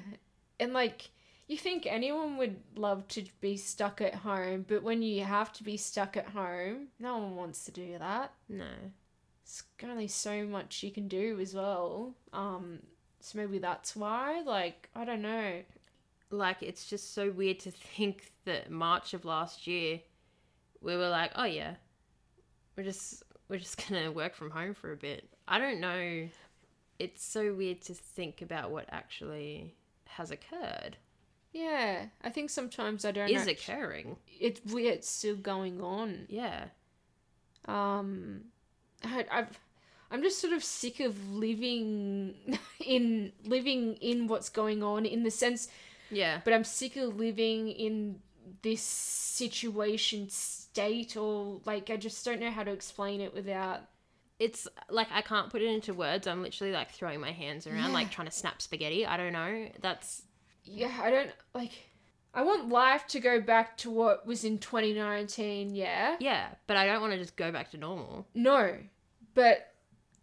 and 0.60 0.72
like 0.72 1.10
you 1.48 1.56
think 1.58 1.88
anyone 1.88 2.36
would 2.36 2.54
love 2.76 3.08
to 3.08 3.24
be 3.40 3.56
stuck 3.56 4.00
at 4.00 4.14
home, 4.14 4.64
but 4.68 4.84
when 4.84 5.02
you 5.02 5.24
have 5.24 5.52
to 5.54 5.64
be 5.64 5.76
stuck 5.76 6.16
at 6.16 6.26
home, 6.26 6.86
no 7.00 7.18
one 7.18 7.34
wants 7.34 7.64
to 7.64 7.72
do 7.72 7.98
that. 7.98 8.32
No. 8.48 8.70
It's 9.42 9.64
only 9.82 10.06
so 10.06 10.44
much 10.44 10.84
you 10.84 10.92
can 10.92 11.08
do 11.08 11.40
as 11.40 11.52
well. 11.52 12.14
Um, 12.32 12.78
so 13.18 13.38
maybe 13.38 13.58
that's 13.58 13.96
why. 13.96 14.42
Like 14.42 14.88
I 14.94 15.04
don't 15.04 15.22
know. 15.22 15.62
Like 16.30 16.62
it's 16.62 16.86
just 16.86 17.14
so 17.14 17.30
weird 17.30 17.58
to 17.60 17.70
think 17.70 18.32
that 18.44 18.70
March 18.70 19.14
of 19.14 19.24
last 19.24 19.66
year 19.66 20.00
we 20.80 20.96
were 20.96 21.08
like, 21.08 21.32
oh 21.34 21.44
yeah, 21.44 21.74
we're 22.76 22.84
just 22.84 23.22
we're 23.48 23.58
just 23.58 23.88
gonna 23.88 24.10
work 24.10 24.34
from 24.34 24.50
home 24.50 24.74
for 24.74 24.92
a 24.92 24.96
bit. 24.96 25.28
I 25.46 25.58
don't 25.58 25.80
know. 25.80 26.28
It's 26.98 27.24
so 27.24 27.54
weird 27.54 27.80
to 27.82 27.94
think 27.94 28.42
about 28.42 28.70
what 28.70 28.86
actually 28.90 29.74
has 30.06 30.30
occurred. 30.30 30.96
Yeah, 31.52 32.06
I 32.22 32.30
think 32.30 32.50
sometimes 32.50 33.04
I 33.04 33.12
don't. 33.12 33.30
Is 33.30 33.46
occurring. 33.46 34.16
It's 34.40 34.60
weird. 34.72 34.94
It's 34.94 35.08
still 35.08 35.36
going 35.36 35.80
on. 35.80 36.26
Yeah. 36.28 36.66
Um, 37.66 38.44
I, 39.04 39.26
I've, 39.30 39.58
I'm 40.10 40.22
just 40.22 40.40
sort 40.40 40.52
of 40.52 40.62
sick 40.62 41.00
of 41.00 41.30
living 41.30 42.58
in 42.84 43.32
living 43.44 43.94
in 43.94 44.26
what's 44.26 44.48
going 44.48 44.82
on 44.82 45.06
in 45.06 45.22
the 45.22 45.30
sense, 45.30 45.68
Yeah. 46.10 46.40
but 46.44 46.52
I'm 46.52 46.64
sick 46.64 46.96
of 46.96 47.16
living 47.16 47.68
in 47.68 48.20
this 48.62 48.80
situation 48.82 50.28
state 50.30 51.16
or 51.16 51.60
like 51.64 51.90
I 51.90 51.96
just 51.96 52.24
don't 52.24 52.40
know 52.40 52.50
how 52.50 52.64
to 52.64 52.70
explain 52.72 53.20
it 53.20 53.34
without. 53.34 53.80
It's 54.38 54.68
like 54.88 55.08
I 55.12 55.20
can't 55.22 55.50
put 55.50 55.62
it 55.62 55.66
into 55.68 55.92
words. 55.94 56.26
I'm 56.26 56.42
literally 56.42 56.72
like 56.72 56.90
throwing 56.92 57.20
my 57.20 57.32
hands 57.32 57.66
around, 57.66 57.76
Yeah. 57.88 57.88
like 57.88 58.10
trying 58.10 58.28
to 58.28 58.32
snap 58.32 58.62
spaghetti. 58.62 59.04
I 59.06 59.16
don't 59.16 59.32
know. 59.32 59.68
That's 59.80 60.22
Yeah, 60.64 60.96
I 61.02 61.10
don't 61.10 61.30
like. 61.54 61.72
I 62.34 62.42
want 62.42 62.68
life 62.68 63.06
to 63.08 63.20
go 63.20 63.40
back 63.40 63.76
to 63.78 63.90
what 63.90 64.26
was 64.26 64.44
in 64.44 64.58
2019. 64.58 65.74
Yeah. 65.74 66.16
yeah, 66.20 66.48
but 66.66 66.76
I 66.76 66.86
don't 66.86 67.00
want 67.00 67.12
to 67.14 67.18
just 67.18 67.36
go 67.36 67.50
back 67.50 67.70
to 67.72 67.76
normal. 67.78 68.26
No, 68.34 68.76
but 69.34 69.72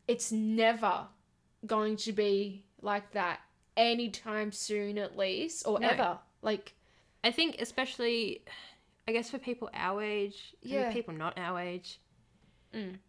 it's 0.08 0.32
never 0.32 1.08
going 1.66 1.98
to 1.98 2.12
be 2.14 2.64
like 2.82 3.12
that 3.14 3.40
anytime 3.78 4.52
soon, 4.52 4.98
at 4.98 5.18
least, 5.18 5.66
or 5.68 5.80
No. 5.80 5.88
ever. 5.90 6.20
Like, 6.42 6.74
I 7.24 7.32
think 7.32 7.58
especially, 7.60 8.44
I 9.08 9.12
guess 9.12 9.30
for 9.30 9.38
people 9.40 9.70
our 9.74 10.02
age, 10.04 10.54
Yeah. 10.62 10.92
people 10.94 11.14
not 11.14 11.38
our 11.38 11.60
age, 11.60 12.00
Mm. 12.74 13.00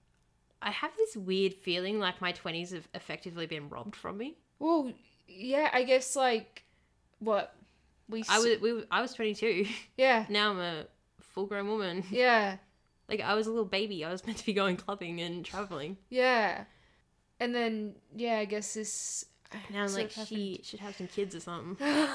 I 0.62 0.71
have 0.71 0.97
this 0.97 1.17
weird 1.17 1.53
feeling 1.55 1.99
like 1.99 2.21
my 2.21 2.33
twenties 2.33 2.71
have 2.71 2.89
effectively 2.95 3.47
been 3.47 3.69
robbed 3.69 3.97
from 3.97 4.17
me. 4.19 4.37
well, 4.59 4.93
yeah, 5.29 5.71
I 5.73 5.83
guess 5.83 6.14
like 6.17 6.62
what 7.19 7.55
we. 8.09 8.23
I 8.29 8.39
was 8.39 8.61
we, 8.61 8.85
I 8.91 9.03
was 9.03 9.12
twenty 9.12 9.35
two. 9.35 9.67
Yeah, 9.97 10.25
now 10.29 10.51
I'm 10.53 10.61
a 10.61 10.87
full 11.21 11.47
grown 11.47 11.67
woman. 11.69 12.05
yeah, 12.11 12.57
Like 13.09 13.21
I 13.21 13.35
was 13.35 13.47
a 13.47 13.51
little 13.51 13.64
baby. 13.67 14.05
I 14.05 14.11
was 14.12 14.25
meant 14.25 14.39
to 14.39 14.47
be 14.47 14.53
going 14.53 14.77
clubbing 14.77 15.21
and 15.21 15.45
traveling. 15.45 15.97
yeah, 16.11 16.64
and 17.41 17.55
then 17.55 17.97
yeah, 18.14 18.39
I 18.39 18.45
guess 18.45 18.75
this. 18.75 19.27
Now 19.73 19.83
I'm 19.83 19.89
sort 19.89 20.17
like 20.17 20.27
she 20.27 20.61
should 20.63 20.81
have 20.81 20.97
some 20.97 21.09
kids 21.09 21.35
or 21.35 21.41
something. 21.41 21.77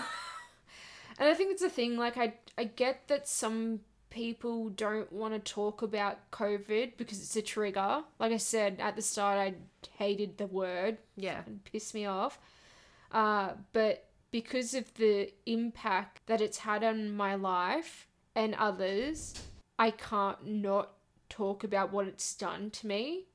And 1.22 1.30
I 1.30 1.36
think 1.36 1.52
it's 1.52 1.62
a 1.62 1.70
thing. 1.70 1.98
Like 1.98 2.18
I, 2.18 2.34
I 2.58 2.64
get 2.64 3.08
that 3.08 3.28
some 3.28 3.82
people 4.10 4.70
don't 4.70 5.12
want 5.12 5.34
to 5.34 5.39
talk 5.39 5.84
about 5.84 6.32
COVID 6.32 6.98
because 6.98 7.22
it's 7.22 7.36
a 7.36 7.44
trigger. 7.44 8.04
Like 8.20 8.32
I 8.32 8.38
said 8.38 8.78
at 8.80 8.96
the 8.96 9.04
start, 9.04 9.38
I 9.38 9.54
hated 9.98 10.39
the 10.39 10.48
word. 10.48 10.98
Yeah. 11.16 11.42
and 11.46 11.64
pissed 11.64 11.94
me 11.94 12.08
off. 12.08 12.39
Uh, 13.12 13.52
but 13.72 14.08
because 14.32 14.74
of 14.74 14.94
the 14.96 15.32
impact 15.46 16.22
that 16.26 16.42
it's 16.42 16.58
had 16.58 16.84
on 16.84 17.16
my 17.16 17.36
life 17.36 18.08
and 18.36 18.56
others, 18.56 19.36
I 19.78 19.92
can't 19.92 20.46
not 20.48 20.94
talk 21.30 21.64
about 21.64 21.92
what 21.94 22.08
it's 22.08 22.34
done 22.34 22.72
to 22.72 22.88
me. 22.88 23.26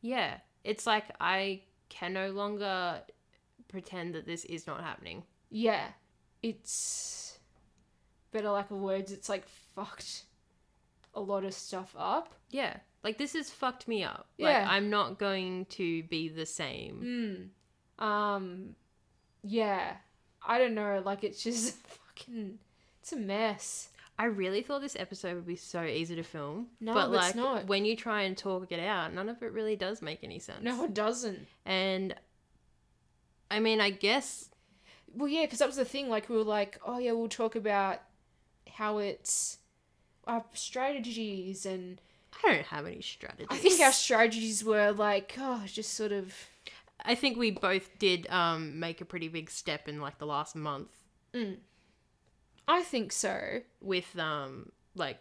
Yeah. 0.00 0.38
It's 0.64 0.84
like 0.84 1.04
I 1.20 1.60
can 1.88 2.12
no 2.12 2.30
longer 2.30 3.02
pretend 3.68 4.14
that 4.14 4.26
this 4.26 4.44
is 4.44 4.66
not 4.66 4.82
happening. 4.82 5.22
Yeah, 5.50 5.88
it's 6.42 7.38
better 8.32 8.50
lack 8.50 8.70
of 8.70 8.78
words. 8.78 9.12
It's 9.12 9.28
like 9.28 9.46
fucked 9.74 10.24
a 11.14 11.20
lot 11.20 11.44
of 11.44 11.54
stuff 11.54 11.94
up. 11.98 12.34
Yeah. 12.50 12.76
Like 13.02 13.18
this 13.18 13.32
has 13.34 13.50
fucked 13.50 13.88
me 13.88 14.04
up. 14.04 14.26
Yeah. 14.36 14.46
Like 14.46 14.68
I'm 14.68 14.90
not 14.90 15.18
going 15.18 15.66
to 15.70 16.02
be 16.04 16.28
the 16.28 16.46
same. 16.46 17.50
Hmm. 17.98 18.04
Um. 18.04 18.74
Yeah. 19.42 19.94
I 20.46 20.58
don't 20.58 20.74
know. 20.74 21.02
Like 21.04 21.24
it's 21.24 21.42
just 21.42 21.76
fucking. 21.86 22.58
It's 23.00 23.12
a 23.12 23.16
mess. 23.16 23.88
I 24.18 24.24
really 24.26 24.62
thought 24.62 24.80
this 24.80 24.96
episode 24.98 25.34
would 25.34 25.46
be 25.46 25.56
so 25.56 25.82
easy 25.82 26.16
to 26.16 26.22
film. 26.22 26.68
No, 26.80 26.94
but 26.94 27.08
it's 27.08 27.14
like 27.14 27.34
not. 27.36 27.66
when 27.66 27.84
you 27.84 27.96
try 27.96 28.22
and 28.22 28.36
talk 28.36 28.72
it 28.72 28.80
out, 28.80 29.12
none 29.12 29.28
of 29.28 29.42
it 29.42 29.52
really 29.52 29.76
does 29.76 30.00
make 30.00 30.20
any 30.22 30.38
sense. 30.38 30.62
No, 30.62 30.84
it 30.84 30.94
doesn't. 30.94 31.46
And 31.66 32.14
I 33.50 33.60
mean, 33.60 33.80
I 33.80 33.90
guess 33.90 34.48
Well, 35.14 35.28
yeah, 35.28 35.42
because 35.42 35.58
that 35.58 35.68
was 35.68 35.76
the 35.76 35.84
thing. 35.84 36.08
Like, 36.08 36.28
we 36.28 36.36
were 36.36 36.44
like, 36.44 36.78
oh, 36.84 36.98
yeah, 36.98 37.12
we'll 37.12 37.28
talk 37.28 37.56
about 37.56 38.00
how 38.72 38.98
it's 38.98 39.58
our 40.26 40.44
strategies. 40.54 41.66
And 41.66 42.00
I 42.42 42.52
don't 42.52 42.66
have 42.66 42.86
any 42.86 43.02
strategies. 43.02 43.46
I 43.50 43.56
think 43.56 43.80
our 43.80 43.92
strategies 44.06 44.64
were 44.64 44.92
like, 44.92 45.34
oh, 45.38 45.62
just 45.66 45.94
sort 45.94 46.12
of. 46.12 46.34
I 47.04 47.14
think 47.14 47.36
we 47.38 47.50
both 47.50 47.98
did 47.98 48.26
um 48.30 48.80
make 48.80 49.00
a 49.00 49.04
pretty 49.04 49.28
big 49.28 49.50
step 49.50 49.88
in 49.88 50.00
like 50.00 50.18
the 50.18 50.26
last 50.26 50.56
month 50.56 50.88
I 52.68 52.82
think 52.82 53.12
so. 53.12 53.60
with 53.80 54.18
um 54.18 54.70
like 54.94 55.18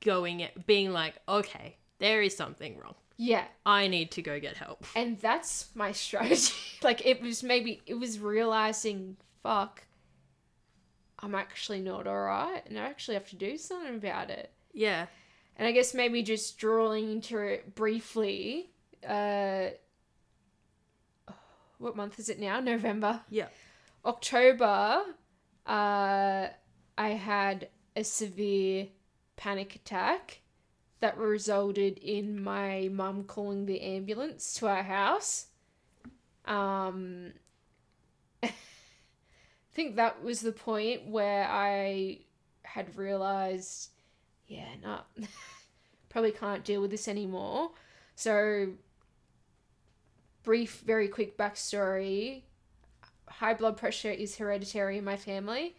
going 0.00 0.40
it 0.40 0.66
being 0.66 0.92
like, 0.92 1.14
okay, 1.28 1.76
there 1.98 2.22
is 2.22 2.36
something 2.36 2.78
wrong. 2.78 2.94
Yeah. 3.16 3.44
I 3.64 3.86
need 3.88 4.10
to 4.12 4.22
go 4.22 4.38
get 4.40 4.56
help. 4.56 4.84
And 4.96 5.18
that's 5.18 5.68
my 5.74 5.92
strategy. 5.92 6.52
like, 6.82 7.04
it 7.06 7.22
was 7.22 7.42
maybe, 7.42 7.80
it 7.86 7.94
was 7.94 8.18
realizing, 8.18 9.16
fuck, 9.42 9.82
I'm 11.20 11.34
actually 11.34 11.80
not 11.80 12.06
alright. 12.06 12.66
And 12.68 12.78
I 12.78 12.82
actually 12.82 13.14
have 13.14 13.28
to 13.30 13.36
do 13.36 13.56
something 13.56 13.96
about 13.96 14.30
it. 14.30 14.52
Yeah. 14.72 15.06
And 15.56 15.68
I 15.68 15.72
guess 15.72 15.94
maybe 15.94 16.22
just 16.22 16.58
drawing 16.58 17.10
into 17.10 17.38
it 17.38 17.74
briefly. 17.74 18.70
Uh, 19.06 19.68
what 21.78 21.96
month 21.96 22.18
is 22.18 22.28
it 22.28 22.40
now? 22.40 22.60
November. 22.60 23.22
Yeah. 23.30 23.48
October, 24.04 25.02
uh, 25.66 26.48
I 26.96 27.08
had 27.08 27.68
a 27.96 28.04
severe 28.04 28.88
panic 29.36 29.74
attack 29.74 30.40
that 31.00 31.18
resulted 31.18 31.98
in 31.98 32.42
my 32.42 32.88
mum 32.92 33.24
calling 33.24 33.66
the 33.66 33.80
ambulance 33.80 34.54
to 34.54 34.66
our 34.66 34.82
house. 34.82 35.46
Um, 36.44 37.32
I 38.42 38.52
think 39.72 39.96
that 39.96 40.22
was 40.22 40.40
the 40.40 40.52
point 40.52 41.06
where 41.06 41.46
I 41.48 42.20
had 42.62 42.96
realized, 42.96 43.90
yeah, 44.46 44.68
no, 44.82 45.00
probably 46.08 46.32
can't 46.32 46.64
deal 46.64 46.80
with 46.80 46.90
this 46.90 47.08
anymore. 47.08 47.70
So, 48.14 48.68
brief, 50.42 50.82
very 50.86 51.08
quick 51.08 51.36
backstory 51.36 52.42
high 53.38 53.54
blood 53.54 53.76
pressure 53.76 54.10
is 54.10 54.36
hereditary 54.36 54.98
in 54.98 55.04
my 55.04 55.16
family, 55.16 55.74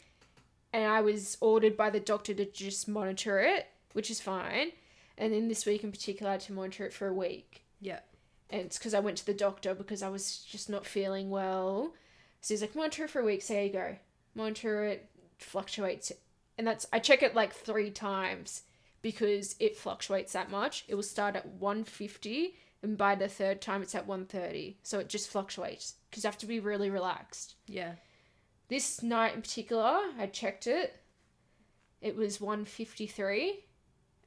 and 0.73 0.85
I 0.85 1.01
was 1.01 1.37
ordered 1.41 1.77
by 1.77 1.89
the 1.89 1.99
doctor 1.99 2.33
to 2.33 2.45
just 2.45 2.87
monitor 2.87 3.39
it, 3.39 3.67
which 3.93 4.11
is 4.11 4.19
fine. 4.19 4.71
And 5.17 5.33
then 5.33 5.47
this 5.47 5.65
week 5.65 5.83
in 5.83 5.91
particular, 5.91 6.29
I 6.29 6.33
had 6.33 6.41
to 6.41 6.53
monitor 6.53 6.85
it 6.85 6.93
for 6.93 7.07
a 7.07 7.13
week. 7.13 7.63
Yeah. 7.79 7.99
And 8.49 8.61
it's 8.61 8.77
because 8.77 8.93
I 8.93 8.99
went 8.99 9.17
to 9.17 9.25
the 9.25 9.33
doctor 9.33 9.73
because 9.73 10.03
I 10.03 10.09
was 10.09 10.39
just 10.39 10.69
not 10.69 10.85
feeling 10.85 11.29
well. 11.29 11.93
So 12.41 12.53
he's 12.53 12.61
like, 12.61 12.75
monitor 12.75 13.05
it 13.05 13.09
for 13.09 13.21
a 13.21 13.25
week, 13.25 13.41
so 13.41 13.59
you 13.59 13.71
go. 13.71 13.95
Monitor 14.35 14.83
it, 14.83 15.09
fluctuates. 15.39 16.11
And 16.57 16.67
that's, 16.67 16.85
I 16.91 16.99
check 16.99 17.23
it 17.23 17.35
like 17.35 17.53
three 17.53 17.89
times 17.89 18.63
because 19.01 19.55
it 19.59 19.77
fluctuates 19.77 20.33
that 20.33 20.51
much. 20.51 20.83
It 20.87 20.95
will 20.95 21.03
start 21.03 21.35
at 21.35 21.47
150 21.47 22.55
and 22.83 22.97
by 22.97 23.15
the 23.15 23.27
third 23.27 23.61
time 23.61 23.81
it's 23.81 23.95
at 23.95 24.07
130. 24.07 24.77
So 24.83 24.99
it 24.99 25.09
just 25.09 25.29
fluctuates 25.29 25.95
because 26.09 26.23
you 26.23 26.27
have 26.27 26.37
to 26.39 26.45
be 26.45 26.59
really 26.59 26.89
relaxed. 26.89 27.55
Yeah. 27.67 27.93
This 28.67 29.03
night 29.03 29.35
in 29.35 29.41
particular, 29.41 29.99
I 30.17 30.27
checked 30.27 30.67
it. 30.67 30.95
It 32.01 32.15
was 32.15 32.41
153 32.41 33.63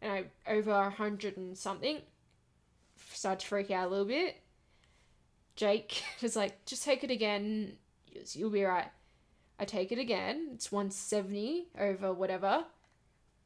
and 0.03 0.13
I 0.13 0.25
over 0.51 0.73
100 0.73 1.37
and 1.37 1.57
something. 1.57 2.01
Started 3.13 3.41
to 3.41 3.47
freak 3.47 3.71
out 3.71 3.87
a 3.87 3.91
little 3.91 4.05
bit. 4.05 4.37
Jake 5.57 6.03
was 6.23 6.37
like, 6.37 6.65
just 6.67 6.85
take 6.85 7.05
it 7.05 7.11
again. 7.11 7.75
You'll 8.33 8.51
be 8.51 8.65
right. 8.65 8.89
I 9.61 9.65
take 9.65 9.91
it 9.91 9.99
again. 9.99 10.51
It's 10.55 10.71
170 10.71 11.69
over 11.79 12.13
whatever. 12.13 12.65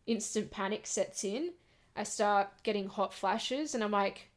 Instant 0.07 0.51
panic 0.51 0.87
sets 0.87 1.25
in. 1.25 1.53
I 1.97 2.05
start 2.05 2.49
getting 2.63 2.89
hot 2.89 3.15
flashes 3.15 3.75
and 3.75 3.83
I'm 3.83 3.91
like, 3.91 4.29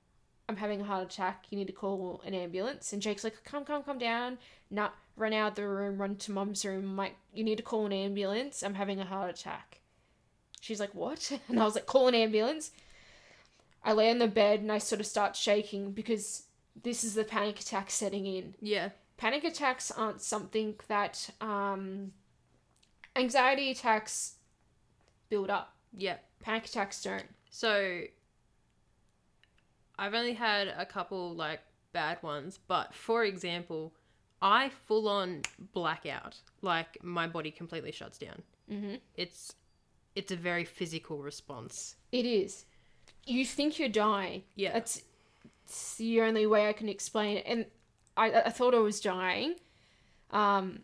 I'm 0.47 0.57
having 0.57 0.81
a 0.81 0.85
heart 0.85 1.11
attack. 1.11 1.45
You 1.49 1.57
need 1.57 1.67
to 1.67 1.73
call 1.73 2.21
an 2.25 2.33
ambulance. 2.33 2.93
And 2.93 3.01
Jake's 3.01 3.23
like, 3.23 3.43
come, 3.43 3.65
come, 3.65 3.83
come 3.83 3.97
down. 3.97 4.37
Nah, 4.69 4.89
run 5.15 5.33
out 5.33 5.49
of 5.49 5.55
the 5.55 5.67
room, 5.67 5.99
run 5.99 6.15
to 6.17 6.31
mom's 6.31 6.65
room. 6.65 6.83
I'm 6.83 6.97
like, 6.97 7.15
you 7.33 7.43
need 7.43 7.57
to 7.57 7.63
call 7.63 7.85
an 7.85 7.93
ambulance. 7.93 8.61
I'm 8.61 8.75
having 8.75 8.99
a 8.99 9.05
heart 9.05 9.29
attack. 9.29 9.81
She's 10.61 10.79
like, 10.79 10.93
what? 10.93 11.31
And 11.49 11.59
I 11.59 11.65
was 11.65 11.75
like, 11.75 11.85
call 11.85 12.07
an 12.07 12.15
ambulance. 12.15 12.71
I 13.83 13.93
lay 13.93 14.09
on 14.09 14.19
the 14.19 14.27
bed 14.27 14.61
and 14.61 14.71
I 14.71 14.79
sort 14.79 14.99
of 14.99 15.05
start 15.05 15.35
shaking 15.35 15.91
because 15.91 16.43
this 16.81 17.03
is 17.03 17.13
the 17.13 17.23
panic 17.23 17.59
attack 17.59 17.89
setting 17.91 18.25
in. 18.25 18.55
Yeah. 18.59 18.89
Panic 19.17 19.43
attacks 19.43 19.91
aren't 19.91 20.21
something 20.21 20.75
that 20.87 21.29
um, 21.39 22.11
anxiety 23.15 23.71
attacks 23.71 24.35
build 25.29 25.49
up. 25.49 25.75
Yeah. 25.95 26.17
Panic 26.41 26.65
attacks 26.65 27.01
don't. 27.01 27.27
So 27.49 28.01
I've 29.97 30.13
only 30.13 30.33
had 30.33 30.67
a 30.77 30.85
couple 30.85 31.33
like 31.33 31.61
bad 31.93 32.21
ones, 32.21 32.59
but 32.67 32.93
for 32.93 33.23
example, 33.23 33.93
I 34.41 34.69
full 34.87 35.07
on 35.07 35.41
blackout. 35.73 36.37
Like 36.61 37.03
my 37.03 37.27
body 37.27 37.51
completely 37.51 37.91
shuts 37.91 38.17
down. 38.17 38.41
Mm-hmm. 38.71 38.95
It's 39.15 39.55
it's 40.15 40.31
a 40.31 40.35
very 40.35 40.65
physical 40.65 41.19
response. 41.19 41.95
It 42.11 42.25
is. 42.25 42.65
You 43.25 43.45
think 43.45 43.79
you're 43.79 43.89
dying. 43.89 44.43
Yeah. 44.55 44.73
That's 44.73 45.01
it's 45.65 45.95
the 45.95 46.21
only 46.21 46.45
way 46.45 46.69
I 46.69 46.73
can 46.73 46.89
explain 46.89 47.37
it. 47.37 47.45
And 47.47 47.65
I, 48.15 48.31
I 48.31 48.49
thought 48.49 48.75
I 48.75 48.79
was 48.79 48.99
dying. 48.99 49.55
Um, 50.31 50.79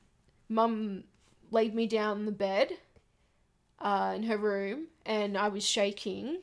Mum 0.49 1.03
laid 1.51 1.75
me 1.75 1.87
down 1.87 2.19
in 2.19 2.25
the 2.25 2.31
bed 2.31 2.71
uh, 3.79 4.13
in 4.15 4.23
her 4.23 4.37
room, 4.37 4.87
and 5.05 5.37
I 5.37 5.49
was 5.49 5.65
shaking 5.65 6.39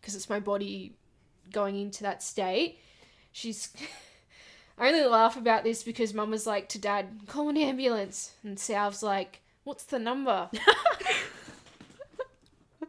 because 0.00 0.14
it's 0.14 0.28
my 0.28 0.40
body 0.40 0.97
going 1.52 1.78
into 1.78 2.02
that 2.04 2.22
state. 2.22 2.78
She's. 3.32 3.72
I 4.78 4.88
only 4.88 5.04
laugh 5.04 5.36
about 5.36 5.64
this 5.64 5.82
because 5.82 6.14
Mum 6.14 6.30
was 6.30 6.46
like 6.46 6.68
to 6.70 6.78
Dad, 6.78 7.06
"Call 7.26 7.48
an 7.48 7.56
ambulance," 7.56 8.34
and 8.44 8.58
Sal's 8.58 9.02
like, 9.02 9.40
"What's 9.64 9.84
the 9.84 9.98
number?" 9.98 10.48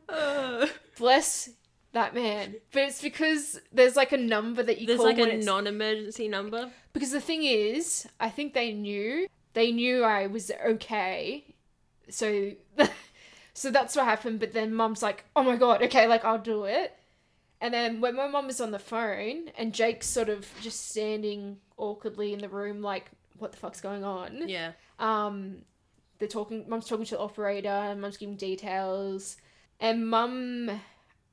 Bless 0.97 1.49
that 1.93 2.13
man. 2.13 2.55
But 2.71 2.83
it's 2.83 3.01
because 3.01 3.59
there's 3.71 3.95
like 3.95 4.11
a 4.11 4.17
number 4.17 4.61
that 4.63 4.79
you 4.79 4.87
There's 4.87 4.97
call 4.99 5.07
like 5.07 5.17
a 5.17 5.37
non-emergency 5.37 6.27
number. 6.27 6.69
because 6.93 7.11
the 7.11 7.21
thing 7.21 7.43
is, 7.43 8.07
I 8.19 8.29
think 8.29 8.53
they 8.53 8.71
knew 8.71 9.27
they 9.53 9.71
knew 9.71 10.03
I 10.03 10.27
was 10.27 10.51
okay, 10.67 11.43
so 12.09 12.51
so 13.53 13.71
that's 13.71 13.95
what 13.95 14.05
happened. 14.05 14.39
But 14.39 14.53
then 14.53 14.73
Mum's 14.73 15.01
like, 15.01 15.25
"Oh 15.35 15.43
my 15.43 15.55
god, 15.55 15.81
okay, 15.83 16.07
like 16.07 16.23
I'll 16.23 16.37
do 16.37 16.65
it." 16.65 16.95
And 17.61 17.73
then 17.73 17.99
when 18.01 18.15
my 18.15 18.27
mum 18.27 18.47
was 18.47 18.61
on 18.61 18.71
the 18.71 18.79
phone 18.79 19.49
and 19.57 19.73
Jake's 19.73 20.07
sort 20.07 20.29
of 20.29 20.47
just 20.61 20.89
standing 20.89 21.57
awkwardly 21.77 22.33
in 22.33 22.39
the 22.39 22.49
room, 22.49 22.81
like, 22.81 23.11
"What 23.37 23.51
the 23.51 23.57
fuck's 23.57 23.81
going 23.81 24.03
on?" 24.03 24.47
Yeah. 24.47 24.71
um 24.99 25.63
they're 26.19 26.27
talking 26.27 26.65
mum's 26.67 26.87
talking 26.87 27.05
to 27.05 27.15
the 27.15 27.21
operator 27.21 27.69
and 27.69 28.01
mum's 28.01 28.17
giving 28.17 28.35
details 28.35 29.37
and 29.79 30.05
mum 30.09 30.69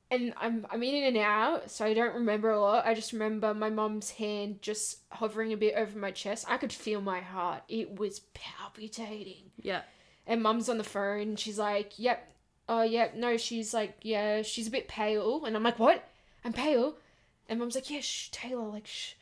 and 0.09 0.33
I'm 0.37 0.65
I'm 0.69 0.81
in 0.83 1.03
and 1.03 1.17
out, 1.17 1.69
so 1.69 1.85
I 1.85 1.93
don't 1.93 2.13
remember 2.15 2.49
a 2.49 2.61
lot. 2.61 2.85
I 2.85 2.93
just 2.93 3.11
remember 3.11 3.53
my 3.53 3.69
mum's 3.69 4.11
hand 4.11 4.61
just 4.61 4.99
hovering 5.11 5.51
a 5.51 5.57
bit 5.57 5.75
over 5.75 5.99
my 5.99 6.11
chest. 6.11 6.45
I 6.47 6.55
could 6.57 6.71
feel 6.71 7.01
my 7.01 7.19
heart. 7.19 7.63
It 7.67 7.99
was 7.99 8.21
palpitating. 8.33 9.51
Yeah. 9.61 9.81
And 10.25 10.41
mum's 10.41 10.69
on 10.69 10.77
the 10.77 10.83
phone. 10.85 11.35
She's 11.35 11.59
like, 11.59 11.93
"Yep, 11.97 12.25
oh 12.69 12.83
yep." 12.83 13.15
No, 13.15 13.35
she's 13.35 13.73
like, 13.73 13.95
"Yeah, 14.01 14.41
she's 14.43 14.67
a 14.67 14.71
bit 14.71 14.87
pale." 14.87 15.43
And 15.45 15.55
I'm 15.57 15.63
like, 15.63 15.79
"What? 15.79 16.07
I'm 16.47 16.53
pale?" 16.53 16.95
And 17.49 17.59
mum's 17.59 17.75
like, 17.75 17.89
"Yeah, 17.89 18.01
shh, 18.01 18.29
Taylor, 18.31 18.67
like 18.67 18.87
shh." 18.87 19.13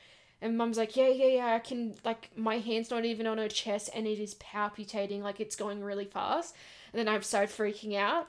And 0.42 0.58
mum's 0.58 0.78
like, 0.78 0.96
"Yeah, 0.96 1.10
yeah, 1.10 1.28
yeah. 1.28 1.56
I 1.56 1.60
can 1.60 1.96
like 2.04 2.32
my 2.36 2.60
hand's 2.60 2.92
not 2.92 3.06
even 3.06 3.28
on 3.28 3.38
her 3.38 3.50
chest, 3.50 3.90
and 3.94 4.08
it 4.08 4.20
is 4.20 4.36
palpitating, 4.36 5.22
like 5.22 5.40
it's 5.40 5.56
going 5.56 5.84
really 5.84 6.06
fast." 6.06 6.56
And 6.94 7.00
then 7.00 7.14
I 7.14 7.20
started 7.20 7.54
freaking 7.54 7.96
out. 7.98 8.28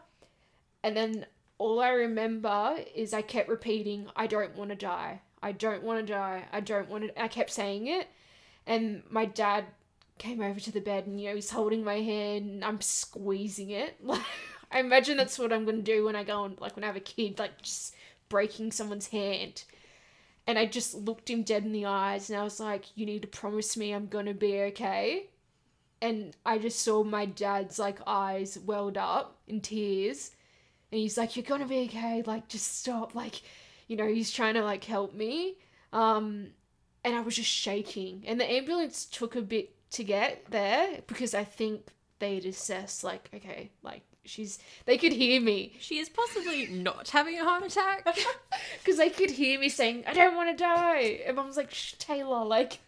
And 0.83 0.97
then 0.97 1.27
all 1.59 1.81
I 1.81 1.91
remember 1.91 2.77
is 2.95 3.15
I 3.15 3.23
kept 3.23 3.49
repeating, 3.49 4.09
I 4.15 4.27
don't 4.27 4.57
want 4.57 4.71
to 4.71 4.77
die. 4.77 5.21
I 5.43 5.53
don't 5.53 5.83
want 5.83 6.07
to 6.07 6.13
die. 6.13 6.45
I 6.53 6.61
don't 6.61 6.89
want 6.89 7.05
to. 7.05 7.23
I 7.23 7.29
kept 7.29 7.51
saying 7.51 7.87
it. 7.87 8.09
And 8.67 9.03
my 9.11 9.25
dad 9.25 9.67
came 10.19 10.41
over 10.43 10.59
to 10.59 10.73
the 10.73 10.81
bed 10.81 11.07
and, 11.07 11.21
you 11.21 11.29
know, 11.29 11.35
he's 11.35 11.51
holding 11.51 11.85
my 11.85 12.01
hand 12.01 12.51
and 12.51 12.65
I'm 12.65 12.81
squeezing 12.81 13.71
it. 13.71 13.97
Like, 14.05 14.23
I 14.73 14.81
imagine 14.81 15.17
that's 15.17 15.39
what 15.39 15.53
I'm 15.53 15.65
going 15.65 15.77
to 15.77 15.83
do 15.83 16.05
when 16.05 16.17
I 16.17 16.25
go 16.25 16.45
and, 16.45 16.61
like, 16.61 16.75
when 16.75 16.83
I 16.83 16.89
have 16.89 16.97
a 16.97 17.01
kid, 17.01 17.39
like, 17.39 17.63
just 17.63 17.95
breaking 18.29 18.73
someone's 18.73 19.09
hand. 19.09 19.65
And 20.47 20.59
I 20.59 20.67
just 20.67 20.95
looked 20.95 21.29
him 21.29 21.43
dead 21.43 21.65
in 21.65 21.73
the 21.73 21.87
eyes 21.87 22.31
and 22.31 22.39
I 22.39 22.45
was 22.45 22.61
like, 22.61 22.85
you 22.97 23.05
need 23.05 23.23
to 23.23 23.29
promise 23.29 23.77
me 23.77 23.93
I'm 23.93 24.07
to 24.27 24.35
be 24.35 24.61
okay. 24.61 25.31
And 26.01 26.37
I 26.45 26.59
just 26.59 26.81
saw 26.81 27.03
my 27.03 27.25
dad's, 27.27 27.79
like, 27.79 27.99
eyes 28.07 28.59
welled 28.59 28.97
up 28.97 29.39
in 29.49 29.61
tears 29.61 30.31
and 30.91 31.01
he's 31.01 31.19
like, 31.19 31.37
"You're 31.37 31.45
gonna 31.45 31.67
be 31.67 31.85
okay. 31.85 32.23
Like, 32.25 32.49
just 32.49 32.79
stop." 32.79 33.15
Like, 33.15 33.43
you 33.89 33.97
know, 33.97 34.07
he's 34.07 34.31
trying 34.31 34.55
to 34.55 34.65
like 34.65 34.85
help 34.85 35.15
me. 35.15 35.57
Um, 35.93 36.49
and 37.05 37.15
I 37.15 37.21
was 37.21 37.37
just 37.37 37.51
shaking, 37.51 38.25
and 38.27 38.41
the 38.41 38.51
ambulance 38.51 39.05
took 39.05 39.37
a 39.37 39.43
bit 39.43 39.75
to 39.93 40.05
get 40.05 40.47
there 40.51 41.01
because 41.07 41.35
I 41.35 41.45
think 41.45 41.89
they'd 42.19 42.45
assess 42.45 43.05
like, 43.05 43.31
okay, 43.35 43.71
like 43.83 44.03
she's 44.27 44.59
they 44.85 44.99
could 44.99 45.13
hear 45.13 45.41
me 45.41 45.77
She 45.81 45.99
is 45.99 46.09
possibly 46.09 46.67
not 46.67 47.11
having 47.11 47.39
a 47.39 47.45
heart 47.45 47.65
attack. 47.65 48.07
because 48.79 48.99
they 48.99 49.11
could 49.11 49.31
hear 49.31 49.59
me 49.59 49.69
saying, 49.69 50.05
"I 50.07 50.13
don't 50.13 50.37
want 50.37 50.57
to 50.57 50.63
die," 50.63 51.21
and 51.27 51.37
mom's 51.37 51.57
like, 51.57 51.73
Shh, 51.73 51.95
"Taylor, 51.99 52.45
like." 52.45 52.79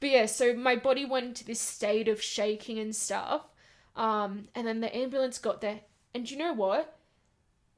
But 0.00 0.10
yeah, 0.10 0.26
so 0.26 0.54
my 0.54 0.76
body 0.76 1.04
went 1.04 1.26
into 1.26 1.44
this 1.44 1.60
state 1.60 2.08
of 2.08 2.20
shaking 2.20 2.78
and 2.78 2.94
stuff, 2.94 3.42
um, 3.96 4.48
and 4.54 4.66
then 4.66 4.80
the 4.80 4.94
ambulance 4.94 5.38
got 5.38 5.60
there, 5.60 5.80
and 6.12 6.30
you 6.30 6.36
know 6.36 6.52
what? 6.52 6.98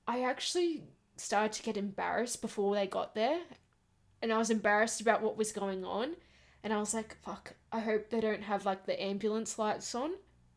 I 0.09 0.23
actually 0.23 0.85
started 1.17 1.53
to 1.53 1.63
get 1.63 1.77
embarrassed 1.77 2.41
before 2.41 2.75
they 2.75 2.87
got 2.87 3.15
there, 3.15 3.41
and 4.23 4.33
I 4.33 4.39
was 4.39 4.51
embarrassed 4.51 5.01
about 5.01 5.23
what 5.23 5.37
was 5.37 5.53
going 5.53 5.85
on, 5.85 6.17
and 6.65 6.73
I 6.73 6.79
was 6.79 6.95
like, 6.95 7.17
"Fuck! 7.23 7.55
I 7.71 7.81
hope 7.81 8.11
they 8.11 8.21
don't 8.21 8.43
have 8.43 8.65
like 8.65 8.87
the 8.87 9.01
ambulance 9.01 9.59
lights 9.59 9.95
on." 9.95 10.13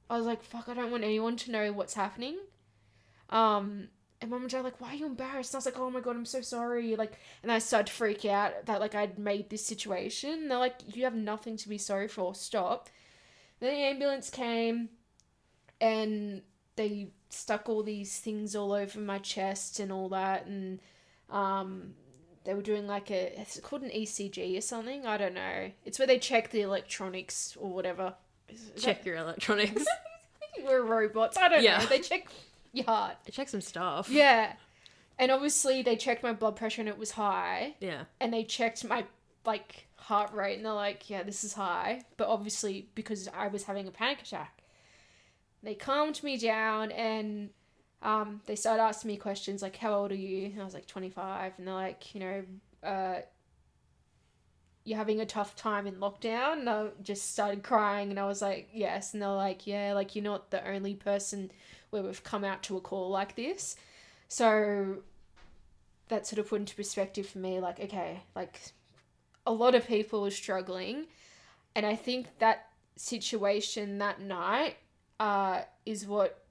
I 0.10 0.18
was 0.18 0.26
like, 0.26 0.44
"Fuck! 0.44 0.70
I 0.70 0.74
don't 0.74 0.92
want 0.92 1.04
anyone 1.04 1.38
to 1.38 1.52
know 1.52 1.72
what's 1.72 1.94
happening." 1.94 2.38
Um, 3.30 3.90
and 4.22 4.30
mum 4.30 4.42
and 4.42 4.50
dad 4.50 4.64
like, 4.64 4.82
why 4.82 4.90
are 4.90 4.96
you 4.96 5.06
embarrassed? 5.06 5.54
And 5.54 5.58
I 5.58 5.60
was 5.60 5.66
like, 5.66 5.80
oh 5.80 5.90
my 5.90 6.02
god, 6.02 6.16
I'm 6.16 6.26
so 6.26 6.42
sorry. 6.42 6.96
Like, 6.96 7.14
and 7.42 7.52
I 7.52 7.60
started 7.60 7.88
to 7.88 7.94
freak 7.94 8.26
out 8.26 8.66
that 8.66 8.82
like 8.82 8.96
I'd 8.96 9.18
made 9.18 9.50
this 9.50 9.66
situation. 9.66 10.32
And 10.32 10.52
they're 10.52 10.58
like, 10.58 10.96
you 10.96 11.06
have 11.06 11.16
nothing 11.16 11.56
to 11.58 11.70
be 11.70 11.78
sorry 11.78 12.08
for. 12.08 12.36
Stop. 12.36 12.90
Then 13.60 13.74
the 13.74 13.82
ambulance 13.82 14.30
came, 14.30 14.90
and 15.82 16.42
they 16.76 17.10
stuck 17.30 17.68
all 17.68 17.84
these 17.84 18.18
things 18.20 18.56
all 18.56 18.72
over 18.72 19.00
my 19.00 19.20
chest 19.20 19.80
and 19.80 19.92
all 19.92 20.10
that, 20.10 20.46
and 20.46 20.80
um, 21.30 21.94
they 22.46 22.54
were 22.54 22.62
doing 22.62 22.88
like 22.88 23.12
a 23.12 23.40
it's 23.40 23.60
called 23.60 23.82
an 23.82 23.90
ECG 23.90 24.58
or 24.58 24.62
something. 24.62 25.06
I 25.06 25.18
don't 25.18 25.34
know. 25.34 25.72
It's 25.84 26.00
where 26.00 26.08
they 26.08 26.20
check 26.20 26.52
the 26.52 26.62
electronics 26.62 27.58
or 27.60 27.70
whatever. 27.72 28.16
Check 28.78 29.06
your 29.06 29.16
electronics. 29.18 29.86
we're 30.66 30.82
robots. 30.84 31.38
I 31.38 31.48
don't 31.50 31.64
Yeah. 31.64 31.80
know. 31.80 31.86
They 31.86 32.00
check 32.00 32.28
your 32.74 32.86
heart. 32.86 33.16
They 33.26 33.32
check 33.32 33.50
some 33.50 33.62
stuff. 33.62 34.10
Yeah. 34.10 34.54
And 35.18 35.32
obviously 35.32 35.82
they 35.82 35.96
checked 35.96 36.24
my 36.24 36.34
blood 36.34 36.56
pressure 36.56 36.82
and 36.82 36.90
it 36.90 36.98
was 36.98 37.12
high. 37.12 37.76
Yeah. 37.80 38.04
And 38.22 38.34
they 38.34 38.44
checked 38.44 38.84
my 38.86 39.06
like 39.46 39.88
heart 39.96 40.34
rate 40.34 40.58
and 40.58 40.66
they're 40.66 40.74
like, 40.74 41.10
yeah, 41.10 41.24
this 41.24 41.44
is 41.44 41.54
high. 41.54 42.02
But 42.18 42.28
obviously 42.28 42.88
because 42.96 43.28
I 43.36 43.48
was 43.48 43.64
having 43.64 43.88
a 43.88 43.92
panic 43.92 44.22
attack. 44.22 44.62
They 45.62 45.76
calmed 45.76 46.24
me 46.24 46.38
down 46.38 46.92
and 46.92 47.50
um, 48.02 48.40
they 48.46 48.56
started 48.56 48.82
asking 48.82 49.10
me 49.10 49.18
questions 49.18 49.62
like, 49.62 49.76
how 49.76 49.94
old 49.94 50.12
are 50.12 50.16
you? 50.16 50.46
And 50.46 50.62
I 50.62 50.64
was 50.64 50.74
like, 50.74 50.88
25. 50.88 51.54
And 51.58 51.68
they're 51.68 51.74
like, 51.74 52.16
you 52.16 52.22
know, 52.22 52.44
uh, 52.82 53.16
you're 54.84 54.98
having 54.98 55.20
a 55.20 55.26
tough 55.26 55.56
time 55.56 55.88
in 55.88 55.96
lockdown. 55.96 56.60
And 56.60 56.70
I 56.70 56.88
just 57.04 57.32
started 57.32 57.64
crying 57.64 58.10
and 58.10 58.20
I 58.20 58.26
was 58.26 58.42
like, 58.42 58.70
yes. 58.74 59.14
And 59.14 59.22
they're 59.22 59.30
like, 59.30 59.68
yeah, 59.68 59.94
like 59.94 60.16
you're 60.16 60.24
not 60.24 60.52
the 60.52 60.68
only 60.68 60.96
person 60.96 61.52
where 61.90 62.04
we've 62.04 62.24
come 62.24 62.44
out 62.44 62.64
to 62.64 62.78
a 62.78 62.82
call 62.82 63.10
like 63.10 63.36
this. 63.36 63.76
So 64.28 64.98
that 66.10 66.28
sort 66.28 66.40
of 66.40 66.50
put 66.50 66.62
into 66.62 66.76
perspective 66.76 67.28
for 67.28 67.40
me, 67.40 67.60
like, 67.60 67.80
okay, 67.80 68.22
like 68.36 68.60
a 69.46 69.54
lot 69.54 69.76
of 69.76 69.88
people 69.88 70.26
are 70.26 70.32
struggling. 70.32 71.06
And 71.76 71.86
I 71.86 71.96
think 71.96 72.28
that 72.40 72.68
situation 72.96 74.00
that 74.00 74.22
night 74.22 74.78
uh, 75.20 75.62
is 75.86 76.06
what 76.06 76.44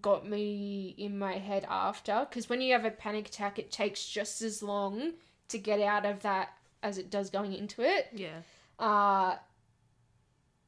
got 0.00 0.28
me 0.28 0.94
in 0.98 1.18
my 1.18 1.34
head 1.34 1.66
after. 1.68 2.26
Because 2.28 2.48
when 2.48 2.60
you 2.60 2.72
have 2.72 2.84
a 2.84 2.90
panic 2.90 3.28
attack, 3.28 3.58
it 3.58 3.70
takes 3.70 4.06
just 4.06 4.42
as 4.42 4.62
long 4.62 5.12
to 5.48 5.58
get 5.58 5.80
out 5.80 6.06
of 6.06 6.20
that 6.22 6.50
as 6.84 6.98
it 6.98 7.10
does 7.10 7.30
going 7.30 7.54
into 7.54 7.82
it. 7.82 8.10
Yeah. 8.14 8.42
Uh, 8.78 9.36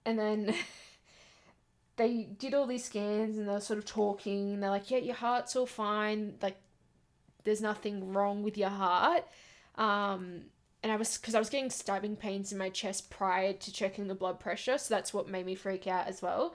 and 0.06 0.18
then 0.18 0.54
they 1.96 2.28
did 2.38 2.54
all 2.54 2.66
these 2.66 2.84
scans 2.84 3.36
and 3.36 3.46
they're 3.46 3.60
sort 3.60 3.78
of 3.78 3.84
talking. 3.84 4.54
And 4.54 4.62
they're 4.62 4.70
like, 4.70 4.90
yeah, 4.90 4.98
your 4.98 5.14
heart's 5.14 5.54
all 5.54 5.66
fine. 5.66 6.34
Like, 6.40 6.56
there's 7.44 7.60
nothing 7.60 8.12
wrong 8.12 8.42
with 8.42 8.56
your 8.56 8.70
heart. 8.70 9.24
Um, 9.76 10.46
and 10.82 10.90
I 10.90 10.96
was, 10.96 11.18
because 11.18 11.34
I 11.34 11.38
was 11.38 11.50
getting 11.50 11.68
stabbing 11.70 12.16
pains 12.16 12.50
in 12.50 12.58
my 12.58 12.70
chest 12.70 13.10
prior 13.10 13.52
to 13.52 13.72
checking 13.72 14.08
the 14.08 14.14
blood 14.14 14.40
pressure. 14.40 14.78
So 14.78 14.94
that's 14.94 15.12
what 15.12 15.28
made 15.28 15.44
me 15.44 15.54
freak 15.54 15.86
out 15.86 16.06
as 16.06 16.22
well. 16.22 16.54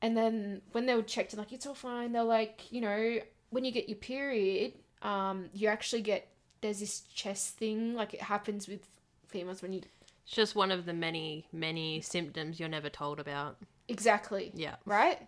And 0.00 0.16
then 0.16 0.62
when 0.72 0.86
they 0.86 0.94
were 0.94 1.02
checked, 1.02 1.32
and 1.32 1.38
like, 1.38 1.52
it's 1.52 1.66
all 1.66 1.74
fine. 1.74 2.12
They're 2.12 2.22
like, 2.22 2.70
you 2.70 2.80
know, 2.80 3.18
when 3.50 3.64
you 3.64 3.72
get 3.72 3.88
your 3.88 3.98
period, 3.98 4.74
um, 5.02 5.50
you 5.52 5.66
actually 5.66 6.02
get, 6.02 6.28
there's 6.60 6.80
this 6.80 7.00
chest 7.14 7.56
thing. 7.56 7.94
Like, 7.94 8.14
it 8.14 8.22
happens 8.22 8.68
with 8.68 8.86
females 9.28 9.62
when 9.62 9.72
you 9.72 9.82
It's 10.24 10.34
just 10.34 10.54
one 10.54 10.70
of 10.70 10.86
the 10.86 10.92
many, 10.92 11.46
many 11.52 12.00
symptoms 12.00 12.60
you're 12.60 12.68
never 12.68 12.88
told 12.88 13.20
about. 13.20 13.56
Exactly. 13.88 14.52
Yeah. 14.54 14.76
Right? 14.84 15.18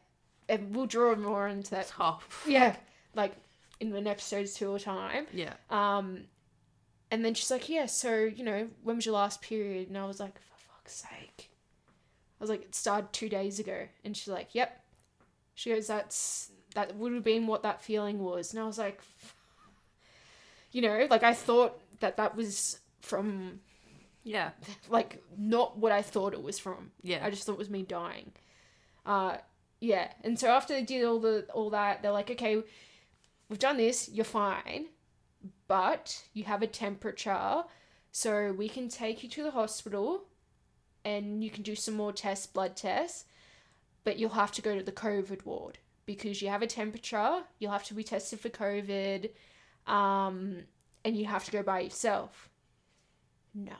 And 0.49 0.75
we'll 0.75 0.87
draw 0.87 1.15
more 1.15 1.49
into 1.49 1.71
that. 1.73 1.89
Tough. 1.89 2.45
Yeah. 2.49 2.77
Like 3.15 3.33
in 3.81 3.95
an 3.95 4.07
episode 4.07 4.47
two 4.47 4.75
a 4.75 4.79
time. 4.81 5.27
Yeah. 5.33 5.55
Um 5.71 6.25
and 7.11 7.25
then 7.25 7.35
she's 7.35 7.51
like, 7.51 7.69
Yeah, 7.69 7.87
so, 7.87 8.15
you 8.15 8.45
know, 8.45 8.69
when 8.83 8.97
was 8.97 9.07
your 9.07 9.15
last 9.15 9.43
period? 9.43 9.89
And 9.89 9.99
I 9.99 10.07
was 10.07 10.21
like, 10.21 10.39
For 10.41 10.57
fuck's 10.59 10.95
sake. 10.95 11.51
I 12.41 12.43
was 12.43 12.51
like, 12.51 12.63
it 12.63 12.75
started 12.75 13.13
two 13.13 13.29
days 13.29 13.59
ago. 13.59 13.87
And 14.05 14.17
she's 14.17 14.29
like, 14.33 14.55
Yep. 14.55 14.81
She 15.55 15.71
goes, 15.71 15.87
That's 15.87 16.51
that 16.75 16.97
would 16.97 17.13
have 17.13 17.25
been 17.25 17.47
what 17.47 17.63
that 17.65 17.83
feeling 17.83 18.19
was. 18.19 18.53
And 18.53 18.63
I 18.63 18.67
was 18.67 18.79
like, 18.79 19.01
you 20.73 20.83
know, 20.83 21.07
like 21.11 21.23
I 21.23 21.35
thought 21.35 21.81
that 22.01 22.17
that 22.17 22.37
was 22.37 22.81
from 23.01 23.61
Yeah. 24.25 24.51
like 24.89 25.23
not 25.37 25.79
what 25.79 25.93
I 25.93 26.03
thought 26.03 26.33
it 26.35 26.43
was 26.43 26.59
from. 26.59 26.91
Yeah. 27.03 27.25
I 27.25 27.31
just 27.31 27.45
thought 27.45 27.53
it 27.55 27.59
was 27.59 27.71
me 27.71 27.83
dying. 27.83 28.33
Uh 29.07 29.37
yeah. 29.81 30.13
And 30.23 30.39
so 30.39 30.49
after 30.49 30.75
they 30.75 30.83
did 30.83 31.05
all 31.05 31.19
the 31.21 31.47
all 31.53 31.71
that, 31.71 32.03
they're 32.03 32.13
like, 32.13 32.31
okay, 32.31 32.63
we've 33.49 33.59
done 33.59 33.77
this, 33.77 34.09
you're 34.09 34.25
fine, 34.25 34.87
but 35.69 36.23
you 36.35 36.45
have 36.45 36.63
a 36.63 36.67
temperature, 36.67 37.65
so 38.13 38.53
we 38.53 38.69
can 38.69 38.89
take 38.89 39.23
you 39.23 39.29
to 39.31 39.43
the 39.43 39.51
hospital 39.51 40.25
and 41.05 41.43
you 41.43 41.51
can 41.51 41.63
do 41.65 41.75
some 41.75 41.95
more 41.95 42.13
tests, 42.13 42.47
blood 42.47 42.77
tests, 42.77 43.25
but 44.05 44.19
you'll 44.19 44.31
have 44.31 44.53
to 44.53 44.63
go 44.63 44.77
to 44.79 44.85
the 44.85 44.93
COVID 44.93 45.45
ward 45.45 45.79
because 46.07 46.41
you 46.41 46.49
have 46.49 46.63
a 46.63 46.67
temperature, 46.67 47.43
you'll 47.59 47.73
have 47.73 47.85
to 47.85 47.95
be 47.95 48.05
tested 48.05 48.39
for 48.39 48.49
COVID, 48.51 49.31
um, 49.87 50.65
and 51.05 51.17
you 51.17 51.27
have 51.27 51.45
to 51.45 51.51
go 51.51 51.63
by 51.63 51.81
yourself. 51.81 52.49
No. 53.55 53.73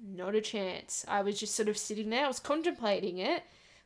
Not 0.00 0.34
a 0.34 0.40
chance. 0.40 1.04
I 1.08 1.22
was 1.22 1.40
just 1.40 1.54
sort 1.54 1.68
of 1.68 1.76
sitting 1.76 2.10
there, 2.10 2.24
I 2.24 2.28
was 2.28 2.38
contemplating 2.38 3.18
it, 3.18 3.42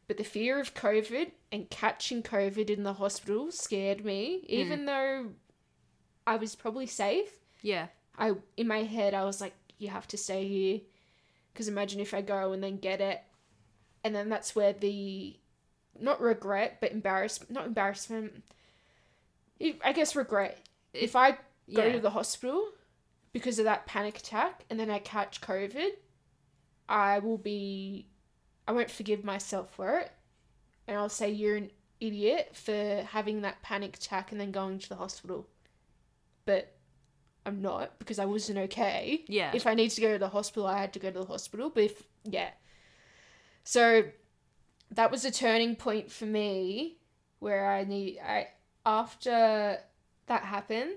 but 0.06 0.18
the 0.18 0.24
fear 0.24 0.60
of 0.60 0.74
COVID 0.74 1.30
and 1.50 1.70
catching 1.70 2.22
COVID 2.22 2.68
in 2.68 2.82
the 2.82 2.94
hospital 2.94 3.50
scared 3.50 4.04
me, 4.04 4.44
even 4.46 4.84
though 4.84 5.28
I 6.26 6.36
was 6.36 6.54
probably 6.54 6.86
safe. 6.86 7.30
Yeah. 7.62 7.86
I 8.18 8.32
in 8.56 8.68
my 8.68 8.82
head 8.82 9.14
I 9.14 9.24
was 9.24 9.40
like, 9.40 9.54
you 9.78 9.88
have 9.88 10.06
to 10.08 10.18
stay 10.18 10.46
here, 10.46 10.80
because 11.52 11.66
imagine 11.66 12.00
if 12.00 12.12
I 12.12 12.20
go 12.20 12.52
and 12.52 12.62
then 12.62 12.76
get 12.76 13.00
it, 13.00 13.22
and 14.04 14.14
then 14.14 14.28
that's 14.28 14.54
where 14.54 14.72
the 14.74 15.36
not 15.98 16.20
regret 16.20 16.78
but 16.80 16.92
embarrassment, 16.92 17.50
not 17.50 17.66
embarrassment. 17.66 18.44
I 19.62 19.76
I 19.82 19.92
guess 19.92 20.14
regret. 20.14 20.58
If 20.92 21.16
I 21.16 21.32
go 21.32 21.38
Yeah. 21.84 21.92
to 21.92 22.00
the 22.00 22.10
hospital 22.10 22.68
because 23.32 23.58
of 23.58 23.64
that 23.64 23.86
panic 23.86 24.18
attack 24.18 24.64
and 24.68 24.78
then 24.78 24.90
I 24.90 24.98
catch 24.98 25.40
COVID, 25.40 25.90
I 26.88 27.18
will 27.20 27.38
be, 27.38 28.08
I 28.68 28.72
won't 28.72 28.90
forgive 28.90 29.24
myself 29.24 29.74
for 29.74 29.98
it. 29.98 30.12
And 30.86 30.96
I'll 30.98 31.08
say, 31.08 31.30
you're 31.30 31.56
an 31.56 31.70
idiot 32.00 32.50
for 32.54 33.06
having 33.10 33.42
that 33.42 33.62
panic 33.62 33.96
attack 33.96 34.32
and 34.32 34.40
then 34.40 34.50
going 34.50 34.78
to 34.80 34.88
the 34.88 34.96
hospital. 34.96 35.48
But 36.44 36.74
I'm 37.46 37.62
not 37.62 37.98
because 37.98 38.18
I 38.18 38.24
wasn't 38.24 38.58
okay. 38.58 39.24
Yeah. 39.28 39.52
If 39.54 39.66
I 39.66 39.74
need 39.74 39.90
to 39.90 40.00
go 40.00 40.12
to 40.12 40.18
the 40.18 40.28
hospital, 40.28 40.66
I 40.66 40.78
had 40.78 40.92
to 40.94 40.98
go 40.98 41.10
to 41.10 41.20
the 41.20 41.26
hospital. 41.26 41.70
But 41.70 41.84
if, 41.84 42.02
yeah. 42.24 42.50
So 43.64 44.04
that 44.90 45.10
was 45.10 45.24
a 45.24 45.30
turning 45.30 45.76
point 45.76 46.10
for 46.10 46.26
me 46.26 46.98
where 47.38 47.70
I 47.70 47.84
need, 47.84 48.18
I, 48.18 48.48
after 48.84 49.78
that 50.26 50.42
happened, 50.42 50.92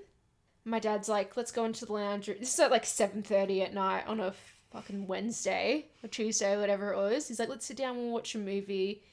my 0.63 0.79
dad's 0.79 1.09
like, 1.09 1.37
let's 1.37 1.51
go 1.51 1.65
into 1.65 1.85
the 1.85 1.93
room." 1.93 2.21
This 2.21 2.53
is 2.53 2.59
at 2.59 2.71
like 2.71 2.85
7.30 2.85 3.63
at 3.63 3.73
night 3.73 4.07
on 4.07 4.19
a 4.19 4.33
fucking 4.75 5.07
Wednesday 5.07 5.85
or 6.03 6.09
Tuesday, 6.09 6.57
whatever 6.57 6.91
it 6.91 6.97
was. 6.97 7.27
He's 7.27 7.39
like, 7.39 7.49
let's 7.49 7.65
sit 7.65 7.77
down 7.77 7.97
and 7.97 8.11
watch 8.11 8.35
a 8.35 8.37
movie. 8.37 9.03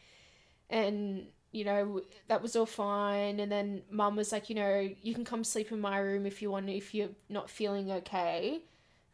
And, 0.68 1.26
you 1.52 1.64
know, 1.64 2.00
that 2.28 2.42
was 2.42 2.56
all 2.56 2.66
fine. 2.66 3.38
And 3.38 3.50
then 3.50 3.82
mum 3.90 4.16
was 4.16 4.32
like, 4.32 4.50
you 4.50 4.56
know, 4.56 4.90
you 5.02 5.14
can 5.14 5.24
come 5.24 5.44
sleep 5.44 5.70
in 5.70 5.80
my 5.80 5.98
room 5.98 6.26
if 6.26 6.42
you 6.42 6.50
want, 6.50 6.68
if 6.68 6.94
you're 6.94 7.10
not 7.28 7.48
feeling 7.48 7.90
okay. 7.90 8.54
And 8.54 8.60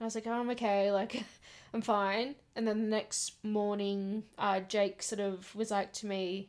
I 0.01 0.05
was 0.05 0.15
like, 0.15 0.27
oh, 0.27 0.33
I'm 0.33 0.51
okay. 0.51 0.91
Like, 0.99 1.23
I'm 1.75 1.83
fine. 1.83 2.35
And 2.57 2.67
then 2.67 2.83
the 2.83 2.89
next 2.89 3.45
morning, 3.45 4.23
uh, 4.39 4.61
Jake 4.61 5.03
sort 5.03 5.21
of 5.21 5.55
was 5.55 5.71
like 5.71 5.93
to 5.95 6.07
me, 6.07 6.49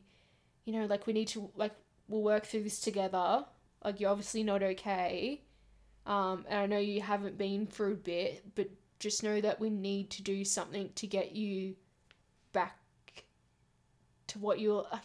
you 0.63 0.73
know, 0.73 0.85
like, 0.85 1.07
we 1.07 1.13
need 1.13 1.27
to, 1.29 1.49
like, 1.57 1.73
we'll 2.07 2.21
work 2.21 2.45
through 2.45 2.63
this 2.63 2.79
together. 2.79 3.43
Like 3.83 3.99
you're 3.99 4.09
obviously 4.11 4.43
not 4.43 4.61
okay. 4.63 5.41
Um, 6.05 6.45
and 6.49 6.59
I 6.59 6.65
know 6.65 6.79
you 6.79 7.01
haven't 7.01 7.37
been 7.37 7.67
for 7.67 7.91
a 7.91 7.95
bit, 7.95 8.43
but 8.55 8.69
just 8.99 9.23
know 9.23 9.39
that 9.41 9.59
we 9.59 9.69
need 9.69 10.09
to 10.11 10.23
do 10.23 10.43
something 10.43 10.89
to 10.95 11.07
get 11.07 11.33
you 11.33 11.75
back 12.51 12.77
to 14.27 14.39
what 14.39 14.59
you're 14.59 14.85
like. 14.91 15.01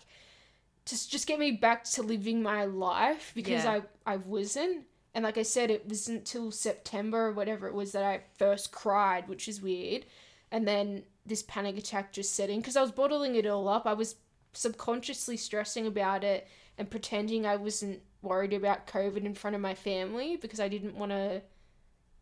Just, 0.87 1.11
just 1.11 1.27
get 1.27 1.39
me 1.39 1.53
back 1.53 1.85
to 1.85 2.03
living 2.03 2.43
my 2.43 2.65
life 2.65 3.33
because 3.35 3.65
Yeah. 3.65 3.81
I, 4.07 4.15
I 4.15 4.17
wasn't. 4.17 4.85
And 5.15 5.25
like 5.25 5.39
I 5.39 5.43
said, 5.43 5.71
it 5.71 5.89
wasn't 5.89 6.19
until 6.19 6.51
September 6.51 7.27
or 7.29 7.33
whatever 7.33 7.69
it 7.69 7.75
was 7.75 7.93
that 7.93 8.03
I 8.03 8.23
first 8.37 8.73
cried, 8.73 9.29
which 9.29 9.49
is 9.49 9.63
weird. 9.63 10.05
And 10.51 10.67
then 10.67 11.05
this 11.25 11.43
panic 11.43 11.79
attack 11.79 12.13
just 12.13 12.35
set 12.35 12.51
in 12.51 12.61
because 12.61 12.77
I 12.77 12.83
was 12.83 12.91
bottling 12.91 13.35
it 13.37 13.47
all 13.47 13.69
up. 13.69 13.87
I 13.87 13.93
was 13.95 14.17
subconsciously 14.53 15.37
stressing 15.37 15.87
about 15.87 16.25
it 16.25 16.49
and 16.77 16.91
pretending 16.91 17.47
I 17.47 17.57
wasn't 17.57 18.01
worried 18.25 18.53
about 18.53 18.87
COVID 18.87 19.25
in 19.25 19.35
front 19.35 19.55
of 19.55 19.63
my 19.63 19.75
family 19.75 20.37
because 20.37 20.61
I 20.61 20.69
didn't 20.69 20.97
want 20.97 21.13
to 21.13 21.43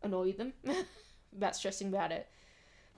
annoy 0.01 0.33
them 0.33 0.53
about 1.35 1.55
stressing 1.55 1.87
about 1.87 2.11
it. 2.11 2.27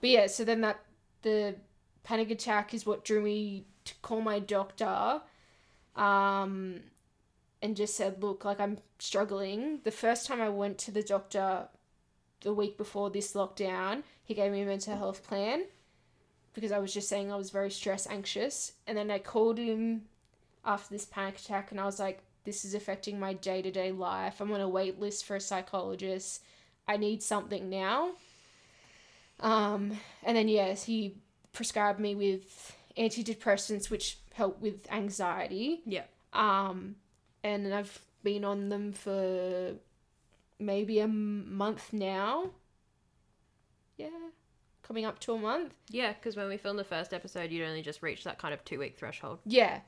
But 0.00 0.10
yeah, 0.10 0.26
so 0.26 0.44
then 0.44 0.60
that 0.60 0.80
the 1.22 1.56
panic 2.02 2.30
attack 2.30 2.74
is 2.74 2.84
what 2.84 3.04
drew 3.04 3.22
me 3.22 3.66
to 3.84 3.94
call 4.02 4.20
my 4.20 4.38
doctor 4.38 5.20
um 5.96 6.80
and 7.62 7.74
just 7.74 7.94
said, 7.94 8.22
"Look, 8.22 8.44
like 8.44 8.60
I'm 8.60 8.78
struggling." 8.98 9.80
The 9.84 9.90
first 9.90 10.26
time 10.26 10.42
I 10.42 10.50
went 10.50 10.76
to 10.78 10.90
the 10.90 11.02
doctor 11.02 11.68
the 12.42 12.52
week 12.52 12.76
before 12.76 13.10
this 13.10 13.32
lockdown, 13.32 14.02
he 14.22 14.34
gave 14.34 14.52
me 14.52 14.62
a 14.62 14.66
mental 14.66 14.96
health 14.96 15.26
plan 15.26 15.64
because 16.56 16.72
I 16.72 16.78
was 16.78 16.92
just 16.92 17.08
saying 17.08 17.30
I 17.30 17.36
was 17.36 17.50
very 17.50 17.70
stress 17.70 18.06
anxious. 18.06 18.72
And 18.86 18.96
then 18.96 19.10
I 19.10 19.18
called 19.18 19.58
him 19.58 20.02
after 20.64 20.94
this 20.94 21.04
panic 21.04 21.38
attack 21.38 21.70
and 21.70 21.80
I 21.80 21.84
was 21.84 22.00
like, 22.00 22.22
this 22.46 22.64
is 22.64 22.72
affecting 22.72 23.20
my 23.20 23.34
day 23.34 23.60
to 23.60 23.70
day 23.70 23.92
life. 23.92 24.40
I'm 24.40 24.50
on 24.52 24.62
a 24.62 24.68
wait 24.68 24.98
list 24.98 25.26
for 25.26 25.36
a 25.36 25.40
psychologist. 25.40 26.42
I 26.88 26.96
need 26.96 27.22
something 27.22 27.68
now. 27.68 28.12
Um, 29.40 29.98
and 30.22 30.36
then, 30.36 30.48
yes, 30.48 30.84
he 30.84 31.18
prescribed 31.52 32.00
me 32.00 32.14
with 32.14 32.74
antidepressants, 32.96 33.90
which 33.90 34.18
help 34.32 34.60
with 34.60 34.90
anxiety. 34.90 35.82
Yeah. 35.84 36.04
Um, 36.32 36.96
and 37.42 37.74
I've 37.74 38.00
been 38.22 38.44
on 38.44 38.70
them 38.70 38.92
for 38.92 39.74
maybe 40.58 41.00
a 41.00 41.08
month 41.08 41.92
now. 41.92 42.50
Yeah, 43.96 44.08
coming 44.82 45.04
up 45.04 45.18
to 45.20 45.32
a 45.32 45.38
month. 45.38 45.72
Yeah, 45.90 46.12
because 46.12 46.36
when 46.36 46.48
we 46.48 46.56
filmed 46.56 46.78
the 46.78 46.84
first 46.84 47.14
episode, 47.14 47.50
you'd 47.50 47.66
only 47.66 47.82
just 47.82 48.02
reached 48.02 48.24
that 48.24 48.38
kind 48.38 48.52
of 48.52 48.64
two 48.64 48.78
week 48.78 48.98
threshold. 48.98 49.38
Yeah. 49.46 49.80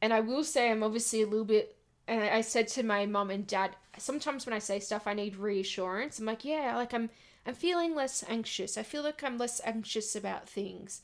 And 0.00 0.12
I 0.12 0.20
will 0.20 0.44
say 0.44 0.70
I'm 0.70 0.82
obviously 0.82 1.22
a 1.22 1.26
little 1.26 1.44
bit 1.44 1.76
and 2.06 2.22
I 2.22 2.40
said 2.40 2.68
to 2.68 2.82
my 2.82 3.04
mum 3.06 3.30
and 3.30 3.46
dad, 3.46 3.76
sometimes 3.98 4.46
when 4.46 4.54
I 4.54 4.60
say 4.60 4.80
stuff 4.80 5.06
I 5.06 5.12
need 5.14 5.36
reassurance. 5.36 6.18
I'm 6.18 6.24
like, 6.26 6.44
yeah, 6.44 6.74
like 6.76 6.94
I'm 6.94 7.10
I'm 7.46 7.54
feeling 7.54 7.94
less 7.94 8.24
anxious. 8.28 8.76
I 8.78 8.82
feel 8.82 9.02
like 9.02 9.22
I'm 9.24 9.38
less 9.38 9.60
anxious 9.64 10.14
about 10.16 10.48
things. 10.48 11.02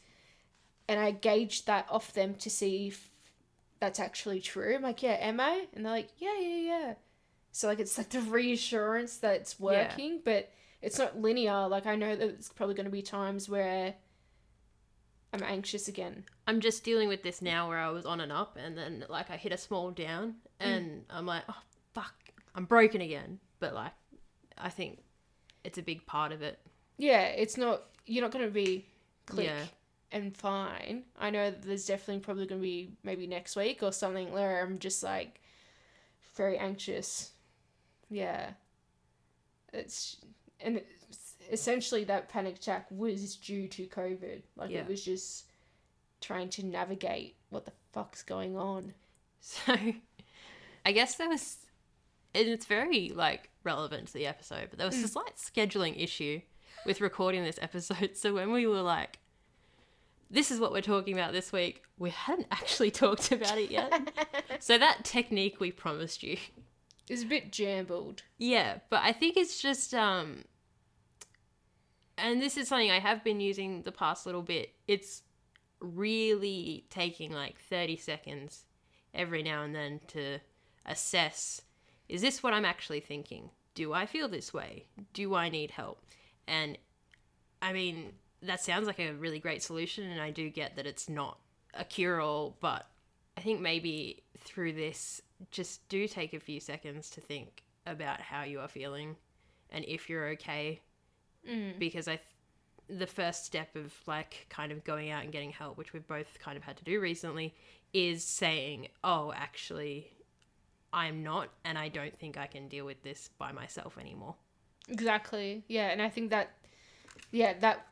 And 0.89 1.01
I 1.01 1.11
gauged 1.13 1.67
that 1.67 1.87
off 1.91 2.13
them 2.13 2.35
to 2.37 2.51
see 2.51 2.89
if 2.89 3.09
that's 3.81 4.01
actually 4.01 4.41
true. 4.41 4.75
I'm 4.77 4.83
like, 4.83 5.03
yeah, 5.03 5.15
am 5.21 5.41
I? 5.41 5.67
And 5.75 5.85
they're 5.85 5.93
like, 5.93 6.11
yeah, 6.19 6.39
yeah, 6.41 6.57
yeah. 6.57 6.95
So 7.53 7.69
like 7.69 7.81
it's 7.81 7.99
like 7.99 8.11
the 8.11 8.21
reassurance 8.23 9.19
that 9.19 9.37
it's 9.37 9.61
Yeah. 9.67 9.99
working, 9.99 10.21
but 10.25 10.53
it's 10.83 10.99
not 10.99 11.21
linear. 11.21 11.69
Like 11.69 11.87
I 11.87 11.97
know 11.97 12.17
that 12.17 12.29
it's 12.29 12.51
probably 12.51 12.75
going 12.75 12.87
to 12.87 12.93
be 12.93 13.03
times 13.03 13.49
where 13.49 13.95
I'm 15.35 15.43
anxious 15.43 15.89
again. 15.89 16.23
I'm 16.47 16.61
just 16.61 16.85
dealing 16.85 17.09
with 17.09 17.25
this 17.25 17.43
now 17.43 17.69
where 17.69 17.79
I 17.79 17.91
was 17.91 18.07
on 18.07 18.21
and 18.21 18.31
up, 18.31 18.57
and 18.57 18.79
then 18.79 19.05
like 19.09 19.31
I 19.31 19.37
hit 19.37 19.51
a 19.51 19.59
small 19.59 19.91
down, 19.91 20.37
mm. 20.61 20.67
and 20.67 21.05
I'm 21.11 21.27
like, 21.27 21.43
oh 21.49 21.61
fuck, 21.93 22.15
I'm 22.55 22.67
broken 22.67 23.01
again. 23.01 23.41
But 23.59 23.75
like, 23.75 23.91
I 24.57 24.69
think 24.69 25.01
it's 25.65 25.77
a 25.77 25.83
big 25.83 26.07
part 26.07 26.31
of 26.31 26.41
it. 26.41 26.61
Yeah, 26.99 27.23
it's 27.23 27.57
not. 27.57 27.83
You're 28.07 28.23
not 28.23 28.31
going 28.31 28.45
to 28.45 28.51
be 28.51 28.87
click 29.27 29.47
Yeah. 29.47 29.65
and 30.13 30.37
fine. 30.37 31.03
I 31.19 31.31
know 31.31 31.51
that 31.51 31.63
there's 31.63 31.87
definitely 31.87 32.21
probably 32.21 32.47
going 32.47 32.61
to 32.61 32.63
be 32.63 32.93
maybe 33.03 33.27
next 33.27 33.57
week 33.57 33.83
or 33.83 33.91
something 33.91 34.31
where 34.31 34.63
I'm 34.63 34.79
just 34.79 35.03
like 35.03 35.41
very 36.37 36.59
anxious. 36.59 37.33
Yeah, 38.09 38.51
it's 39.73 40.19
and 40.61 40.81
essentially 41.51 42.05
that 42.05 42.29
panic 42.29 42.57
attack 42.57 42.87
was 42.91 43.37
due 43.37 43.69
to 43.69 43.87
COVID. 43.87 44.43
Like 44.57 44.71
Yeah. 44.71 44.81
it 44.81 44.89
was 44.89 45.05
just 45.05 45.45
trying 46.21 46.49
to 46.51 46.65
navigate 46.67 47.37
what 47.51 47.65
the 47.65 47.73
fuck's 47.93 48.23
going 48.23 48.57
on. 48.57 48.95
So, 49.41 49.77
I 50.87 50.93
guess 50.93 51.17
there 51.17 51.29
was, 51.29 51.59
and 52.35 52.49
it's 52.49 52.65
very 52.65 53.11
like 53.15 53.51
relevant 53.63 54.07
to 54.07 54.15
the 54.15 54.27
episode, 54.27 54.69
but 54.71 54.79
there 54.79 54.87
was 54.89 54.97
a 55.03 55.07
slight 55.09 55.37
scheduling 55.37 56.03
issue 56.03 56.41
with 56.87 57.03
recording 57.03 57.45
this 57.45 57.59
episode. 57.61 58.13
So 58.17 58.33
when 58.33 58.53
we 58.53 58.67
were 58.67 58.81
like, 58.81 59.19
"This 60.31 60.51
is 60.51 60.59
what 60.59 60.73
we're 60.73 60.81
talking 60.81 61.13
about 61.13 61.35
this 61.35 61.53
week," 61.53 61.83
we 61.99 62.09
hadn't 62.09 62.47
actually 62.51 62.91
talked 63.03 63.33
about 63.33 63.59
it 63.59 63.71
yet. 63.71 63.93
so 64.61 64.79
that 64.79 65.05
technique 65.05 65.61
we 65.61 65.71
promised 65.71 66.23
you, 66.23 66.39
is 67.11 67.23
a 67.23 67.27
bit 67.27 67.53
jambled. 67.53 68.23
yeah, 68.39 68.79
but 68.89 69.03
I 69.03 69.13
think 69.13 69.37
it's 69.37 69.61
just 69.61 69.93
um. 69.93 70.45
And 72.17 72.41
this 72.41 72.57
is 72.57 72.69
something 72.69 72.91
I 72.91 73.01
have 73.01 73.25
been 73.25 73.41
using 73.41 73.83
the 73.83 73.93
past 73.93 74.27
little 74.27 74.43
bit. 74.43 74.73
It's 74.87 75.23
really 75.81 76.87
taking 76.91 77.33
like 77.33 77.59
30 77.59 77.97
seconds 77.97 78.65
every 79.13 79.43
now 79.43 79.63
and 79.63 79.75
then 79.75 80.01
to 80.09 80.39
assess 80.87 81.63
is 82.09 82.21
this 82.21 82.43
what 82.43 82.53
I'm 82.53 82.65
actually 82.65 83.01
thinking? 83.01 83.51
Do 83.75 83.93
I 83.93 84.07
feel 84.07 84.29
this 84.29 84.53
way? 84.53 84.87
Do 85.13 85.35
I 85.35 85.49
need 85.49 85.71
help? 85.71 86.05
And 86.47 86.77
I 87.63 87.73
mean, 87.73 88.13
that 88.43 88.61
sounds 88.61 88.87
like 88.87 89.01
a 89.01 89.13
really 89.13 89.39
great 89.39 89.63
solution, 89.63 90.05
and 90.05 90.21
I 90.21 90.31
do 90.31 90.51
get 90.51 90.77
that 90.77 90.87
it's 90.87 91.09
not 91.09 91.39
a 91.73 91.85
cure 91.85 92.21
all, 92.21 92.57
but 92.61 92.87
I 93.37 93.41
think 93.41 93.61
maybe 93.61 94.23
through 94.39 94.75
this, 94.75 95.23
just 95.51 95.89
do 95.89 96.07
take 96.07 96.35
a 96.35 96.41
few 96.41 96.61
seconds 96.61 97.09
to 97.11 97.21
think 97.21 97.63
about 97.87 98.21
how 98.21 98.43
you 98.43 98.61
are 98.61 98.69
feeling 98.69 99.17
and 99.71 99.85
if 99.89 100.09
you're 100.09 100.29
okay. 100.29 100.81
Mm. 101.49 101.79
Because 101.79 102.09
I, 102.09 102.17
th- 102.17 102.99
the 102.99 103.07
first 103.07 103.45
step 103.45 103.77
of 103.77 103.93
like 104.07 104.47
kind 104.51 104.73
of 104.73 104.85
going 104.85 105.11
out 105.11 105.23
and 105.23 105.33
getting 105.33 105.51
help, 105.51 105.77
which 105.77 105.93
we've 105.93 106.07
both 106.07 106.39
kind 106.41 106.57
of 106.57 106.63
had 106.63 106.77
to 106.79 106.85
do 106.85 107.01
recently, 107.01 107.55
is 107.93 108.25
saying, 108.25 108.89
oh, 109.03 109.33
actually, 109.35 110.11
I'm 110.93 111.23
not, 111.23 111.49
and 111.65 111.79
I 111.79 111.89
don't 111.89 112.17
think 112.19 112.37
I 112.37 112.47
can 112.47 112.69
deal 112.69 112.85
with 112.85 113.03
this 113.03 113.31
by 113.39 113.53
myself 113.53 113.99
anymore. 113.99 114.35
Exactly. 114.89 115.65
Yeah, 115.69 115.89
and 115.89 116.03
I 116.03 116.09
think 116.09 116.31
that 116.31 116.51
yeah, 117.31 117.55
that 117.61 117.87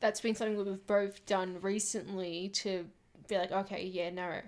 that's 0.00 0.20
been 0.20 0.34
something 0.34 0.56
that 0.56 0.66
we've 0.66 0.86
both 0.86 1.24
done 1.26 1.58
recently 1.60 2.48
to 2.50 2.86
be 3.28 3.36
like, 3.36 3.50
okay, 3.50 3.84
yeah, 3.84 4.10
no, 4.10 4.40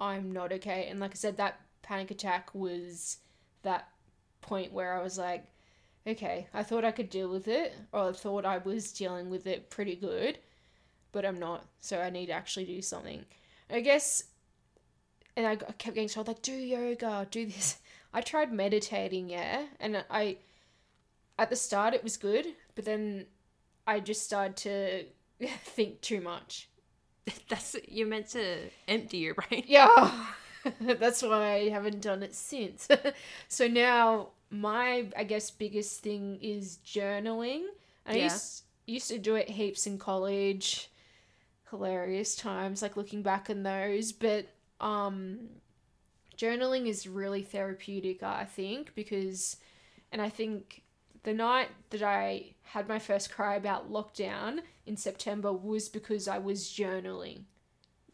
I'm 0.00 0.32
not 0.32 0.52
okay. 0.52 0.86
And 0.90 1.00
like 1.00 1.12
I 1.12 1.14
said, 1.14 1.36
that 1.38 1.60
panic 1.82 2.10
attack 2.10 2.54
was 2.54 3.18
that 3.62 3.88
point 4.42 4.72
where 4.72 4.94
I 4.98 5.02
was 5.02 5.18
like, 5.18 5.44
okay, 6.06 6.46
I 6.54 6.62
thought 6.62 6.84
I 6.84 6.92
could 6.92 7.10
deal 7.10 7.28
with 7.28 7.48
it, 7.48 7.74
or 7.92 8.10
I 8.10 8.12
thought 8.12 8.44
I 8.44 8.58
was 8.58 8.92
dealing 8.92 9.30
with 9.30 9.46
it 9.46 9.70
pretty 9.70 9.96
good, 9.96 10.38
but 11.12 11.24
I'm 11.24 11.38
not. 11.38 11.66
So 11.80 12.00
I 12.00 12.10
need 12.10 12.26
to 12.26 12.32
actually 12.32 12.66
do 12.66 12.80
something. 12.80 13.24
I 13.70 13.80
guess, 13.80 14.24
and 15.36 15.46
I 15.46 15.56
kept 15.56 15.94
getting 15.94 16.08
told 16.08 16.28
like, 16.28 16.42
do 16.42 16.52
yoga, 16.52 17.26
do 17.30 17.46
this. 17.46 17.78
I 18.14 18.20
tried 18.20 18.52
meditating, 18.52 19.28
yeah, 19.28 19.64
and 19.80 20.04
I 20.10 20.38
at 21.38 21.50
the 21.50 21.56
start 21.56 21.92
it 21.92 22.04
was 22.04 22.16
good, 22.16 22.46
but 22.74 22.84
then 22.84 23.26
I 23.86 24.00
just 24.00 24.22
started 24.22 24.56
to 24.58 25.48
think 25.64 26.00
too 26.00 26.20
much. 26.20 26.68
That's 27.48 27.76
you're 27.88 28.06
meant 28.06 28.28
to 28.30 28.70
empty 28.88 29.18
your 29.18 29.34
brain. 29.34 29.64
Yeah. 29.66 30.26
That's 30.80 31.22
why 31.22 31.52
I 31.52 31.68
haven't 31.68 32.00
done 32.00 32.22
it 32.22 32.34
since. 32.34 32.88
so 33.48 33.68
now 33.68 34.30
my 34.60 35.06
I 35.16 35.24
guess 35.24 35.50
biggest 35.50 36.00
thing 36.02 36.38
is 36.40 36.78
journaling. 36.84 37.64
I 38.06 38.16
Yeah. 38.16 38.24
used 38.24 38.62
used 38.86 39.08
to 39.08 39.18
do 39.18 39.34
it 39.36 39.48
heaps 39.50 39.86
in 39.86 39.98
college. 39.98 40.90
Hilarious 41.70 42.36
times 42.36 42.80
like 42.82 42.96
looking 42.96 43.22
back 43.22 43.50
on 43.50 43.62
those, 43.64 44.12
but 44.12 44.46
um 44.80 45.48
journaling 46.36 46.86
is 46.86 47.06
really 47.06 47.42
therapeutic, 47.42 48.22
I 48.22 48.44
think, 48.44 48.94
because 48.94 49.56
and 50.12 50.20
I 50.22 50.28
think 50.28 50.82
the 51.24 51.34
night 51.34 51.68
that 51.90 52.02
I 52.02 52.54
had 52.62 52.88
my 52.88 52.98
first 52.98 53.32
cry 53.32 53.56
about 53.56 53.90
lockdown 53.90 54.60
in 54.86 54.96
September 54.96 55.52
was 55.52 55.88
because 55.88 56.28
I 56.28 56.38
was 56.38 56.64
journaling. 56.68 57.44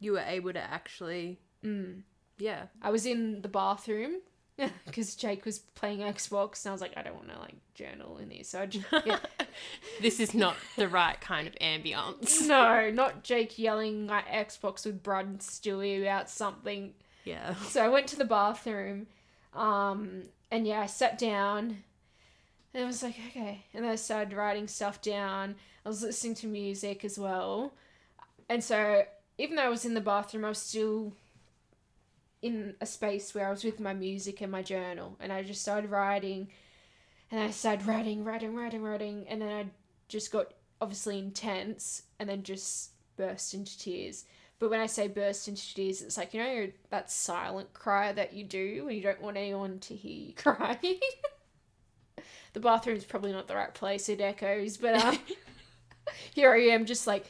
You 0.01 0.13
were 0.13 0.21
able 0.27 0.53
to 0.53 0.61
actually, 0.63 1.39
Mm. 1.63 2.03
yeah, 2.39 2.67
I 2.81 2.91
was 2.91 3.05
in 3.07 3.43
the 3.43 3.49
bathroom 3.49 4.21
because 4.87 5.15
Jake 5.17 5.45
was 5.45 5.59
playing 5.61 6.01
Xbox, 6.01 6.65
and 6.65 6.71
I 6.71 6.73
was 6.73 6.81
like, 6.81 6.93
I 6.97 7.03
don't 7.03 7.15
want 7.17 7.31
to 7.31 7.39
like 7.39 7.55
journal 7.75 8.19
in 8.19 8.31
here, 8.31 8.45
So 8.45 8.61
I 8.63 8.67
just, 8.67 8.87
yeah. 9.05 9.19
this 10.01 10.21
is 10.21 10.35
not 10.35 10.57
the 10.77 10.89
right 10.89 11.21
kind 11.21 11.49
of 11.49 11.55
ambience. 11.57 12.47
no, 12.47 12.91
not 12.91 13.25
Jake 13.25 13.59
yelling 13.59 14.11
at 14.11 14.27
Xbox 14.27 14.85
with 14.87 15.03
Brad 15.03 15.27
and 15.27 15.39
Stewie 15.41 16.03
about 16.03 16.29
something. 16.31 16.93
Yeah. 17.25 17.55
So 17.69 17.85
I 17.85 17.89
went 17.89 18.07
to 18.09 18.17
the 18.17 18.25
bathroom, 18.25 19.07
Um, 19.55 20.25
and 20.51 20.67
yeah, 20.67 20.81
I 20.81 20.87
sat 20.87 21.19
down 21.19 21.83
and 22.75 22.85
I 22.85 22.87
was 22.87 23.03
like, 23.03 23.17
okay. 23.29 23.65
And 23.75 23.85
then 23.85 23.91
I 23.93 23.97
started 23.97 24.37
writing 24.37 24.67
stuff 24.69 25.01
down. 25.01 25.55
I 25.85 25.89
was 25.89 26.03
listening 26.03 26.35
to 26.37 26.47
music 26.47 27.05
as 27.05 27.19
well. 27.19 27.73
And 28.49 28.63
so 28.63 29.05
even 29.39 29.57
though 29.57 29.63
I 29.65 29.69
was 29.69 29.85
in 29.85 29.95
the 29.95 30.01
bathroom, 30.01 30.45
I 30.45 30.49
was 30.51 30.59
still 30.59 31.13
in 32.43 32.75
a 32.81 32.87
space 32.87 33.35
where 33.35 33.47
I 33.47 33.51
was 33.51 33.65
with 33.65 33.81
my 33.81 33.95
music 33.95 34.41
and 34.41 34.51
my 34.51 34.63
journal. 34.63 35.17
And 35.21 35.33
I 35.33 35.43
just 35.43 35.63
started 35.63 35.91
writing. 35.91 36.49
And 37.31 37.41
I 37.41 37.51
started 37.51 37.87
writing, 37.87 38.25
writing, 38.25 38.55
writing, 38.55 38.83
writing. 38.83 39.25
And 39.29 39.41
then 39.41 39.49
I 39.49 39.67
just 40.09 40.33
got 40.33 40.53
obviously 40.81 41.19
intense 41.19 42.03
and 42.19 42.29
then 42.29 42.43
just 42.43 42.91
burst 43.17 43.55
into 43.55 43.79
tears. 43.79 44.25
But 44.59 44.71
when 44.71 44.81
I 44.81 44.87
say 44.87 45.09
burst 45.09 45.49
into 45.49 45.75
tears, 45.75 46.03
it's 46.03 46.17
like, 46.17 46.35
you 46.35 46.43
know, 46.43 46.69
that 46.91 47.11
silent 47.11 47.73
cry 47.73 48.13
that 48.13 48.33
you 48.33 48.45
do 48.45 48.85
when 48.85 48.97
you 48.97 49.03
don't 49.03 49.23
want 49.23 49.37
anyone 49.37 49.79
to 49.81 49.95
hear 49.95 50.29
you 50.29 50.33
cry. 50.37 50.79
the 52.53 52.61
bathroom's 52.61 53.05
probably 53.05 53.33
not 53.33 53.49
the 53.49 53.57
right 53.57 53.73
place, 53.73 54.09
it 54.09 54.21
echoes, 54.21 54.77
but 54.77 54.95
uh, 54.95 55.17
here 56.35 56.53
I 56.53 56.75
am 56.75 56.87
just 56.87 57.07
like 57.07 57.27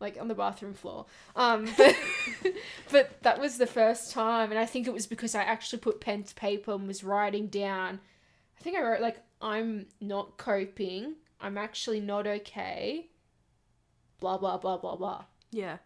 like 0.00 0.16
on 0.20 0.28
the 0.28 0.34
bathroom 0.34 0.74
floor. 0.74 1.06
Um, 1.34 1.68
but 1.76 1.96
but 2.90 3.22
that 3.22 3.40
was 3.40 3.58
the 3.58 3.66
first 3.66 4.12
time, 4.12 4.50
and 4.50 4.58
I 4.58 4.66
think 4.66 4.86
it 4.86 4.92
was 4.92 5.06
because 5.06 5.34
I 5.34 5.42
actually 5.42 5.80
put 5.80 6.00
pen 6.00 6.22
to 6.24 6.34
paper 6.34 6.72
and 6.72 6.86
was 6.86 7.04
writing 7.04 7.48
down. 7.48 8.00
I 8.58 8.62
think 8.62 8.76
I 8.76 8.82
wrote 8.82 9.00
like 9.00 9.20
I'm 9.40 9.86
not 10.00 10.36
coping. 10.36 11.14
I'm 11.40 11.58
actually 11.58 12.00
not 12.00 12.26
okay. 12.26 13.08
Blah 14.20 14.38
blah 14.38 14.58
blah 14.58 14.78
blah 14.78 14.96
blah. 14.96 15.24
Yeah. 15.50 15.78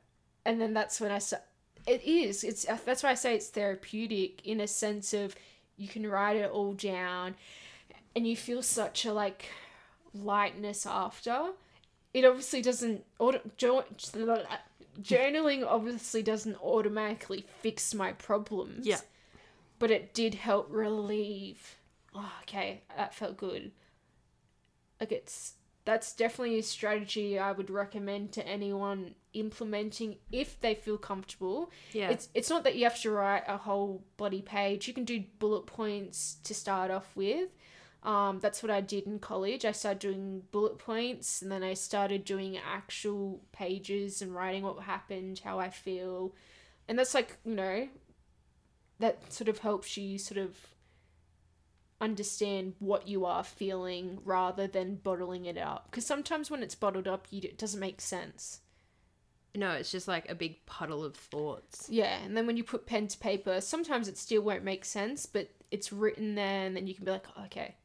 And 0.45 0.61
then 0.61 0.75
that's 0.75 1.01
when 1.01 1.11
I 1.11 1.19
start. 1.19 1.43
It 1.87 2.03
is. 2.05 2.45
It's 2.45 2.65
that's 2.85 3.03
why 3.03 3.11
I 3.11 3.15
say 3.15 3.35
it's 3.35 3.49
therapeutic 3.49 4.47
in 4.47 4.61
a 4.61 4.67
sense 4.67 5.13
of 5.13 5.35
you 5.77 5.89
can 5.89 6.07
write 6.07 6.37
it 6.37 6.51
all 6.51 6.75
down, 6.75 7.35
and 8.15 8.27
you 8.27 8.37
feel 8.37 8.63
such 8.63 9.05
a 9.05 9.13
like 9.13 9.47
lightness 10.15 10.87
after 10.87 11.53
it 12.15 12.25
obviously 12.25 12.63
doesn't 12.63 13.05
auto, 13.19 13.41
jo- 13.57 13.85
journaling 15.01 15.65
obviously 15.67 16.23
doesn't 16.23 16.57
automatically 16.63 17.47
fix 17.61 17.95
my 17.95 18.13
problems. 18.13 18.87
Yeah. 18.87 19.01
But 19.79 19.91
it 19.91 20.15
did 20.15 20.35
help 20.35 20.69
relieve. 20.71 21.77
Oh, 22.15 22.33
okay, 22.43 22.83
that 22.97 23.15
felt 23.15 23.37
good. 23.37 23.73
Like 25.01 25.13
it's 25.13 25.55
that's 25.85 26.15
definitely 26.15 26.59
a 26.59 26.63
strategy 26.63 27.39
I 27.39 27.53
would 27.53 27.69
recommend 27.69 28.33
to 28.33 28.47
anyone 28.47 29.15
implementing 29.35 30.17
if 30.31 30.61
they 30.61 30.75
feel 30.75 30.99
comfortable. 30.99 31.71
Yeah. 31.93 32.11
It's 32.11 32.29
it's 32.35 32.51
not 32.51 32.65
that 32.65 32.77
you 32.77 32.85
have 32.85 33.01
to 33.03 33.11
write 33.11 33.45
a 33.49 33.57
whole 33.57 34.05
bloody 34.17 34.43
page. 34.43 34.87
You 34.87 34.95
can 34.95 35.05
do 35.05 35.25
bullet 35.39 35.67
points 35.67 36.37
to 36.45 36.55
start 36.55 36.91
off 36.91 37.11
with. 37.17 37.49
Um, 38.03 38.41
that's 38.41 38.63
what 38.63 38.71
I 38.71 38.81
did 38.81 39.07
in 39.07 39.21
college. 39.21 39.65
I 39.65 39.73
started 39.73 40.01
doing 40.01 40.43
bullet 40.51 40.79
points 40.79 41.41
and 41.41 41.53
then 41.53 41.63
I 41.63 41.75
started 41.75 42.25
doing 42.25 42.59
actual 42.59 43.41
pages 43.53 44.21
and 44.21 44.35
writing 44.35 44.65
what 44.65 44.81
happened, 44.81 45.41
how 45.45 45.61
I 45.61 45.71
feel. 45.71 46.35
And 46.89 46.99
that's 46.99 47.15
like, 47.15 47.39
you 47.45 47.55
know, 47.55 47.89
that 48.99 49.33
sort 49.33 49.49
of 49.49 49.59
helps 49.59 49.97
you 49.97 50.19
sort 50.19 50.39
of 50.39 50.57
understand 52.01 52.75
what 52.81 53.07
you 53.07 53.25
are 53.25 53.45
feeling 53.45 54.19
rather 54.25 54.67
than 54.67 54.97
bottling 54.97 55.45
it 55.45 55.57
up. 55.57 55.87
Because 55.91 56.05
sometimes 56.05 56.51
when 56.51 56.63
it's 56.63 56.75
bottled 56.75 57.07
up, 57.07 57.29
you, 57.31 57.41
it 57.45 57.57
doesn't 57.59 57.79
make 57.79 58.01
sense. 58.01 58.61
No, 59.55 59.73
it's 59.73 59.93
just 59.93 60.09
like 60.09 60.29
a 60.29 60.35
big 60.35 60.65
puddle 60.67 61.05
of 61.05 61.15
thoughts. 61.15 61.87
Yeah, 61.89 62.19
and 62.25 62.37
then 62.37 62.47
when 62.47 62.57
you 62.57 62.65
put 62.65 62.87
pen 62.87 63.07
to 63.09 63.19
paper, 63.19 63.61
sometimes 63.61 64.09
it 64.09 64.19
still 64.19 64.43
won't 64.43 64.65
make 64.65 64.85
sense, 64.85 65.27
but 65.27 65.51
it's 65.71 65.93
written 65.93 66.35
there, 66.35 66.67
and 66.67 66.75
then 66.75 66.87
you 66.87 66.95
can 66.95 67.05
be 67.05 67.11
like, 67.11 67.27
oh, 67.37 67.45
okay, 67.45 67.77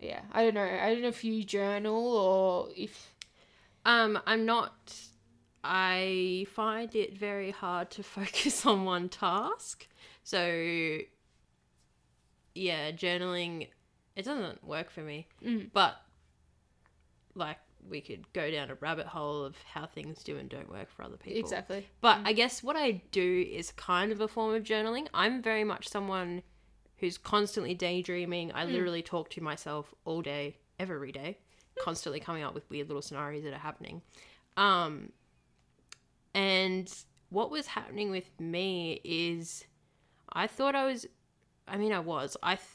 yeah, 0.00 0.20
I 0.32 0.44
don't 0.44 0.54
know. 0.54 0.64
I 0.64 0.92
don't 0.92 1.02
know 1.02 1.08
if 1.08 1.24
you 1.24 1.44
journal 1.44 2.16
or 2.16 2.68
if. 2.76 3.14
Um, 3.84 4.18
I'm 4.26 4.46
not. 4.46 4.94
I 5.62 6.46
find 6.54 6.94
it 6.94 7.16
very 7.16 7.50
hard 7.50 7.90
to 7.92 8.02
focus 8.18 8.64
on 8.64 8.84
one 8.84 9.08
task. 9.08 9.86
So, 10.22 10.98
yeah, 12.54 12.92
journaling, 12.92 13.68
it 14.16 14.24
doesn't 14.24 14.64
work 14.64 14.90
for 14.90 15.00
me. 15.00 15.26
Mm. 15.44 15.70
But, 15.72 15.96
like, 17.34 17.58
we 17.88 18.00
could 18.00 18.30
go 18.32 18.50
down 18.50 18.70
a 18.70 18.74
rabbit 18.76 19.06
hole 19.06 19.44
of 19.44 19.56
how 19.72 19.86
things 19.86 20.22
do 20.22 20.36
and 20.36 20.48
don't 20.48 20.70
work 20.70 20.90
for 20.90 21.02
other 21.02 21.16
people. 21.16 21.40
Exactly. 21.40 21.86
But 22.00 22.20
I 22.24 22.32
guess 22.32 22.62
what 22.62 22.76
I 22.76 23.02
do 23.12 23.46
is 23.50 23.72
kind 23.72 24.12
of 24.12 24.20
a 24.20 24.28
form 24.28 24.54
of 24.54 24.62
journaling. 24.62 25.08
I'm 25.12 25.42
very 25.42 25.64
much 25.64 25.88
someone 25.88 26.42
who's 27.00 27.18
constantly 27.18 27.74
daydreaming. 27.74 28.52
I 28.54 28.64
literally 28.66 29.02
talk 29.02 29.30
to 29.30 29.40
myself 29.40 29.94
all 30.04 30.22
day, 30.22 30.58
every 30.78 31.12
day, 31.12 31.38
constantly 31.80 32.20
coming 32.20 32.42
up 32.42 32.54
with 32.54 32.68
weird 32.70 32.88
little 32.88 33.02
scenarios 33.02 33.44
that 33.44 33.54
are 33.54 33.58
happening. 33.58 34.02
Um, 34.56 35.10
and 36.34 36.92
what 37.30 37.50
was 37.50 37.66
happening 37.66 38.10
with 38.10 38.30
me 38.38 39.00
is 39.02 39.64
I 40.32 40.46
thought 40.46 40.74
I 40.74 40.84
was, 40.84 41.06
I 41.66 41.76
mean, 41.76 41.92
I 41.92 42.00
was. 42.00 42.36
I, 42.42 42.56
th- 42.56 42.66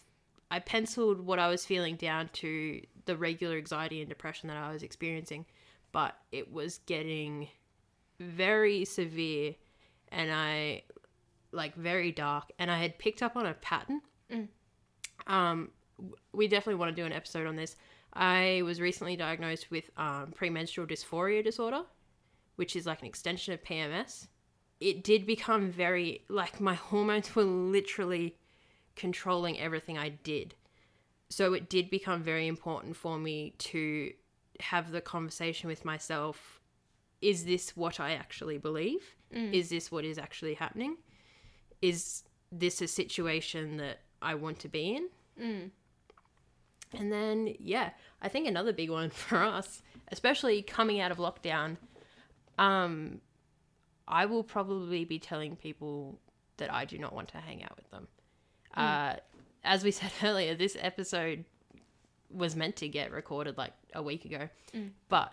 I 0.49 0.59
penciled 0.59 1.21
what 1.21 1.39
I 1.39 1.47
was 1.47 1.65
feeling 1.65 1.95
down 1.95 2.29
to 2.33 2.81
the 3.05 3.15
regular 3.15 3.57
anxiety 3.57 4.01
and 4.01 4.09
depression 4.09 4.49
that 4.49 4.57
I 4.57 4.71
was 4.71 4.83
experiencing, 4.83 5.45
but 5.91 6.15
it 6.31 6.51
was 6.51 6.79
getting 6.85 7.47
very 8.19 8.85
severe 8.85 9.55
and 10.09 10.31
I 10.31 10.83
like 11.51 11.75
very 11.75 12.11
dark 12.11 12.51
and 12.59 12.71
I 12.71 12.79
had 12.79 12.97
picked 12.97 13.21
up 13.21 13.35
on 13.35 13.45
a 13.45 13.53
pattern 13.53 14.01
Mm. 14.31 14.47
um, 15.27 15.69
we 16.33 16.47
definitely 16.47 16.75
want 16.75 16.95
to 16.95 17.01
do 17.01 17.05
an 17.05 17.13
episode 17.13 17.47
on 17.47 17.55
this. 17.55 17.75
I 18.13 18.61
was 18.63 18.81
recently 18.81 19.15
diagnosed 19.15 19.69
with 19.71 19.89
um, 19.97 20.33
premenstrual 20.35 20.87
dysphoria 20.87 21.43
disorder, 21.43 21.83
which 22.55 22.75
is 22.75 22.85
like 22.85 23.01
an 23.01 23.07
extension 23.07 23.53
of 23.53 23.63
PMS. 23.63 24.27
It 24.79 25.03
did 25.03 25.25
become 25.25 25.71
very, 25.71 26.25
like, 26.29 26.59
my 26.59 26.73
hormones 26.73 27.35
were 27.35 27.43
literally 27.43 28.37
controlling 28.95 29.59
everything 29.59 29.97
I 29.97 30.09
did. 30.09 30.55
So 31.29 31.53
it 31.53 31.69
did 31.69 31.89
become 31.89 32.23
very 32.23 32.47
important 32.47 32.95
for 32.95 33.17
me 33.17 33.55
to 33.59 34.11
have 34.59 34.91
the 34.91 35.01
conversation 35.01 35.67
with 35.67 35.83
myself 35.85 36.61
is 37.21 37.45
this 37.45 37.75
what 37.75 37.99
I 37.99 38.11
actually 38.11 38.57
believe? 38.57 39.15
Mm. 39.33 39.53
Is 39.53 39.69
this 39.69 39.91
what 39.91 40.05
is 40.05 40.17
actually 40.17 40.53
happening? 40.53 40.97
Is 41.81 42.23
this 42.51 42.81
a 42.81 42.87
situation 42.87 43.77
that 43.77 44.01
I 44.21 44.35
want 44.35 44.59
to 44.59 44.67
be 44.69 44.95
in? 44.95 45.09
Mm. 45.41 45.69
And 46.97 47.11
then, 47.11 47.55
yeah, 47.59 47.89
I 48.21 48.29
think 48.29 48.47
another 48.47 48.73
big 48.73 48.89
one 48.89 49.09
for 49.11 49.37
us, 49.37 49.81
especially 50.11 50.61
coming 50.61 50.99
out 51.01 51.11
of 51.11 51.17
lockdown, 51.17 51.77
um, 52.57 53.19
I 54.07 54.25
will 54.25 54.43
probably 54.43 55.03
be 55.05 55.19
telling 55.19 55.55
people 55.55 56.19
that 56.57 56.71
I 56.73 56.85
do 56.85 56.97
not 56.97 57.13
want 57.13 57.29
to 57.29 57.37
hang 57.37 57.63
out 57.63 57.75
with 57.75 57.89
them. 57.91 58.07
Uh, 58.75 59.15
as 59.63 59.83
we 59.83 59.91
said 59.99 60.11
earlier, 60.23 60.55
this 60.55 60.77
episode 60.79 61.43
was 62.31 62.55
meant 62.55 62.75
to 62.77 62.87
get 62.87 63.11
recorded 63.11 63.57
like 63.57 63.73
a 63.93 64.01
week 64.01 64.25
ago, 64.25 64.49
Mm. 64.73 64.89
but 65.09 65.31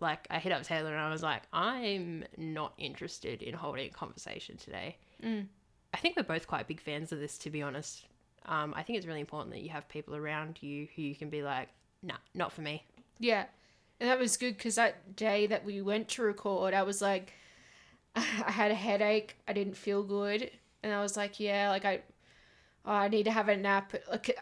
like 0.00 0.26
I 0.30 0.38
hit 0.38 0.52
up 0.52 0.64
Taylor 0.64 0.90
and 0.90 1.00
I 1.00 1.10
was 1.10 1.22
like, 1.22 1.42
I'm 1.52 2.24
not 2.36 2.74
interested 2.76 3.40
in 3.42 3.54
holding 3.54 3.86
a 3.86 3.90
conversation 3.90 4.56
today. 4.56 4.96
Mm. 5.22 5.46
I 5.92 5.98
think 5.98 6.16
we're 6.16 6.22
both 6.22 6.46
quite 6.46 6.68
big 6.68 6.80
fans 6.80 7.12
of 7.12 7.20
this, 7.20 7.38
to 7.38 7.50
be 7.50 7.62
honest. 7.62 8.06
Um, 8.46 8.74
I 8.76 8.82
think 8.82 8.98
it's 8.98 9.06
really 9.06 9.20
important 9.20 9.54
that 9.54 9.62
you 9.62 9.70
have 9.70 9.88
people 9.88 10.16
around 10.16 10.58
you 10.62 10.88
who 10.96 11.02
you 11.02 11.14
can 11.14 11.30
be 11.30 11.42
like, 11.42 11.68
nah, 12.02 12.16
not 12.34 12.52
for 12.52 12.62
me. 12.62 12.84
Yeah. 13.18 13.44
And 14.00 14.10
that 14.10 14.18
was 14.18 14.36
good 14.36 14.56
because 14.56 14.74
that 14.74 15.14
day 15.14 15.46
that 15.46 15.64
we 15.64 15.80
went 15.80 16.08
to 16.08 16.22
record, 16.22 16.74
I 16.74 16.82
was 16.82 17.00
like, 17.00 17.32
I 18.16 18.20
had 18.20 18.70
a 18.70 18.74
headache. 18.74 19.36
I 19.46 19.52
didn't 19.52 19.76
feel 19.76 20.02
good. 20.02 20.50
And 20.82 20.92
I 20.92 21.00
was 21.00 21.16
like, 21.16 21.38
yeah, 21.38 21.68
like 21.70 21.84
I, 21.84 22.00
oh, 22.84 22.92
I 22.92 23.08
need 23.08 23.24
to 23.24 23.30
have 23.30 23.48
a 23.48 23.56
nap. 23.56 23.94
Like 24.10 24.36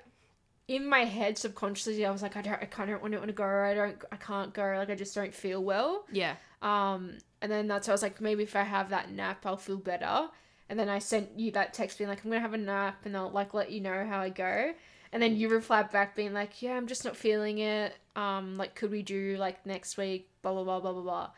in 0.68 0.88
my 0.88 1.00
head, 1.00 1.36
subconsciously, 1.36 2.06
I 2.06 2.10
was 2.10 2.22
like, 2.22 2.36
I 2.36 2.42
don't, 2.42 2.54
I 2.54 2.64
kind 2.64 2.90
of 2.90 3.00
don't 3.00 3.12
want 3.12 3.26
to 3.26 3.32
go. 3.32 3.44
I 3.44 3.74
don't, 3.74 4.02
I 4.10 4.16
can't 4.16 4.54
go. 4.54 4.74
Like 4.78 4.88
I 4.88 4.94
just 4.94 5.14
don't 5.14 5.34
feel 5.34 5.62
well. 5.62 6.04
Yeah. 6.10 6.36
Um, 6.62 7.18
and 7.42 7.52
then 7.52 7.68
that's, 7.68 7.88
I 7.88 7.92
was 7.92 8.02
like, 8.02 8.20
maybe 8.20 8.44
if 8.44 8.56
I 8.56 8.62
have 8.62 8.88
that 8.90 9.10
nap, 9.10 9.44
I'll 9.44 9.56
feel 9.56 9.76
better. 9.76 10.28
And 10.70 10.78
then 10.78 10.88
I 10.88 11.00
sent 11.00 11.36
you 11.36 11.50
that 11.50 11.74
text 11.74 11.98
being 11.98 12.08
like, 12.08 12.24
I'm 12.24 12.30
gonna 12.30 12.40
have 12.40 12.54
a 12.54 12.58
nap 12.58 13.00
and 13.04 13.16
I'll 13.16 13.28
like 13.30 13.54
let 13.54 13.72
you 13.72 13.80
know 13.80 14.06
how 14.08 14.20
I 14.20 14.28
go. 14.28 14.72
And 15.12 15.20
then 15.20 15.34
you 15.34 15.48
replied 15.48 15.90
back 15.90 16.14
being 16.14 16.32
like, 16.32 16.62
Yeah, 16.62 16.76
I'm 16.76 16.86
just 16.86 17.04
not 17.04 17.16
feeling 17.16 17.58
it. 17.58 17.92
Um, 18.14 18.56
like 18.56 18.76
could 18.76 18.92
we 18.92 19.02
do 19.02 19.36
like 19.36 19.66
next 19.66 19.96
week? 19.96 20.30
Blah 20.42 20.54
blah 20.54 20.62
blah 20.62 20.78
blah 20.78 20.92
blah 20.92 21.02
blah. 21.02 21.30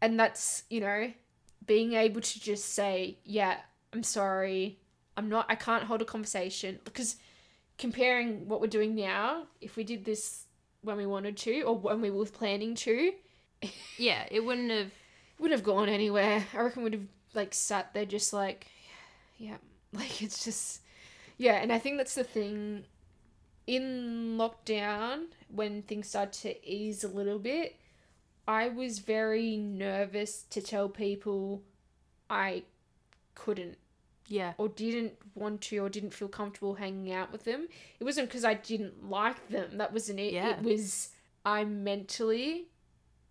And 0.00 0.18
that's, 0.18 0.62
you 0.70 0.80
know, 0.80 1.12
being 1.66 1.94
able 1.94 2.20
to 2.20 2.40
just 2.40 2.66
say, 2.66 3.18
Yeah, 3.24 3.56
I'm 3.92 4.04
sorry. 4.04 4.78
I'm 5.16 5.28
not 5.28 5.46
I 5.48 5.56
can't 5.56 5.82
hold 5.82 6.00
a 6.00 6.04
conversation 6.04 6.78
because 6.84 7.16
comparing 7.78 8.46
what 8.46 8.60
we're 8.60 8.68
doing 8.68 8.94
now, 8.94 9.46
if 9.60 9.74
we 9.74 9.82
did 9.82 10.04
this 10.04 10.44
when 10.82 10.96
we 10.96 11.06
wanted 11.06 11.36
to 11.38 11.62
or 11.62 11.76
when 11.76 12.00
we 12.00 12.12
were 12.12 12.26
planning 12.26 12.76
to, 12.76 13.12
Yeah, 13.96 14.24
it 14.30 14.44
wouldn't 14.44 14.70
have. 14.70 14.92
wouldn't 15.40 15.56
have 15.56 15.64
gone 15.64 15.88
anywhere. 15.88 16.44
I 16.52 16.60
reckon 16.60 16.82
would 16.82 16.92
have 16.94 17.06
like 17.38 17.54
sat 17.54 17.94
there 17.94 18.04
just 18.04 18.32
like, 18.34 18.66
yeah, 19.38 19.56
Like 19.92 20.20
it's 20.22 20.44
just 20.44 20.82
yeah, 21.38 21.54
and 21.62 21.72
I 21.72 21.78
think 21.78 21.96
that's 21.96 22.14
the 22.16 22.24
thing 22.24 22.84
in 23.66 24.36
lockdown 24.38 25.26
when 25.48 25.82
things 25.82 26.08
started 26.08 26.32
to 26.42 26.68
ease 26.68 27.04
a 27.04 27.08
little 27.08 27.38
bit, 27.38 27.76
I 28.46 28.68
was 28.68 28.98
very 28.98 29.56
nervous 29.56 30.42
to 30.50 30.60
tell 30.60 30.88
people 30.88 31.62
I 32.30 32.64
couldn't 33.34 33.78
Yeah. 34.26 34.54
or 34.58 34.68
didn't 34.68 35.12
want 35.34 35.60
to 35.62 35.78
or 35.78 35.88
didn't 35.88 36.14
feel 36.14 36.28
comfortable 36.28 36.74
hanging 36.74 37.12
out 37.12 37.30
with 37.30 37.44
them. 37.44 37.68
It 38.00 38.04
wasn't 38.04 38.28
because 38.28 38.44
I 38.44 38.54
didn't 38.54 39.08
like 39.08 39.48
them. 39.48 39.78
That 39.78 39.92
wasn't 39.92 40.18
it. 40.20 40.32
Yeah. 40.32 40.56
It 40.58 40.62
was 40.62 41.10
I 41.44 41.64
mentally 41.64 42.66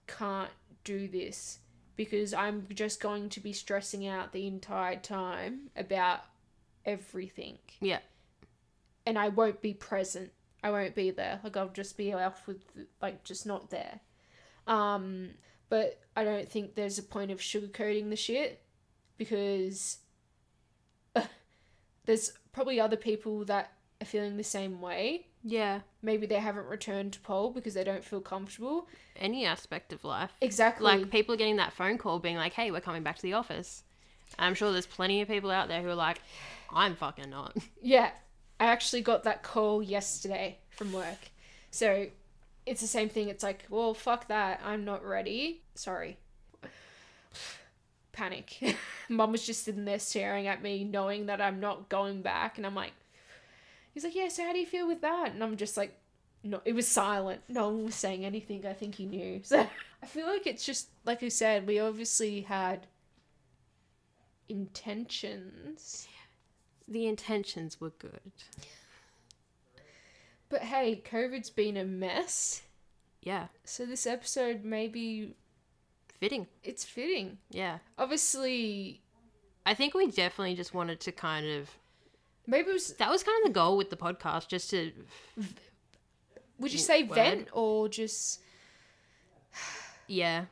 can't 0.08 0.52
do 0.84 1.08
this 1.08 1.60
because 1.98 2.34
I'm 2.34 2.68
just 2.74 3.02
going 3.02 3.28
to 3.30 3.42
be 3.42 3.52
stressing 3.52 4.08
out 4.08 4.32
the 4.32 4.48
entire 4.48 4.96
time 4.96 5.72
about 5.76 6.22
everything. 6.86 7.58
Yeah. 7.82 8.00
And 9.06 9.18
I 9.20 9.30
won't 9.30 9.62
be 9.62 9.74
present. 9.74 10.32
I 10.64 10.72
won't 10.72 10.96
be 10.96 11.12
there. 11.12 11.42
Like 11.44 11.58
I'll 11.58 11.70
just 11.70 11.98
be 11.98 12.14
off 12.14 12.48
with 12.48 12.64
like 13.02 13.24
just 13.24 13.46
not 13.46 13.70
there. 13.70 14.00
Um 14.68 15.32
but 15.70 16.00
I 16.16 16.24
don't 16.24 16.48
think 16.48 16.76
there's 16.76 16.98
a 16.98 17.04
point 17.04 17.32
of 17.32 17.40
sugarcoating 17.40 18.10
the 18.10 18.16
shit 18.16 18.62
because 19.18 19.98
there's 22.06 22.32
probably 22.54 22.80
other 22.80 22.96
people 22.96 23.44
that 23.46 23.74
are 24.02 24.06
feeling 24.06 24.38
the 24.38 24.44
same 24.44 24.80
way. 24.82 25.27
Yeah. 25.44 25.82
Maybe 26.02 26.26
they 26.28 26.40
haven't 26.40 26.66
returned 26.66 27.14
to 27.14 27.20
pole 27.20 27.52
because 27.52 27.74
they 27.74 27.84
don't 27.84 28.04
feel 28.04 28.22
comfortable. 28.22 28.88
Any 29.16 29.46
aspect 29.46 29.94
of 29.94 30.04
life. 30.04 30.32
Exactly. 30.42 30.86
Like 30.86 31.10
people 31.10 31.34
are 31.36 31.38
getting 31.38 31.58
that 31.58 31.74
phone 31.74 31.98
call 31.98 32.20
being 32.20 32.38
like, 32.38 32.54
"Hey, 32.54 32.72
we're 32.72 32.82
coming 32.82 33.04
back 33.04 33.16
to 33.18 33.22
the 33.22 33.34
office." 33.34 33.84
I'm 34.38 34.56
sure 34.56 34.72
there's 34.72 34.86
plenty 34.86 35.22
of 35.22 35.28
people 35.28 35.52
out 35.52 35.70
there 35.70 35.82
who 35.82 35.90
are 35.90 35.96
like, 35.96 36.22
"I'm 36.72 36.96
fucking 36.96 37.30
not." 37.30 37.56
yeah, 37.82 38.12
I 38.60 38.66
actually 38.66 39.02
got 39.02 39.24
that 39.24 39.44
call 39.44 39.82
yesterday 39.82 40.60
from 40.70 40.92
work. 40.92 41.32
So 41.72 42.08
it's 42.66 42.82
the 42.82 42.88
same 42.88 43.10
thing. 43.10 43.30
It's 43.30 43.44
like, 43.44 43.66
well, 43.70 43.94
fuck 43.94 44.28
that. 44.28 44.62
I'm 44.64 44.84
not 44.84 45.06
ready. 45.06 45.62
Sorry. 45.76 46.18
Panic. 48.12 48.78
Mum 49.10 49.32
was 49.32 49.46
just 49.46 49.64
sitting 49.64 49.86
there 49.86 50.00
staring 50.00 50.48
at 50.48 50.62
me, 50.62 50.84
knowing 50.84 51.28
that 51.28 51.40
I'm 51.40 51.60
not 51.60 51.88
going 51.88 52.22
back. 52.22 52.58
And 52.58 52.66
I'm 52.66 52.76
like, 52.76 52.94
he's 53.98 54.04
like, 54.04 54.16
yeah, 54.16 54.28
so 54.28 54.44
how 54.46 54.54
do 54.54 54.60
you 54.60 54.66
feel 54.68 54.88
with 54.88 55.02
that? 55.02 55.32
And 55.32 55.44
I'm 55.44 55.58
just 55.58 55.76
like, 55.76 55.98
no, 56.44 56.62
it 56.66 56.74
was 56.74 56.88
silent. 56.88 57.42
No 57.50 57.70
one 57.70 57.86
was 57.86 57.96
saying 57.96 58.26
anything. 58.26 58.64
I 58.64 58.74
think 58.74 58.94
he 58.94 59.08
knew. 59.08 59.42
So 59.44 59.66
I 60.04 60.06
feel 60.06 60.28
like 60.28 60.46
it's 60.46 60.64
just, 60.64 60.90
like 61.04 61.24
I 61.24 61.30
said, 61.30 61.66
we 61.66 61.80
obviously 61.80 62.42
had 62.42 62.86
intentions. 64.48 66.08
The 66.88 67.08
intentions 67.08 67.82
were 67.82 67.90
good. 67.90 68.32
But 70.50 70.62
hey, 70.62 71.02
COVID's 71.04 71.50
been 71.50 71.76
a 71.76 71.84
mess. 71.84 72.62
Yeah. 73.24 73.48
So 73.64 73.88
this 73.88 74.06
episode 74.06 74.64
may 74.64 74.88
be 74.88 75.34
Fitting. 76.20 76.46
it's 76.64 76.86
fitting. 76.86 77.40
Yeah. 77.50 77.80
Obviously, 77.98 79.02
I 79.66 79.74
think 79.74 79.96
we 79.96 80.06
definitely 80.12 80.54
just 80.54 80.76
wanted 80.76 81.00
to 81.00 81.12
kind 81.12 81.48
of 81.48 81.72
maybe 82.48 82.70
it 82.70 82.74
was. 82.74 82.94
that 82.94 83.10
was 83.12 83.22
kind 83.24 83.38
of 83.44 83.50
the 83.50 83.54
goal 83.54 83.78
with 83.78 83.90
the 83.92 83.98
podcast, 83.98 84.48
just 84.48 84.70
to 84.72 84.92
Would 86.60 86.74
you 86.74 86.80
say 86.80 87.04
Word. 87.04 87.16
vent 87.16 87.48
or 87.54 87.88
just? 87.90 88.40
yeah. 90.08 90.46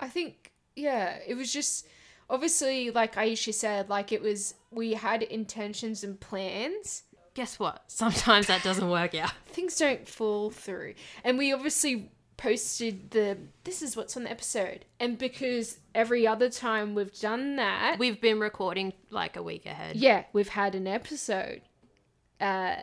I 0.00 0.08
think 0.08 0.52
yeah, 0.76 1.18
it 1.26 1.34
was 1.34 1.52
just 1.52 1.86
obviously 2.30 2.90
like 2.90 3.16
Aisha 3.16 3.52
said, 3.52 3.88
like 3.88 4.12
it 4.12 4.22
was 4.22 4.54
we 4.70 4.94
had 4.94 5.22
intentions 5.22 6.04
and 6.04 6.18
plans. 6.18 7.02
Guess 7.34 7.58
what? 7.58 7.84
Sometimes 7.88 8.46
that 8.48 8.62
doesn't 8.62 8.88
work 8.88 9.14
out. 9.14 9.32
Things 9.46 9.76
don't 9.76 10.08
fall 10.08 10.50
through, 10.50 10.94
and 11.24 11.36
we 11.38 11.52
obviously 11.52 12.10
posted 12.38 13.10
the 13.10 13.36
this 13.64 13.82
is 13.82 13.94
what's 13.96 14.16
on 14.16 14.22
the 14.24 14.30
episode, 14.30 14.86
and 14.98 15.18
because 15.18 15.78
every 15.94 16.26
other 16.26 16.48
time 16.48 16.94
we've 16.94 17.12
done 17.20 17.56
that, 17.56 17.96
We've 17.98 18.18
been 18.20 18.40
recording 18.40 18.94
like 19.10 19.36
a 19.36 19.42
week 19.42 19.66
ahead. 19.66 19.96
yeah, 19.96 20.24
we've 20.32 20.48
had 20.48 20.74
an 20.74 20.86
episode. 20.86 21.60
Uh, 22.40 22.76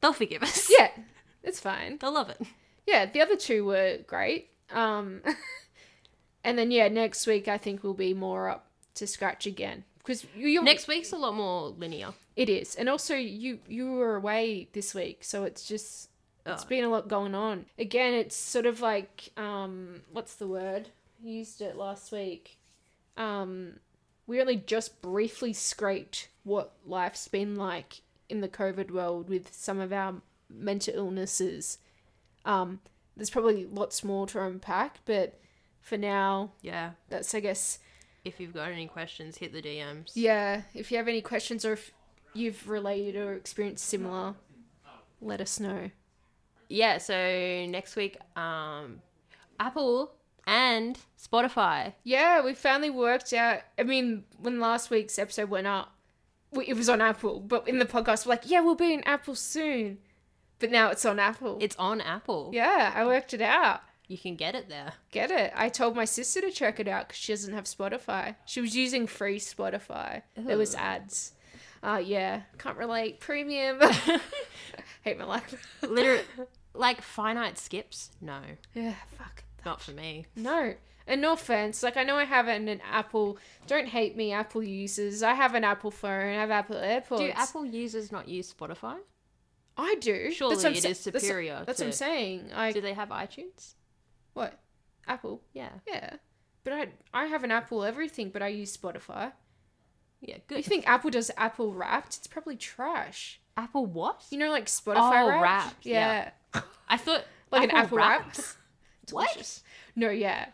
They'll 0.00 0.12
forgive 0.14 0.42
us. 0.42 0.70
yeah, 0.78 0.88
it's 1.42 1.60
fine. 1.60 1.98
They'll 1.98 2.12
love 2.14 2.30
it. 2.30 2.40
yeah, 2.86 3.04
the 3.06 3.20
other 3.20 3.36
two 3.36 3.64
were 3.66 3.98
great. 4.06 4.48
Um, 4.70 5.20
and 6.44 6.58
then 6.58 6.70
yeah, 6.70 6.88
next 6.88 7.26
week 7.26 7.48
I 7.48 7.58
think 7.58 7.82
we'll 7.82 7.94
be 7.94 8.14
more 8.14 8.48
up 8.48 8.66
to 8.94 9.06
scratch 9.06 9.46
again 9.46 9.84
because 9.98 10.24
you 10.36 10.48
you're, 10.48 10.62
Next 10.62 10.88
week's 10.88 11.12
a 11.12 11.16
lot 11.16 11.34
more 11.34 11.68
linear. 11.68 12.08
it 12.36 12.48
is, 12.48 12.74
and 12.76 12.88
also 12.88 13.14
you 13.14 13.58
you 13.68 13.92
were 13.92 14.16
away 14.16 14.68
this 14.72 14.94
week, 14.94 15.24
so 15.24 15.44
it's 15.44 15.66
just 15.66 16.08
it's 16.46 16.64
Oh. 16.64 16.68
been 16.68 16.84
a 16.84 16.88
lot 16.88 17.08
going 17.08 17.34
on. 17.34 17.66
Again, 17.78 18.14
it's 18.14 18.36
sort 18.36 18.66
of 18.66 18.80
like 18.80 19.30
um, 19.36 20.02
what's 20.12 20.34
the 20.34 20.46
word? 20.46 20.88
I 21.24 21.28
used 21.28 21.60
it 21.60 21.76
last 21.76 22.10
week. 22.12 22.58
Um, 23.16 23.78
we 24.26 24.40
only 24.40 24.56
just 24.56 25.00
briefly 25.02 25.52
scraped 25.52 26.28
what 26.44 26.72
life's 26.86 27.28
been 27.28 27.56
like 27.56 28.00
in 28.28 28.40
the 28.40 28.48
COVID 28.48 28.90
world 28.90 29.28
with 29.28 29.52
some 29.54 29.78
of 29.80 29.92
our 29.92 30.14
mental 30.48 30.94
illnesses. 30.96 31.78
Um, 32.44 32.80
there's 33.16 33.30
probably 33.30 33.66
lots 33.66 34.02
more 34.02 34.26
to 34.28 34.42
unpack, 34.42 35.00
but 35.04 35.38
for 35.80 35.96
now, 35.98 36.52
Yeah. 36.62 36.92
that's 37.08 37.34
I 37.34 37.40
guess 37.40 37.78
If 38.24 38.38
you've 38.40 38.54
got 38.54 38.70
any 38.70 38.86
questions, 38.86 39.38
hit 39.38 39.52
the 39.52 39.60
DMs. 39.62 40.12
yeah. 40.14 40.62
If 40.74 40.90
you 40.90 40.96
have 40.96 41.08
any 41.08 41.20
questions 41.20 41.64
or 41.64 41.72
if 41.74 41.92
you've 42.34 42.68
related 42.68 43.16
or 43.16 43.34
experienced 43.34 43.84
similar, 43.86 44.34
let 45.20 45.40
us 45.40 45.60
know. 45.60 45.90
Yeah, 46.72 46.96
so 46.96 47.14
next 47.66 47.96
week, 47.96 48.16
um, 48.34 49.02
Apple 49.60 50.14
and 50.46 50.98
Spotify. 51.20 51.92
Yeah, 52.02 52.42
we 52.42 52.54
finally 52.54 52.88
worked 52.88 53.34
out. 53.34 53.60
I 53.78 53.82
mean, 53.82 54.24
when 54.38 54.58
last 54.58 54.90
week's 54.90 55.18
episode 55.18 55.50
went 55.50 55.66
up, 55.66 55.94
we, 56.50 56.64
it 56.66 56.74
was 56.74 56.88
on 56.88 57.02
Apple, 57.02 57.40
but 57.40 57.68
in 57.68 57.78
the 57.78 57.84
podcast, 57.84 58.24
we're 58.24 58.30
like, 58.30 58.44
yeah, 58.46 58.60
we'll 58.60 58.74
be 58.74 58.94
in 58.94 59.04
Apple 59.04 59.34
soon. 59.34 59.98
But 60.60 60.70
now 60.70 60.88
it's 60.88 61.04
on 61.04 61.18
Apple. 61.18 61.58
It's 61.60 61.76
on 61.76 62.00
Apple. 62.00 62.50
yeah, 62.54 62.92
I 62.94 63.04
worked 63.04 63.34
it 63.34 63.42
out. 63.42 63.82
You 64.08 64.16
can 64.16 64.36
get 64.36 64.54
it 64.54 64.70
there. 64.70 64.94
Get 65.10 65.30
it? 65.30 65.52
I 65.54 65.68
told 65.68 65.94
my 65.94 66.06
sister 66.06 66.40
to 66.40 66.50
check 66.50 66.80
it 66.80 66.88
out 66.88 67.08
because 67.08 67.20
she 67.20 67.32
doesn't 67.32 67.52
have 67.52 67.64
Spotify. 67.64 68.36
She 68.46 68.62
was 68.62 68.74
using 68.74 69.06
free 69.06 69.38
Spotify. 69.38 70.22
There 70.36 70.56
was 70.56 70.74
ads. 70.74 71.32
Uh, 71.82 72.00
yeah, 72.02 72.42
can't 72.58 72.78
relate. 72.78 73.20
Premium. 73.20 73.78
Hate 75.02 75.18
my 75.18 75.24
life. 75.24 75.66
Literally, 75.82 76.22
like 76.74 77.00
finite 77.02 77.58
skips? 77.58 78.10
No, 78.20 78.40
Yeah, 78.74 78.94
fuck. 79.18 79.44
not 79.64 79.80
for 79.80 79.92
me. 79.92 80.26
No. 80.36 80.74
And 81.06 81.20
no 81.20 81.32
offense, 81.32 81.82
like 81.82 81.96
I 81.96 82.04
know 82.04 82.16
I 82.16 82.24
have 82.24 82.46
an, 82.46 82.68
an 82.68 82.80
Apple. 82.88 83.36
Don't 83.66 83.88
hate 83.88 84.16
me, 84.16 84.32
Apple 84.32 84.62
users. 84.62 85.22
I 85.22 85.34
have 85.34 85.54
an 85.54 85.64
Apple 85.64 85.90
phone. 85.90 86.28
I 86.30 86.34
have 86.40 86.50
Apple 86.52 86.76
AirPods. 86.76 87.18
Do 87.18 87.28
Apple 87.30 87.64
users 87.66 88.12
not 88.12 88.28
use 88.28 88.52
Spotify? 88.52 88.98
I 89.76 89.96
do. 90.00 90.30
Surely 90.30 90.54
what 90.56 90.64
I'm 90.64 90.72
it 90.74 90.82
sa- 90.82 90.88
is 90.90 91.04
that's- 91.04 91.22
superior 91.22 91.64
That's, 91.66 91.80
what 91.80 91.86
I'm 91.86 91.92
saying. 91.92 92.50
I 92.54 92.70
Do 92.72 92.80
they 92.80 92.94
have 92.94 93.08
iTunes? 93.08 93.74
what? 94.34 94.58
Apple. 95.08 95.42
Yeah. 95.52 95.70
Yeah. 95.88 96.16
But 96.62 96.72
I 96.74 96.88
I 97.12 97.24
have 97.26 97.42
an 97.42 97.50
Apple 97.50 97.82
everything, 97.82 98.30
but 98.30 98.40
I 98.40 98.48
use 98.48 98.76
Spotify. 98.76 99.32
Yeah, 100.20 100.36
good. 100.46 100.58
You 100.58 100.62
think 100.62 100.86
Apple 100.86 101.10
does 101.10 101.32
Apple 101.36 101.72
Wrapped? 101.72 102.16
It's 102.18 102.28
probably 102.28 102.54
trash. 102.56 103.40
Apple 103.56 103.86
what? 103.86 104.24
You 104.30 104.38
know, 104.38 104.50
like 104.52 104.66
Spotify 104.66 105.24
Oh, 105.24 105.28
Wrapped. 105.28 105.42
Wrapped, 105.42 105.86
Yeah. 105.86 106.12
yeah. 106.12 106.30
I 106.88 106.96
thought 106.96 107.24
Like 107.50 107.64
an 107.64 107.70
Apple? 107.76 107.98
Wrapped. 107.98 108.40
What? 109.10 109.28
Delicious. 109.32 109.62
No, 109.96 110.10
yeah. 110.10 110.46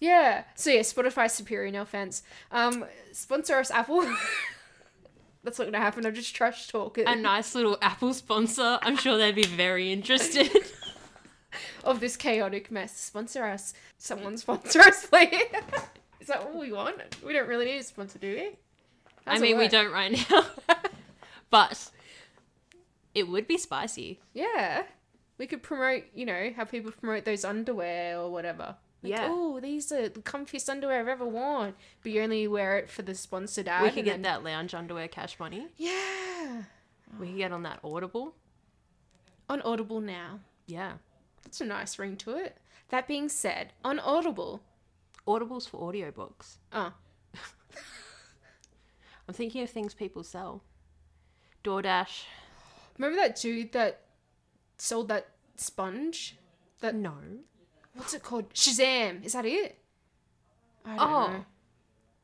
Yeah. 0.00 0.44
So 0.54 0.70
yeah, 0.70 0.80
Spotify's 0.80 1.32
superior, 1.32 1.70
no 1.70 1.82
offense. 1.82 2.22
Um 2.50 2.84
sponsor 3.12 3.56
us 3.56 3.70
Apple. 3.70 4.02
That's 5.44 5.58
not 5.58 5.66
gonna 5.66 5.78
happen. 5.78 6.06
I'm 6.06 6.14
just 6.14 6.34
trash 6.34 6.68
talking 6.68 7.06
A 7.06 7.16
nice 7.16 7.54
little 7.54 7.76
Apple 7.82 8.14
sponsor. 8.14 8.78
I'm 8.82 8.96
sure 8.96 9.18
they'd 9.18 9.34
be 9.34 9.44
very 9.44 9.92
interested. 9.92 10.50
of 11.84 12.00
this 12.00 12.16
chaotic 12.16 12.70
mess. 12.70 12.96
Sponsor 12.98 13.44
us. 13.44 13.74
Someone 13.98 14.36
sponsor 14.36 14.80
us, 14.80 15.06
please. 15.06 15.32
Is 16.20 16.28
that 16.28 16.44
what 16.44 16.56
we 16.60 16.72
want? 16.72 16.96
We 17.24 17.32
don't 17.32 17.48
really 17.48 17.64
need 17.66 17.78
a 17.78 17.82
sponsor, 17.84 18.18
do 18.18 18.30
we? 18.32 18.40
I 19.26 19.32
How's 19.32 19.40
it 19.40 19.42
mean, 19.42 19.58
we 19.58 19.68
don't 19.68 19.92
right 19.92 20.12
now. 20.30 20.44
but 21.50 21.90
it 23.14 23.28
would 23.28 23.46
be 23.46 23.58
spicy. 23.58 24.20
Yeah. 24.34 24.84
We 25.38 25.46
could 25.46 25.62
promote, 25.62 26.04
you 26.14 26.26
know, 26.26 26.52
how 26.56 26.64
people 26.64 26.90
promote 26.92 27.24
those 27.24 27.44
underwear 27.44 28.18
or 28.18 28.30
whatever. 28.30 28.76
Like, 29.02 29.12
Yeah. 29.12 29.28
Oh, 29.30 29.60
these 29.60 29.92
are 29.92 30.08
the 30.08 30.20
comfiest 30.20 30.68
underwear 30.68 31.00
I've 31.00 31.08
ever 31.08 31.24
worn. 31.26 31.74
But 32.02 32.12
you 32.12 32.22
only 32.22 32.48
wear 32.48 32.76
it 32.78 32.90
for 32.90 33.02
the 33.02 33.14
sponsored 33.14 33.68
ad. 33.68 33.84
we 33.84 33.90
could 33.90 34.04
get 34.04 34.14
then- 34.14 34.22
that 34.22 34.42
lounge 34.44 34.74
underwear 34.74 35.06
cash 35.08 35.38
money. 35.38 35.68
Yeah. 35.76 36.62
We 37.18 37.28
could 37.28 37.36
get 37.36 37.52
on 37.52 37.62
that 37.62 37.78
Audible. 37.84 38.34
On 39.48 39.62
Audible 39.62 40.00
now. 40.00 40.40
Yeah. 40.66 40.94
That's 41.44 41.60
a 41.60 41.64
nice 41.64 41.98
ring 41.98 42.16
to 42.18 42.36
it. 42.36 42.58
That 42.88 43.06
being 43.06 43.28
said, 43.28 43.72
on 43.84 43.98
Audible. 44.00 44.62
Audible's 45.26 45.66
for 45.66 45.92
audiobooks. 45.92 46.56
Oh. 46.72 46.92
I'm 49.28 49.34
thinking 49.34 49.62
of 49.62 49.70
things 49.70 49.94
people 49.94 50.24
sell. 50.24 50.62
DoorDash. 51.64 52.24
Remember 52.98 53.16
that 53.20 53.36
dude 53.40 53.72
that 53.72 54.00
sold 54.78 55.08
that 55.08 55.28
sponge? 55.56 56.36
That 56.80 56.94
No. 56.94 57.14
what's 57.94 58.14
it 58.14 58.22
called? 58.22 58.52
Shazam. 58.54 59.24
Is 59.24 59.32
that 59.32 59.44
it? 59.44 59.78
I 60.84 60.96
don't 60.96 61.00
Oh. 61.00 61.26
know. 61.32 61.44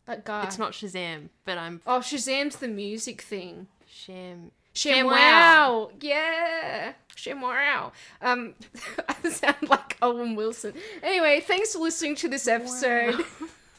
That 0.06 0.24
guy. 0.24 0.44
It's 0.44 0.58
not 0.58 0.72
Shazam, 0.72 1.28
but 1.44 1.58
I'm 1.58 1.80
Oh, 1.86 1.98
Shazam's 2.00 2.56
the 2.56 2.68
music 2.68 3.22
thing. 3.22 3.68
Sham. 3.86 4.50
Sham 4.74 5.06
wow. 5.06 5.90
Yeah. 6.00 6.92
Sham 7.14 7.40
wow. 7.40 7.92
Um 8.20 8.54
I 9.24 9.28
sound 9.30 9.68
like 9.68 9.96
Owen 10.02 10.34
Wilson. 10.36 10.74
Anyway, 11.02 11.40
thanks 11.40 11.72
for 11.72 11.78
listening 11.78 12.16
to 12.16 12.28
this 12.28 12.46
episode. 12.48 13.24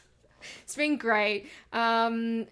it's 0.62 0.74
been 0.76 0.96
great. 0.96 1.48
Um 1.72 2.46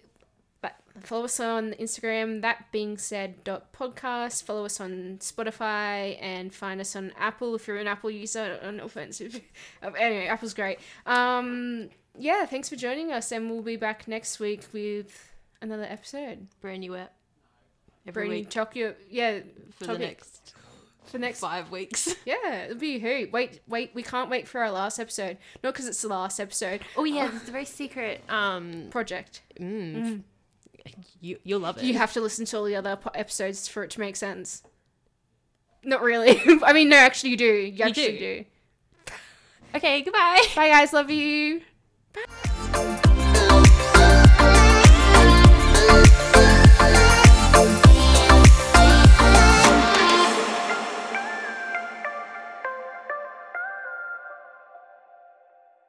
follow 1.01 1.25
us 1.25 1.39
on 1.39 1.73
Instagram, 1.73 2.41
that 2.41 2.71
being 2.71 2.97
said 2.97 3.43
dot 3.43 3.73
podcast. 3.73 4.43
Follow 4.43 4.65
us 4.65 4.79
on 4.79 5.17
Spotify 5.19 6.17
and 6.21 6.53
find 6.53 6.79
us 6.81 6.95
on 6.95 7.11
Apple 7.17 7.55
if 7.55 7.67
you're 7.67 7.77
an 7.77 7.87
Apple 7.87 8.11
user. 8.11 8.59
No 8.73 8.85
offense. 8.85 9.21
uh, 9.21 9.91
anyway, 9.97 10.27
Apple's 10.27 10.53
great. 10.53 10.79
Um 11.05 11.89
yeah, 12.17 12.45
thanks 12.45 12.69
for 12.69 12.75
joining 12.77 13.11
us 13.11 13.31
and 13.31 13.49
we'll 13.51 13.61
be 13.61 13.75
back 13.75 14.07
next 14.07 14.39
week 14.39 14.61
with 14.71 15.33
another 15.61 15.83
episode. 15.83 16.47
Brand 16.61 16.79
new 16.79 16.95
app. 16.95 17.11
Every 18.07 18.13
Brand 18.13 18.29
new 18.31 18.35
week 18.39 18.49
Tokyo, 18.49 18.95
yeah, 19.09 19.39
for 19.71 19.87
the 19.87 19.97
next 19.97 20.53
for 21.05 21.17
next. 21.19 21.39
five 21.39 21.71
weeks. 21.71 22.15
Yeah, 22.25 22.63
it'll 22.65 22.77
be 22.77 22.97
who. 22.99 23.27
Wait, 23.31 23.61
wait, 23.67 23.91
we 23.93 24.01
can't 24.01 24.29
wait 24.31 24.47
for 24.47 24.59
our 24.61 24.71
last 24.71 24.97
episode. 24.99 25.37
Not 25.63 25.73
because 25.73 25.87
it's 25.87 26.01
the 26.01 26.07
last 26.07 26.39
episode. 26.39 26.81
Oh 26.97 27.03
yeah, 27.03 27.29
it's 27.35 27.47
a 27.47 27.51
very 27.51 27.65
secret. 27.65 28.23
Um, 28.29 28.87
Project. 28.89 29.41
mm, 29.59 30.21
you 31.21 31.39
you'll 31.43 31.59
love 31.59 31.77
it. 31.77 31.83
You 31.83 31.95
have 31.95 32.13
to 32.13 32.21
listen 32.21 32.45
to 32.45 32.57
all 32.57 32.63
the 32.63 32.75
other 32.75 32.97
episodes 33.13 33.67
for 33.67 33.83
it 33.83 33.91
to 33.91 33.99
make 33.99 34.15
sense. 34.15 34.63
Not 35.83 36.01
really. 36.01 36.41
I 36.63 36.73
mean, 36.73 36.89
no, 36.89 36.97
actually, 36.97 37.31
you 37.31 37.37
do. 37.37 37.45
You 37.45 37.83
actually 37.83 38.17
do. 38.17 38.45
do. 39.05 39.13
okay, 39.75 40.01
goodbye. 40.01 40.41
Bye, 40.55 40.69
guys. 40.69 40.93
Love 40.93 41.11
you. 41.11 41.61
Bye. 42.13 43.01